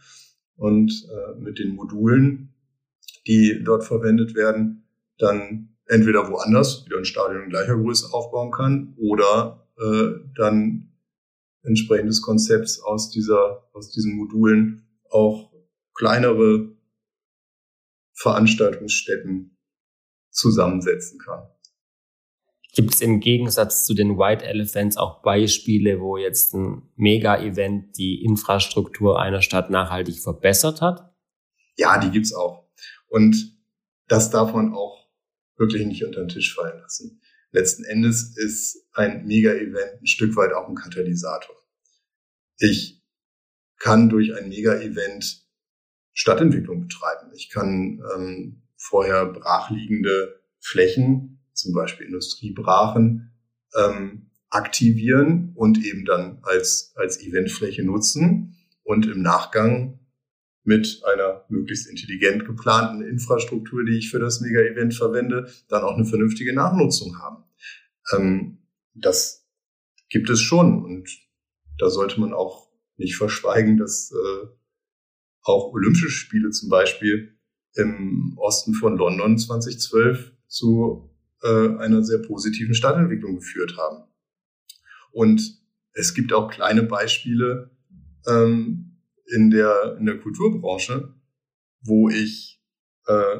und 0.56 1.08
äh, 1.10 1.40
mit 1.40 1.60
den 1.60 1.76
Modulen, 1.76 2.54
die 3.28 3.62
dort 3.64 3.86
verwendet 3.86 4.36
werden, 4.36 4.84
dann 5.18 5.70
entweder 5.86 6.30
woanders 6.30 6.86
wieder 6.86 6.98
ein 6.98 7.06
Stadion 7.06 7.44
in 7.44 7.50
gleicher 7.50 7.78
Größe 7.78 8.12
aufbauen 8.12 8.52
kann 8.52 8.96
oder 8.98 9.68
äh, 9.80 10.10
dann 10.36 10.92
entsprechendes 11.64 12.22
Konzepts 12.22 12.82
aus 12.82 13.10
dieser 13.10 13.70
aus 13.74 13.92
diesen 13.92 14.16
Modulen 14.16 14.84
auch 15.10 15.52
kleinere 15.94 16.70
Veranstaltungsstätten 18.20 19.57
zusammensetzen 20.30 21.20
kann. 21.20 21.47
Gibt 22.74 22.93
es 22.93 23.01
im 23.01 23.20
Gegensatz 23.20 23.86
zu 23.86 23.93
den 23.93 24.17
White 24.17 24.45
Elephants 24.45 24.95
auch 24.97 25.22
Beispiele, 25.24 25.99
wo 25.99 26.17
jetzt 26.17 26.53
ein 26.53 26.84
Mega-Event 26.95 27.97
die 27.97 28.24
Infrastruktur 28.24 29.20
einer 29.20 29.41
Stadt 29.41 29.70
nachhaltig 29.70 30.20
verbessert 30.20 30.82
hat? 30.82 31.13
Ja, 31.78 31.97
die 31.99 32.11
gibt's 32.11 32.34
auch. 32.34 32.70
Und 33.07 33.57
das 34.07 34.30
darf 34.30 34.53
man 34.53 34.74
auch 34.74 35.09
wirklich 35.57 35.86
nicht 35.86 36.03
unter 36.03 36.20
den 36.20 36.30
Tisch 36.30 36.53
fallen 36.53 36.80
lassen. 36.80 37.22
Letzten 37.51 37.84
Endes 37.86 38.38
ist 38.38 38.88
ein 38.93 39.26
Mega-Event 39.26 40.01
ein 40.01 40.07
Stück 40.07 40.36
weit 40.36 40.53
auch 40.53 40.67
ein 40.67 40.76
Katalysator. 40.76 41.55
Ich 42.59 43.01
kann 43.78 44.09
durch 44.09 44.36
ein 44.36 44.49
Mega-Event 44.49 45.49
Stadtentwicklung 46.20 46.82
betreiben. 46.82 47.32
Ich 47.34 47.49
kann 47.49 48.03
ähm, 48.13 48.61
vorher 48.76 49.26
brachliegende 49.26 50.41
Flächen, 50.59 51.39
zum 51.53 51.74
Beispiel 51.74 52.07
Industriebrachen, 52.07 53.32
ähm, 53.78 54.30
aktivieren 54.49 55.53
und 55.55 55.78
eben 55.86 56.03
dann 56.03 56.39
als, 56.41 56.91
als 56.95 57.22
Eventfläche 57.22 57.86
nutzen 57.86 58.57
und 58.84 59.07
im 59.07 59.22
Nachgang 59.22 59.97
mit 60.63 61.01
einer 61.05 61.45
möglichst 61.47 61.88
intelligent 61.88 62.45
geplanten 62.45 63.01
Infrastruktur, 63.01 63.86
die 63.86 63.97
ich 63.97 64.11
für 64.11 64.20
das 64.20 64.41
Mega-Event 64.41 64.93
verwende, 64.93 65.49
dann 65.70 65.84
auch 65.84 65.95
eine 65.95 66.05
vernünftige 66.05 66.53
Nachnutzung 66.53 67.17
haben. 67.20 67.45
Ähm, 68.13 68.57
das 68.93 69.47
gibt 70.09 70.30
es 70.30 70.41
schon 70.41 70.84
und 70.84 71.07
da 71.78 71.89
sollte 71.89 72.20
man 72.20 72.34
auch 72.34 72.67
nicht 72.97 73.15
verschweigen, 73.15 73.78
dass 73.78 74.11
äh, 74.11 74.59
auch 75.44 75.74
Olympische 75.74 76.10
Spiele 76.10 76.50
zum 76.52 76.70
Beispiel 76.70 77.38
im 77.76 78.34
Osten 78.38 78.74
von 78.74 78.98
London 78.98 79.38
2012 79.38 80.34
zu 80.48 81.10
äh, 81.44 81.78
einer 81.78 82.04
sehr 82.04 82.20
positiven 82.20 82.74
Stadtentwicklung 82.74 83.36
geführt 83.36 83.78
haben. 83.78 84.04
Und 85.12 85.42
es 85.94 86.14
gibt 86.14 86.34
auch 86.34 86.50
kleine 86.50 86.84
Beispiele 86.84 87.72
ähm, 88.28 89.02
in, 89.26 89.50
der, 89.50 89.98
in 90.00 90.06
der 90.06 90.20
Kulturbranche, 90.20 91.14
wo 91.82 92.10
ich 92.10 92.62
äh, 93.08 93.38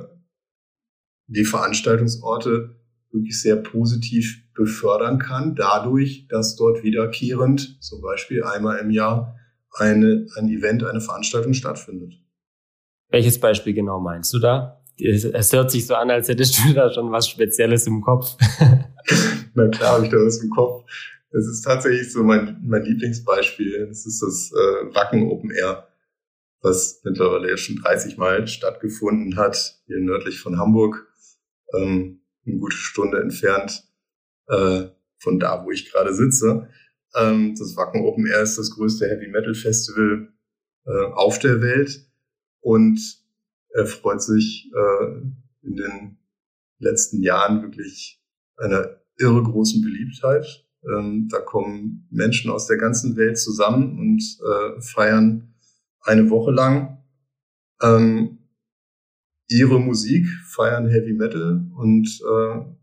die 1.28 1.46
Veranstaltungsorte 1.46 2.80
wirklich 3.12 3.42
sehr 3.42 3.56
positiv 3.56 4.44
befördern 4.54 5.20
kann, 5.20 5.56
dadurch, 5.56 6.28
dass 6.28 6.56
dort 6.56 6.84
wiederkehrend, 6.84 7.82
zum 7.82 8.02
Beispiel 8.02 8.44
einmal 8.44 8.80
im 8.80 8.92
Jahr, 8.92 9.39
eine, 9.78 10.28
ein 10.38 10.50
Event, 10.50 10.84
eine 10.84 11.02
Veranstaltung 11.02 11.54
stattfindet. 11.54 12.14
Welches 13.10 13.40
Beispiel 13.40 13.74
genau 13.74 14.00
meinst 14.00 14.34
du 14.34 14.40
da? 14.40 14.84
Es 15.02 15.54
hört 15.54 15.72
sich 15.72 15.88
so 15.88 15.96
an, 15.96 16.10
als 16.10 16.28
hättest 16.28 16.60
du 16.60 16.74
da 16.76 16.92
schon 16.92 17.12
was 17.12 17.28
Spezielles 17.28 17.88
im 17.88 18.02
Kopf. 18.02 18.36
Na 19.54 19.68
klar, 19.70 19.94
habe 19.94 20.06
ich 20.06 20.12
da 20.12 20.18
was 20.18 20.44
im 20.44 20.50
Kopf. 20.50 20.86
Es 21.32 21.48
ist 21.48 21.62
tatsächlich 21.62 22.12
so 22.12 22.24
mein, 22.24 22.60
mein 22.66 22.84
Lieblingsbeispiel. 22.84 23.88
Es 23.90 24.06
ist 24.06 24.22
das 24.22 24.52
äh, 24.52 24.96
Wacken 24.96 25.30
Open 25.30 25.52
Air, 25.52 25.88
was 26.62 27.02
mittlerweile 27.04 27.50
ja 27.50 27.58
schon 27.58 27.78
30 27.78 28.18
Mal 28.18 28.48
stattgefunden 28.48 29.38
hat, 29.38 29.80
hier 29.86 30.00
nördlich 30.00 30.40
von 30.40 30.58
Hamburg, 30.58 31.08
ähm, 31.74 32.22
eine 32.46 32.58
gute 32.58 32.76
Stunde 32.76 33.22
entfernt 33.22 33.84
äh, 34.48 34.88
von 35.20 35.40
da, 35.40 35.64
wo 35.64 35.72
ich 35.72 35.92
gerade 35.92 36.14
sitze. 36.14 36.70
Ähm, 37.16 37.56
das 37.58 37.76
Wacken 37.76 38.06
Open 38.06 38.26
Air 38.26 38.44
ist 38.44 38.58
das 38.58 38.72
größte 38.72 39.08
Heavy 39.08 39.28
Metal 39.28 39.54
Festival 39.54 40.32
äh, 40.86 41.06
auf 41.14 41.40
der 41.40 41.62
Welt 41.62 42.08
und 42.62 43.00
er 43.72 43.86
freut 43.86 44.22
sich 44.22 44.72
äh, 44.74 45.22
in 45.62 45.76
den 45.76 46.18
letzten 46.80 47.22
Jahren 47.22 47.62
wirklich 47.62 48.22
einer 48.58 49.00
irre 49.18 49.44
großen 49.44 49.82
Beliebtheit. 49.82 50.66
Ähm, 50.84 51.28
da 51.30 51.40
kommen 51.40 52.08
Menschen 52.10 52.50
aus 52.50 52.68
der 52.68 52.78
ganzen 52.78 53.18
Welt 53.18 53.38
zusammen 53.38 54.00
und 54.00 54.22
äh, 54.42 54.82
feiern 54.82 55.54
eine 56.02 56.30
Woche 56.30 56.52
lang 56.52 57.04
ähm, 57.82 58.40
ihre 59.50 59.80
Musik, 59.80 60.28
feiern 60.46 60.88
Heavy 60.88 61.14
Metal 61.14 61.70
und 61.76 62.08
äh, 62.22 62.79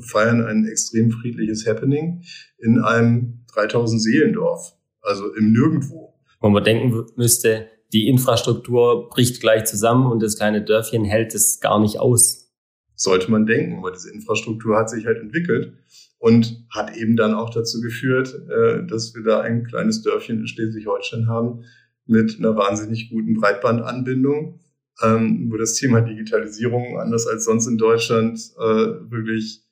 feiern 0.00 0.44
ein 0.44 0.66
extrem 0.66 1.10
friedliches 1.10 1.66
Happening 1.66 2.22
in 2.58 2.80
einem 2.80 3.44
3000 3.54 4.02
Seelendorf, 4.02 4.76
also 5.00 5.34
im 5.34 5.52
Nirgendwo. 5.52 6.14
Wo 6.40 6.48
man 6.48 6.64
denken 6.64 7.06
müsste, 7.16 7.68
die 7.92 8.08
Infrastruktur 8.08 9.08
bricht 9.08 9.40
gleich 9.40 9.64
zusammen 9.64 10.10
und 10.10 10.22
das 10.22 10.36
kleine 10.36 10.64
Dörfchen 10.64 11.04
hält 11.04 11.34
es 11.34 11.60
gar 11.60 11.80
nicht 11.80 11.98
aus. 11.98 12.52
Sollte 12.94 13.30
man 13.30 13.46
denken, 13.46 13.78
aber 13.78 13.92
diese 13.92 14.12
Infrastruktur 14.12 14.76
hat 14.76 14.90
sich 14.90 15.06
halt 15.06 15.18
entwickelt 15.18 15.74
und 16.18 16.66
hat 16.70 16.96
eben 16.96 17.16
dann 17.16 17.34
auch 17.34 17.50
dazu 17.50 17.80
geführt, 17.80 18.34
äh, 18.48 18.86
dass 18.86 19.14
wir 19.14 19.22
da 19.22 19.40
ein 19.40 19.64
kleines 19.64 20.02
Dörfchen 20.02 20.40
in 20.40 20.46
Schleswig-Holstein 20.46 21.28
haben 21.28 21.64
mit 22.06 22.36
einer 22.38 22.56
wahnsinnig 22.56 23.10
guten 23.10 23.34
Breitbandanbindung, 23.34 24.60
ähm, 25.02 25.48
wo 25.50 25.56
das 25.56 25.74
Thema 25.74 26.00
Digitalisierung 26.00 26.98
anders 26.98 27.26
als 27.26 27.44
sonst 27.44 27.66
in 27.66 27.76
Deutschland 27.78 28.38
äh, 28.58 29.10
wirklich 29.10 29.65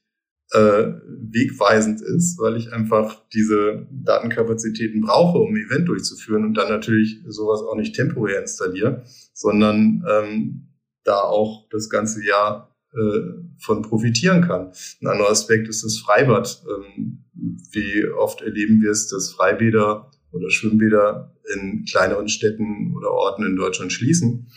äh, 0.55 0.93
wegweisend 1.07 2.01
ist, 2.01 2.39
weil 2.39 2.57
ich 2.57 2.73
einfach 2.73 3.23
diese 3.33 3.87
Datenkapazitäten 3.91 5.01
brauche, 5.01 5.39
um 5.39 5.53
ein 5.53 5.67
Event 5.67 5.89
durchzuführen 5.89 6.45
und 6.45 6.55
dann 6.55 6.69
natürlich 6.69 7.21
sowas 7.27 7.61
auch 7.61 7.75
nicht 7.75 7.95
temporär 7.95 8.41
installiere, 8.41 9.03
sondern 9.33 10.05
ähm, 10.09 10.69
da 11.03 11.21
auch 11.21 11.69
das 11.71 11.91
ganze 11.91 12.25
Jahr 12.25 12.75
äh, 12.93 13.21
von 13.59 13.83
profitieren 13.83 14.43
kann. 14.43 14.73
Ein 15.03 15.09
anderer 15.09 15.31
Aspekt 15.31 15.69
ist 15.69 15.83
das 15.83 15.99
Freibad. 15.99 16.63
Ähm, 16.69 17.25
wie 17.73 18.07
oft 18.17 18.41
erleben 18.41 18.81
wir 18.81 18.93
es, 18.93 19.09
dass 19.09 19.33
Freibäder 19.33 20.11
oder 20.31 20.51
Schwimmbäder 20.51 21.35
in 21.55 21.85
kleineren 21.85 22.29
Städten 22.29 22.95
oder 22.97 23.11
Orten 23.11 23.45
in 23.45 23.57
Deutschland 23.57 23.93
schließen. 23.93 24.49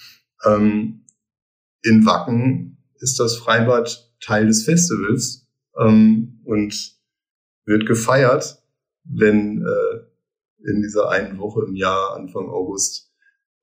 Ähm, 0.45 1.05
in 1.81 2.05
Wacken 2.05 2.77
ist 2.99 3.19
das 3.19 3.35
Freibad 3.37 4.13
Teil 4.19 4.45
des 4.45 4.63
Festivals 4.63 5.46
ähm, 5.79 6.41
und 6.45 6.97
wird 7.65 7.85
gefeiert, 7.85 8.63
wenn 9.03 9.61
äh, 9.65 10.69
in 10.69 10.81
dieser 10.81 11.09
einen 11.09 11.37
Woche 11.37 11.65
im 11.65 11.75
Jahr, 11.75 12.15
Anfang 12.15 12.47
August, 12.49 13.11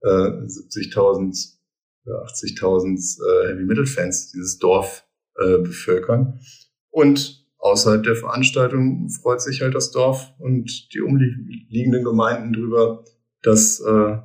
äh, 0.02 0.08
70.000 0.08 1.54
oder 2.06 2.24
80.000 2.26 3.18
äh, 3.18 3.52
Heavy 3.52 3.64
Metal 3.64 3.86
Fans 3.86 4.30
dieses 4.32 4.58
Dorf 4.58 5.06
äh, 5.36 5.58
bevölkern. 5.58 6.40
Und 6.90 7.46
außerhalb 7.58 8.02
der 8.02 8.16
Veranstaltung 8.16 9.08
freut 9.08 9.40
sich 9.40 9.62
halt 9.62 9.74
das 9.74 9.90
Dorf 9.90 10.32
und 10.38 10.92
die 10.92 11.00
umliegenden 11.00 12.04
Gemeinden 12.04 12.52
drüber, 12.52 13.04
dass 13.42 13.80
äh, 13.80 14.18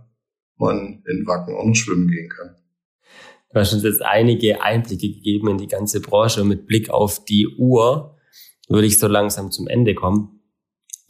man 0.58 1.04
in 1.08 1.26
Wacken 1.26 1.56
auch 1.56 1.66
noch 1.66 1.76
schwimmen 1.76 2.10
gehen 2.10 2.30
kann. 2.30 2.56
Du 3.52 3.60
hast 3.60 3.74
uns 3.74 3.84
jetzt 3.84 4.04
einige 4.04 4.62
Einblicke 4.62 5.10
gegeben 5.10 5.50
in 5.50 5.58
die 5.58 5.68
ganze 5.68 6.02
Branche 6.02 6.42
und 6.42 6.50
mit 6.50 6.68
Blick 6.68 6.90
auf 6.90 7.26
die 7.26 7.48
Uhr 7.58 8.16
würde 8.68 8.86
ich 8.86 9.00
so 9.00 9.08
langsam 9.08 9.52
zum 9.52 9.68
Ende 9.68 9.96
kommen. 9.96 10.42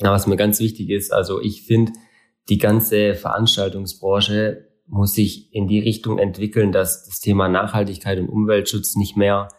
Ja, 0.02 0.12
was 0.12 0.28
mir 0.28 0.38
ganz 0.38 0.60
wichtig 0.62 0.90
ist, 0.90 1.12
also 1.12 1.42
ich 1.42 1.64
finde, 1.64 1.92
die 2.48 2.58
ganze 2.58 3.16
Veranstaltungsbranche 3.16 4.70
muss 4.88 5.14
sich 5.14 5.54
in 5.54 5.68
die 5.68 5.80
Richtung 5.80 6.18
entwickeln, 6.18 6.72
dass 6.72 7.06
das 7.06 7.20
Thema 7.20 7.50
Nachhaltigkeit 7.50 8.18
und 8.20 8.30
Umweltschutz 8.30 8.96
nicht 8.96 9.18
mehr 9.18 9.50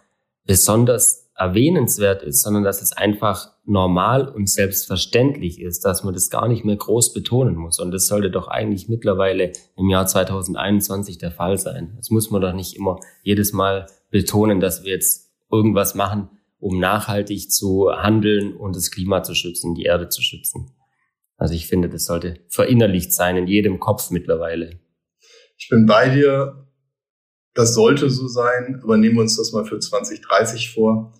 besonders 0.44 1.19
erwähnenswert 1.40 2.22
ist, 2.22 2.42
sondern 2.42 2.64
dass 2.64 2.82
es 2.82 2.92
einfach 2.92 3.48
normal 3.64 4.28
und 4.28 4.50
selbstverständlich 4.50 5.58
ist, 5.58 5.86
dass 5.86 6.04
man 6.04 6.12
das 6.12 6.28
gar 6.28 6.46
nicht 6.48 6.66
mehr 6.66 6.76
groß 6.76 7.14
betonen 7.14 7.56
muss. 7.56 7.80
Und 7.80 7.92
das 7.92 8.06
sollte 8.08 8.30
doch 8.30 8.48
eigentlich 8.48 8.90
mittlerweile 8.90 9.52
im 9.74 9.88
Jahr 9.88 10.06
2021 10.06 11.16
der 11.16 11.30
Fall 11.30 11.56
sein. 11.56 11.94
Das 11.96 12.10
muss 12.10 12.30
man 12.30 12.42
doch 12.42 12.52
nicht 12.52 12.76
immer 12.76 13.00
jedes 13.22 13.54
Mal 13.54 13.86
betonen, 14.10 14.60
dass 14.60 14.84
wir 14.84 14.92
jetzt 14.92 15.30
irgendwas 15.50 15.94
machen, 15.94 16.28
um 16.58 16.78
nachhaltig 16.78 17.50
zu 17.50 17.90
handeln 17.90 18.54
und 18.54 18.76
das 18.76 18.90
Klima 18.90 19.22
zu 19.22 19.34
schützen, 19.34 19.74
die 19.74 19.84
Erde 19.84 20.10
zu 20.10 20.20
schützen. 20.20 20.72
Also 21.38 21.54
ich 21.54 21.68
finde, 21.68 21.88
das 21.88 22.04
sollte 22.04 22.34
verinnerlicht 22.50 23.14
sein 23.14 23.38
in 23.38 23.46
jedem 23.46 23.80
Kopf 23.80 24.10
mittlerweile. 24.10 24.78
Ich 25.56 25.70
bin 25.70 25.86
bei 25.86 26.10
dir. 26.10 26.66
Das 27.54 27.74
sollte 27.74 28.10
so 28.10 28.28
sein, 28.28 28.78
aber 28.82 28.98
nehmen 28.98 29.16
wir 29.16 29.22
uns 29.22 29.38
das 29.38 29.52
mal 29.52 29.64
für 29.64 29.78
2030 29.78 30.70
vor. 30.70 31.14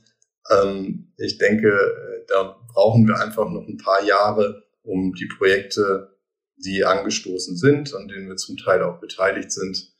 Ähm, 0.51 1.13
ich 1.17 1.39
denke, 1.39 1.73
da 2.29 2.57
brauchen 2.73 3.07
wir 3.07 3.19
einfach 3.21 3.49
noch 3.51 3.67
ein 3.67 3.79
paar 3.79 4.05
Jahre, 4.05 4.65
um 4.83 5.15
die 5.15 5.27
Projekte, 5.27 6.17
die 6.57 6.85
angestoßen 6.85 7.57
sind, 7.57 7.95
an 7.95 8.09
denen 8.09 8.29
wir 8.29 8.37
zum 8.37 8.57
Teil 8.57 8.83
auch 8.83 9.01
beteiligt 9.01 9.51
sind, 9.51 9.93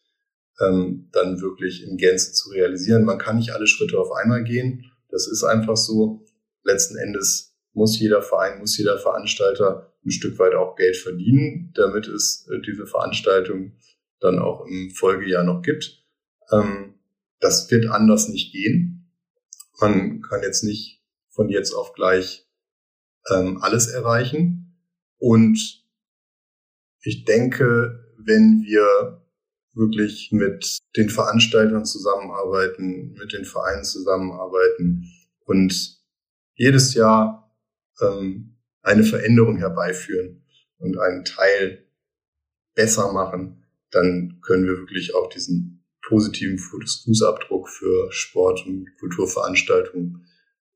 ähm, 0.61 1.09
dann 1.13 1.41
wirklich 1.41 1.83
in 1.85 1.97
Gänze 1.97 2.33
zu 2.33 2.51
realisieren. 2.51 3.05
Man 3.05 3.19
kann 3.19 3.39
nicht 3.39 3.53
alle 3.53 3.67
Schritte 3.67 3.99
auf 3.99 4.13
einmal 4.13 4.45
gehen. 4.45 4.91
Das 5.09 5.27
ist 5.27 5.43
einfach 5.43 5.77
so. 5.77 6.27
Letzten 6.63 6.97
Endes 6.99 7.57
muss 7.73 7.99
jeder 7.99 8.21
Verein, 8.21 8.59
muss 8.59 8.77
jeder 8.77 8.99
Veranstalter 8.99 9.93
ein 10.05 10.11
Stück 10.11 10.39
weit 10.39 10.55
auch 10.55 10.77
Geld 10.77 10.97
verdienen, 10.97 11.73
damit 11.75 12.07
es 12.07 12.47
äh, 12.51 12.61
diese 12.61 12.87
Veranstaltung 12.87 13.73
dann 14.21 14.39
auch 14.39 14.67
im 14.67 14.91
Folgejahr 14.91 15.45
noch 15.45 15.63
gibt. 15.63 16.05
Ähm, 16.53 16.95
das 17.39 17.71
wird 17.71 17.87
anders 17.87 18.29
nicht 18.29 18.53
gehen. 18.53 19.00
Man 19.81 20.23
kann 20.23 20.43
jetzt 20.43 20.63
nicht 20.63 21.03
von 21.29 21.49
jetzt 21.49 21.73
auf 21.73 21.95
gleich 21.95 22.47
ähm, 23.31 23.59
alles 23.63 23.89
erreichen. 23.89 24.77
Und 25.19 25.85
ich 27.03 27.25
denke, 27.25 28.05
wenn 28.19 28.63
wir 28.63 29.25
wirklich 29.75 30.31
mit 30.33 30.79
den 30.97 31.09
Veranstaltern 31.09 31.85
zusammenarbeiten, 31.85 33.13
mit 33.13 33.33
den 33.33 33.45
Vereinen 33.45 33.85
zusammenarbeiten 33.85 35.11
und 35.45 36.01
jedes 36.55 36.95
Jahr 36.95 37.57
ähm, 38.01 38.59
eine 38.83 39.05
Veränderung 39.05 39.57
herbeiführen 39.57 40.45
und 40.79 40.99
einen 40.99 41.25
Teil 41.25 41.87
besser 42.75 43.13
machen, 43.13 43.65
dann 43.91 44.41
können 44.43 44.65
wir 44.65 44.79
wirklich 44.79 45.15
auch 45.15 45.29
diesen 45.29 45.80
positiven 46.11 46.59
Fußabdruck 46.59 47.69
für 47.69 48.11
Sport 48.11 48.67
und 48.67 48.91
Kulturveranstaltungen 48.99 50.27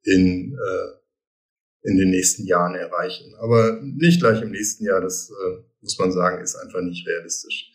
in, 0.04 0.54
äh, 0.54 1.88
in 1.90 1.98
den 1.98 2.10
nächsten 2.10 2.46
Jahren 2.46 2.76
erreichen. 2.76 3.34
Aber 3.40 3.80
nicht 3.82 4.20
gleich 4.20 4.40
im 4.40 4.52
nächsten 4.52 4.84
Jahr, 4.84 5.00
das 5.00 5.30
äh, 5.30 5.62
muss 5.80 5.98
man 5.98 6.12
sagen, 6.12 6.42
ist 6.42 6.54
einfach 6.54 6.80
nicht 6.80 7.06
realistisch. 7.06 7.72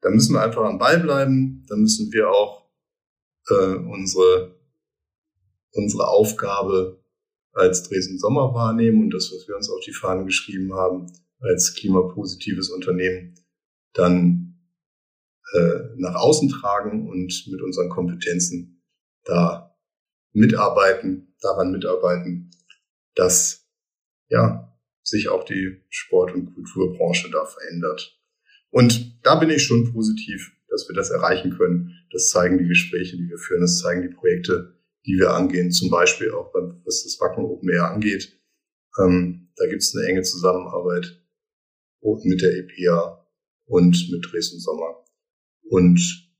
Da 0.00 0.10
müssen 0.10 0.34
wir 0.34 0.42
einfach 0.42 0.64
am 0.64 0.78
Ball 0.78 0.98
bleiben, 0.98 1.64
da 1.68 1.76
müssen 1.76 2.10
wir 2.12 2.30
auch 2.30 2.68
äh, 3.50 3.76
unsere, 3.76 4.58
unsere 5.72 6.08
Aufgabe 6.08 7.04
als 7.52 7.82
Dresden 7.84 8.18
Sommer 8.18 8.54
wahrnehmen 8.54 9.02
und 9.02 9.10
das, 9.10 9.30
was 9.32 9.46
wir 9.46 9.54
uns 9.54 9.68
auf 9.68 9.80
die 9.80 9.92
Fahne 9.92 10.24
geschrieben 10.24 10.72
haben, 10.72 11.12
als 11.40 11.74
klimapositives 11.74 12.70
Unternehmen, 12.70 13.34
dann 13.92 14.41
äh, 15.52 15.94
nach 15.96 16.14
außen 16.14 16.48
tragen 16.48 17.08
und 17.08 17.46
mit 17.50 17.62
unseren 17.62 17.88
Kompetenzen 17.88 18.82
da 19.24 19.76
mitarbeiten, 20.32 21.34
daran 21.40 21.72
mitarbeiten, 21.72 22.50
dass 23.14 23.68
ja 24.28 24.78
sich 25.02 25.28
auch 25.28 25.44
die 25.44 25.82
Sport- 25.90 26.32
und 26.34 26.54
Kulturbranche 26.54 27.30
da 27.30 27.44
verändert. 27.44 28.18
Und 28.70 29.18
da 29.22 29.34
bin 29.34 29.50
ich 29.50 29.64
schon 29.64 29.92
positiv, 29.92 30.52
dass 30.68 30.88
wir 30.88 30.94
das 30.94 31.10
erreichen 31.10 31.56
können. 31.56 31.92
Das 32.10 32.30
zeigen 32.30 32.58
die 32.58 32.68
Gespräche, 32.68 33.16
die 33.16 33.28
wir 33.28 33.38
führen, 33.38 33.60
das 33.60 33.80
zeigen 33.80 34.02
die 34.02 34.14
Projekte, 34.14 34.78
die 35.04 35.18
wir 35.18 35.34
angehen, 35.34 35.70
zum 35.70 35.90
Beispiel 35.90 36.30
auch 36.30 36.54
was 36.54 37.04
das 37.04 37.20
Wacken 37.20 37.44
Open 37.44 37.68
Air 37.68 37.90
angeht. 37.90 38.40
Ähm, 38.98 39.50
da 39.56 39.66
gibt 39.66 39.82
es 39.82 39.94
eine 39.94 40.06
enge 40.06 40.22
Zusammenarbeit 40.22 41.18
mit 42.24 42.42
der 42.42 42.56
EPA 42.56 43.26
und 43.66 44.10
mit 44.10 44.26
Dresden 44.30 44.58
Sommer. 44.58 45.01
Und 45.68 46.30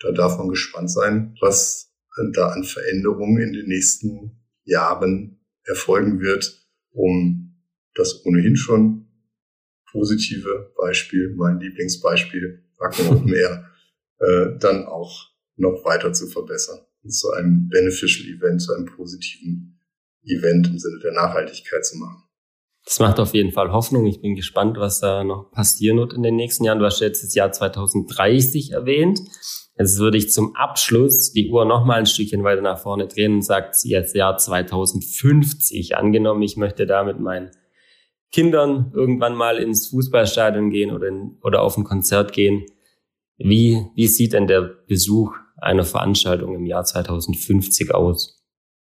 da 0.00 0.12
darf 0.12 0.38
man 0.38 0.48
gespannt 0.48 0.90
sein, 0.90 1.36
was 1.40 1.92
da 2.34 2.48
an 2.48 2.64
Veränderungen 2.64 3.40
in 3.42 3.52
den 3.52 3.66
nächsten 3.66 4.40
Jahren 4.64 5.40
erfolgen 5.64 6.20
wird, 6.20 6.66
um 6.92 7.56
das 7.94 8.24
ohnehin 8.24 8.56
schon 8.56 9.08
positive 9.90 10.72
Beispiel, 10.76 11.34
mein 11.36 11.60
Lieblingsbeispiel, 11.60 12.64
Wacken 12.78 13.08
Open 13.08 13.32
Air, 13.32 13.70
äh, 14.18 14.58
dann 14.58 14.86
auch 14.86 15.30
noch 15.56 15.84
weiter 15.84 16.12
zu 16.12 16.26
verbessern 16.26 16.80
zu 17.08 17.30
einem 17.30 17.68
Beneficial 17.68 18.28
Event, 18.28 18.60
zu 18.60 18.74
einem 18.74 18.86
positiven 18.86 19.80
Event 20.24 20.66
im 20.66 20.78
Sinne 20.78 20.98
der 21.02 21.12
Nachhaltigkeit 21.12 21.84
zu 21.84 21.96
machen. 21.96 22.22
Das 22.84 22.98
macht 22.98 23.20
auf 23.20 23.34
jeden 23.34 23.52
Fall 23.52 23.72
Hoffnung. 23.72 24.06
Ich 24.06 24.20
bin 24.20 24.34
gespannt, 24.34 24.78
was 24.78 25.00
da 25.00 25.22
noch 25.22 25.50
passieren 25.52 25.98
wird 25.98 26.12
in 26.12 26.22
den 26.22 26.36
nächsten 26.36 26.64
Jahren. 26.64 26.78
Du 26.78 26.86
hast 26.86 27.00
jetzt 27.00 27.22
das 27.22 27.34
Jahr 27.34 27.52
2030 27.52 28.72
erwähnt. 28.72 29.20
Jetzt 29.78 29.98
würde 29.98 30.18
ich 30.18 30.30
zum 30.30 30.56
Abschluss 30.56 31.32
die 31.32 31.50
Uhr 31.50 31.64
noch 31.64 31.84
mal 31.84 31.98
ein 31.98 32.06
Stückchen 32.06 32.44
weiter 32.44 32.62
nach 32.62 32.78
vorne 32.78 33.06
drehen 33.06 33.34
und 33.36 33.42
sagt 33.42 33.76
jetzt 33.84 34.14
Jahr 34.14 34.36
2050. 34.36 35.96
Angenommen, 35.96 36.42
ich 36.42 36.56
möchte 36.56 36.86
da 36.86 37.04
mit 37.04 37.20
meinen 37.20 37.50
Kindern 38.32 38.92
irgendwann 38.94 39.34
mal 39.34 39.58
ins 39.58 39.88
Fußballstadion 39.88 40.70
gehen 40.70 40.90
oder, 40.90 41.08
in, 41.08 41.38
oder 41.42 41.62
auf 41.62 41.76
ein 41.76 41.84
Konzert 41.84 42.32
gehen. 42.32 42.66
Wie, 43.38 43.86
wie 43.94 44.06
sieht 44.06 44.34
denn 44.34 44.46
der 44.46 44.60
Besuch 44.60 45.34
einer 45.56 45.84
Veranstaltung 45.84 46.54
im 46.54 46.66
Jahr 46.66 46.84
2050 46.84 47.94
aus? 47.94 48.39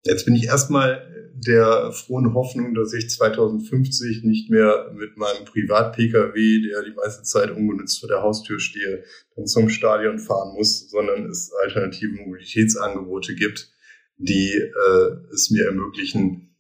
Jetzt 0.08 0.26
bin 0.26 0.36
ich 0.36 0.46
erstmal 0.46 1.06
der 1.36 1.92
frohen 1.92 2.34
Hoffnung, 2.34 2.74
dass 2.74 2.94
ich 2.94 3.10
2050 3.10 4.24
nicht 4.24 4.50
mehr 4.50 4.92
mit 4.96 5.18
meinem 5.18 5.46
Privat-Pkw, 5.46 6.68
der 6.68 6.84
die 6.84 6.96
meiste 6.96 7.24
Zeit 7.24 7.52
ungenutzt 7.52 8.00
vor 8.00 8.10
der 8.10 8.22
Haustür 8.22 8.60
stehe, 8.60 9.04
dann 9.36 9.46
zum 9.46 9.70
Stadion 9.70 10.18
fahren 10.18 10.56
muss, 10.56 10.90
sondern 10.90 11.30
es 11.30 11.52
alternative 11.64 12.14
Mobilitätsangebote 12.14 13.36
gibt, 13.36 13.70
die 14.18 14.54
äh, 14.54 15.34
es 15.34 15.52
mir 15.52 15.66
ermöglichen, 15.66 16.56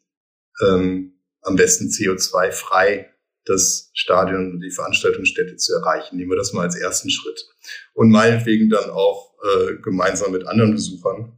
ähm, 0.61 1.13
am 1.41 1.55
besten 1.55 1.87
CO2-frei 1.87 3.09
das 3.45 3.89
Stadion 3.93 4.51
und 4.51 4.59
die 4.59 4.71
Veranstaltungsstätte 4.71 5.55
zu 5.55 5.73
erreichen. 5.73 6.17
Nehmen 6.17 6.31
wir 6.31 6.37
das 6.37 6.51
mal 6.51 6.63
als 6.63 6.75
ersten 6.75 7.09
Schritt. 7.09 7.47
Und 7.93 8.11
meinetwegen 8.11 8.69
dann 8.69 8.89
auch 8.89 9.33
äh, 9.41 9.75
gemeinsam 9.81 10.33
mit 10.33 10.45
anderen 10.45 10.73
Besuchern. 10.73 11.37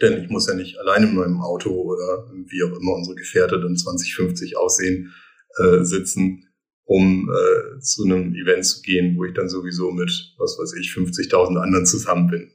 Denn 0.00 0.22
ich 0.22 0.30
muss 0.30 0.48
ja 0.48 0.54
nicht 0.54 0.78
alleine 0.78 1.06
in 1.08 1.14
meinem 1.14 1.40
Auto 1.40 1.70
oder 1.70 2.30
wie 2.46 2.62
auch 2.62 2.76
immer 2.78 2.94
unsere 2.94 3.16
Gefährte 3.16 3.60
dann 3.60 3.76
2050 3.76 4.56
aussehen, 4.56 5.12
äh, 5.58 5.84
sitzen, 5.84 6.48
um 6.84 7.30
äh, 7.30 7.80
zu 7.80 8.04
einem 8.04 8.34
Event 8.34 8.64
zu 8.64 8.82
gehen, 8.82 9.16
wo 9.16 9.24
ich 9.24 9.34
dann 9.34 9.48
sowieso 9.48 9.90
mit, 9.90 10.10
was 10.38 10.58
weiß 10.58 10.74
ich, 10.74 10.88
50.000 10.90 11.60
anderen 11.60 11.86
zusammen 11.86 12.28
bin. 12.28 12.50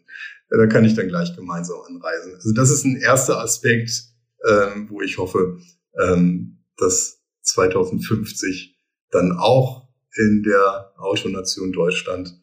Ja, 0.51 0.57
da 0.57 0.67
kann 0.67 0.85
ich 0.85 0.93
dann 0.93 1.07
gleich 1.07 1.35
gemeinsam 1.35 1.79
anreisen. 1.87 2.35
Also 2.35 2.53
das 2.53 2.69
ist 2.69 2.85
ein 2.85 2.97
erster 2.97 3.39
Aspekt, 3.39 3.91
ähm, 4.47 4.87
wo 4.89 5.01
ich 5.01 5.17
hoffe, 5.17 5.59
ähm, 5.99 6.63
dass 6.77 7.21
2050 7.41 8.77
dann 9.11 9.37
auch 9.37 9.87
in 10.15 10.43
der 10.43 10.93
Autonation 10.97 11.71
Deutschland 11.71 12.41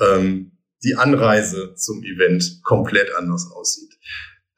ähm, 0.00 0.52
die 0.84 0.96
Anreise 0.96 1.74
zum 1.74 2.02
Event 2.02 2.60
komplett 2.64 3.14
anders 3.14 3.50
aussieht. 3.52 3.92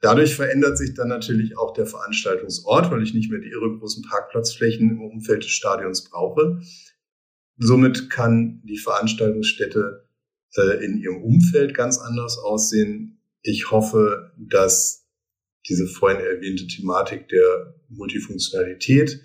Dadurch 0.05 0.35
verändert 0.35 0.77
sich 0.77 0.93
dann 0.93 1.07
natürlich 1.07 1.57
auch 1.57 1.73
der 1.73 1.87
Veranstaltungsort, 1.87 2.91
weil 2.91 3.01
ich 3.01 3.15
nicht 3.15 3.31
mehr 3.31 3.39
die 3.39 3.49
irre 3.49 3.75
großen 3.75 4.03
Parkplatzflächen 4.03 4.91
im 4.91 5.01
Umfeld 5.01 5.43
des 5.43 5.49
Stadions 5.49 6.07
brauche. 6.07 6.61
Somit 7.57 8.11
kann 8.11 8.61
die 8.65 8.77
Veranstaltungsstätte 8.77 10.07
äh, 10.57 10.85
in 10.85 10.99
ihrem 10.99 11.23
Umfeld 11.23 11.73
ganz 11.73 11.97
anders 11.97 12.37
aussehen. 12.37 13.19
Ich 13.41 13.71
hoffe, 13.71 14.31
dass 14.37 15.07
diese 15.67 15.87
vorhin 15.87 16.19
erwähnte 16.19 16.67
Thematik 16.67 17.27
der 17.29 17.73
Multifunktionalität 17.89 19.23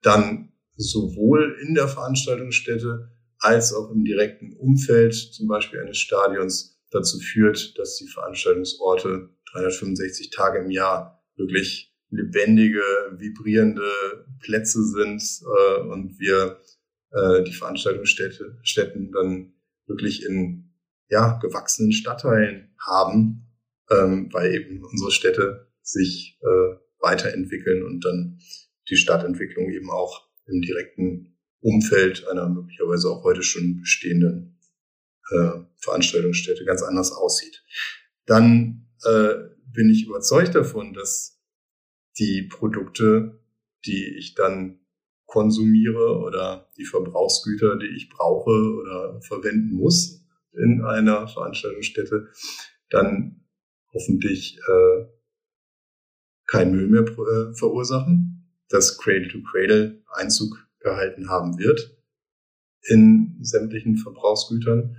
dann 0.00 0.54
sowohl 0.78 1.58
in 1.60 1.74
der 1.74 1.88
Veranstaltungsstätte 1.88 3.10
als 3.38 3.74
auch 3.74 3.90
im 3.90 4.06
direkten 4.06 4.54
Umfeld, 4.54 5.12
zum 5.12 5.46
Beispiel 5.46 5.80
eines 5.80 5.98
Stadions, 5.98 6.80
dazu 6.90 7.18
führt, 7.18 7.78
dass 7.78 7.96
die 7.96 8.08
Veranstaltungsorte 8.08 9.28
365 9.52 10.30
Tage 10.30 10.60
im 10.60 10.70
Jahr 10.70 11.22
wirklich 11.36 11.94
lebendige, 12.10 12.82
vibrierende 13.12 14.26
Plätze 14.40 14.84
sind 14.84 15.22
äh, 15.42 15.80
und 15.82 16.18
wir 16.18 16.60
äh, 17.12 17.44
die 17.44 17.52
Veranstaltungsstätten 17.52 19.12
dann 19.12 19.54
wirklich 19.86 20.24
in 20.24 20.72
ja, 21.08 21.38
gewachsenen 21.38 21.92
Stadtteilen 21.92 22.74
haben, 22.86 23.46
ähm, 23.90 24.28
weil 24.32 24.54
eben 24.54 24.84
unsere 24.84 25.10
Städte 25.10 25.68
sich 25.82 26.38
äh, 26.42 26.76
weiterentwickeln 27.00 27.84
und 27.84 28.04
dann 28.04 28.38
die 28.88 28.96
Stadtentwicklung 28.96 29.70
eben 29.70 29.90
auch 29.90 30.28
im 30.46 30.62
direkten 30.62 31.36
Umfeld 31.60 32.26
einer 32.28 32.48
möglicherweise 32.48 33.08
auch 33.10 33.24
heute 33.24 33.42
schon 33.42 33.80
bestehenden 33.80 34.58
äh, 35.30 35.50
Veranstaltungsstätte 35.78 36.64
ganz 36.64 36.82
anders 36.82 37.12
aussieht. 37.12 37.64
Dann 38.26 38.89
äh, 39.04 39.34
bin 39.72 39.90
ich 39.90 40.06
überzeugt 40.06 40.54
davon, 40.54 40.92
dass 40.92 41.40
die 42.18 42.42
Produkte, 42.42 43.40
die 43.86 44.16
ich 44.18 44.34
dann 44.34 44.80
konsumiere 45.26 46.18
oder 46.18 46.68
die 46.76 46.84
Verbrauchsgüter, 46.84 47.78
die 47.78 47.86
ich 47.86 48.10
brauche 48.10 48.50
oder 48.50 49.20
verwenden 49.22 49.74
muss 49.74 50.26
in 50.52 50.82
einer 50.82 51.28
Veranstaltungsstätte, 51.28 52.28
dann 52.88 53.44
hoffentlich 53.92 54.58
äh, 54.58 55.06
kein 56.46 56.72
Müll 56.72 56.88
mehr 56.88 57.02
äh, 57.02 57.54
verursachen, 57.54 58.50
dass 58.68 58.98
Cradle 58.98 59.28
to 59.28 59.38
Cradle 59.42 60.02
Einzug 60.12 60.68
gehalten 60.80 61.28
haben 61.28 61.58
wird 61.58 61.96
in 62.82 63.38
sämtlichen 63.40 63.96
Verbrauchsgütern. 63.96 64.96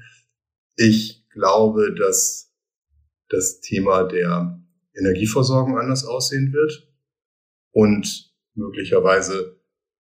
Ich 0.76 1.28
glaube, 1.30 1.94
dass 1.94 2.51
das 3.32 3.62
Thema 3.62 4.04
der 4.04 4.62
Energieversorgung 4.94 5.78
anders 5.78 6.06
aussehen 6.06 6.54
wird 6.54 6.88
und 7.72 8.34
möglicherweise 8.56 9.60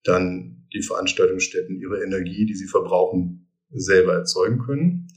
dann 0.04 0.66
die 0.72 0.82
Veranstaltungsstätten 0.82 1.80
ihre 1.80 2.02
Energie, 2.02 2.44
die 2.46 2.54
sie 2.54 2.66
verbrauchen, 2.66 3.48
selber 3.70 4.14
erzeugen 4.14 4.58
können. 4.58 5.08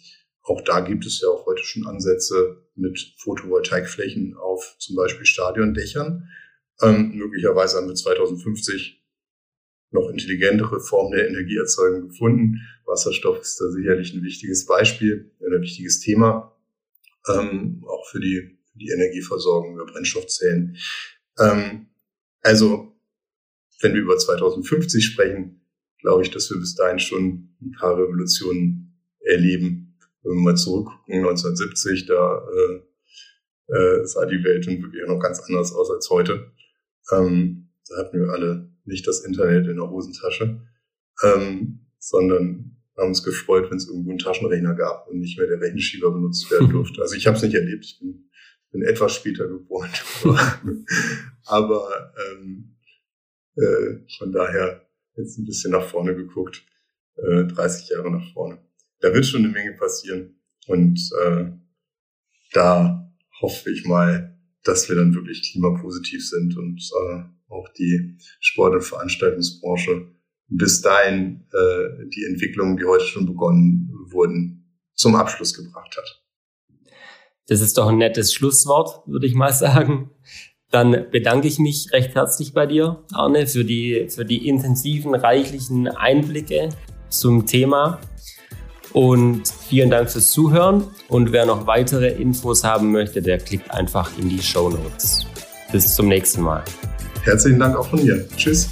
Auch 0.41 0.61
da 0.61 0.79
gibt 0.79 1.05
es 1.05 1.21
ja 1.21 1.27
auch 1.27 1.45
heute 1.45 1.63
schon 1.63 1.85
Ansätze 1.85 2.65
mit 2.75 3.13
Photovoltaikflächen 3.17 4.35
auf 4.35 4.75
zum 4.79 4.95
Beispiel 4.95 5.25
Stadiondächern. 5.25 6.29
Ähm, 6.81 7.11
möglicherweise 7.15 7.77
haben 7.77 7.87
wir 7.87 7.95
2050 7.95 9.03
noch 9.91 10.09
intelligentere 10.09 10.79
Formen 10.79 11.11
der 11.11 11.27
Energieerzeugung 11.27 12.09
gefunden. 12.09 12.61
Wasserstoff 12.85 13.41
ist 13.41 13.59
da 13.59 13.69
sicherlich 13.69 14.13
ein 14.13 14.23
wichtiges 14.23 14.65
Beispiel, 14.65 15.31
ein 15.41 15.61
wichtiges 15.61 15.99
Thema, 15.99 16.55
ähm, 17.33 17.83
auch 17.87 18.07
für 18.09 18.19
die, 18.19 18.57
für 18.71 18.77
die 18.79 18.89
Energieversorgung 18.89 19.75
über 19.75 19.85
Brennstoffzellen. 19.85 20.77
Ähm, 21.39 21.87
also, 22.41 22.95
wenn 23.81 23.93
wir 23.93 24.01
über 24.01 24.17
2050 24.17 25.05
sprechen, 25.05 25.61
glaube 25.99 26.23
ich, 26.23 26.31
dass 26.31 26.49
wir 26.49 26.57
bis 26.59 26.75
dahin 26.75 26.99
schon 26.99 27.55
ein 27.61 27.71
paar 27.77 27.97
Revolutionen 27.97 28.97
erleben. 29.19 29.97
Wenn 30.23 30.33
wir 30.33 30.41
mal 30.41 30.57
zurückgucken, 30.57 31.15
1970, 31.15 32.05
da 32.05 32.41
äh, 32.47 32.81
äh, 33.73 34.05
sah 34.05 34.25
die 34.25 34.43
Welt 34.43 34.67
dann 34.67 34.81
wirklich 34.81 35.05
noch 35.07 35.19
ganz 35.19 35.39
anders 35.41 35.73
aus 35.73 35.91
als 35.91 36.09
heute. 36.09 36.51
Ähm, 37.11 37.69
da 37.87 37.97
hatten 37.97 38.19
wir 38.19 38.29
alle 38.29 38.71
nicht 38.85 39.07
das 39.07 39.21
Internet 39.21 39.67
in 39.67 39.77
der 39.77 39.89
Hosentasche, 39.89 40.61
ähm, 41.23 41.85
sondern 41.99 42.78
haben 42.99 43.09
uns 43.09 43.23
gefreut, 43.23 43.69
wenn 43.69 43.77
es 43.77 43.87
irgendwo 43.87 44.09
einen 44.11 44.19
Taschenrechner 44.19 44.75
gab 44.75 45.07
und 45.07 45.19
nicht 45.19 45.37
mehr 45.37 45.47
der 45.47 45.61
Rechenschieber 45.61 46.11
benutzt 46.11 46.49
werden 46.51 46.69
durfte. 46.71 47.01
Also 47.01 47.15
ich 47.15 47.27
habe 47.27 47.37
es 47.37 47.43
nicht 47.43 47.55
erlebt, 47.55 47.85
ich 47.85 47.99
bin, 47.99 48.29
bin 48.71 48.83
etwas 48.83 49.15
später 49.15 49.47
geboren. 49.47 49.89
Aber 51.45 52.13
ähm, 52.31 52.75
äh, 53.55 53.99
von 54.17 54.31
daher 54.31 54.87
jetzt 55.15 55.37
ein 55.37 55.45
bisschen 55.45 55.71
nach 55.71 55.87
vorne 55.87 56.15
geguckt, 56.15 56.63
äh, 57.15 57.45
30 57.45 57.89
Jahre 57.89 58.11
nach 58.11 58.33
vorne. 58.33 58.59
Da 58.99 59.13
wird 59.13 59.25
schon 59.25 59.43
eine 59.43 59.53
Menge 59.53 59.73
passieren. 59.73 60.39
Und 60.67 60.99
äh, 61.25 61.51
da 62.53 63.11
hoffe 63.41 63.71
ich 63.71 63.85
mal, 63.85 64.37
dass 64.63 64.89
wir 64.89 64.95
dann 64.95 65.13
wirklich 65.15 65.51
klimapositiv 65.51 66.27
sind 66.27 66.57
und 66.57 66.79
äh, 66.79 67.23
auch 67.47 67.67
die 67.69 68.17
Sport- 68.39 68.75
und 68.75 68.83
Veranstaltungsbranche 68.83 70.11
bis 70.49 70.81
dahin 70.81 71.45
äh, 71.51 72.07
die 72.13 72.25
Entwicklungen, 72.25 72.77
die 72.77 72.85
heute 72.85 73.05
schon 73.05 73.25
begonnen 73.25 73.89
wurden, 74.09 74.65
zum 74.95 75.15
Abschluss 75.15 75.53
gebracht 75.53 75.95
hat. 75.97 76.23
Das 77.47 77.61
ist 77.61 77.77
doch 77.77 77.87
ein 77.87 77.97
nettes 77.97 78.33
Schlusswort, 78.33 79.07
würde 79.07 79.25
ich 79.25 79.33
mal 79.33 79.53
sagen. 79.53 80.11
Dann 80.71 81.07
bedanke 81.11 81.47
ich 81.47 81.57
mich 81.57 81.91
recht 81.91 82.13
herzlich 82.13 82.53
bei 82.53 82.67
dir, 82.67 83.03
Arne, 83.11 83.47
für 83.47 83.65
die, 83.65 84.07
für 84.09 84.23
die 84.23 84.47
intensiven, 84.47 85.15
reichlichen 85.15 85.87
Einblicke 85.87 86.69
zum 87.09 87.47
Thema. 87.47 87.99
Und 88.93 89.47
vielen 89.47 89.89
Dank 89.89 90.11
fürs 90.11 90.31
Zuhören. 90.31 90.83
Und 91.07 91.31
wer 91.31 91.45
noch 91.45 91.65
weitere 91.65 92.09
Infos 92.09 92.63
haben 92.63 92.91
möchte, 92.91 93.21
der 93.21 93.39
klickt 93.39 93.71
einfach 93.71 94.15
in 94.17 94.29
die 94.29 94.41
Show 94.41 94.69
Notes. 94.69 95.25
Bis 95.71 95.95
zum 95.95 96.07
nächsten 96.07 96.41
Mal. 96.41 96.63
Herzlichen 97.23 97.59
Dank 97.59 97.75
auch 97.75 97.87
von 97.87 98.03
mir. 98.03 98.27
Tschüss. 98.35 98.69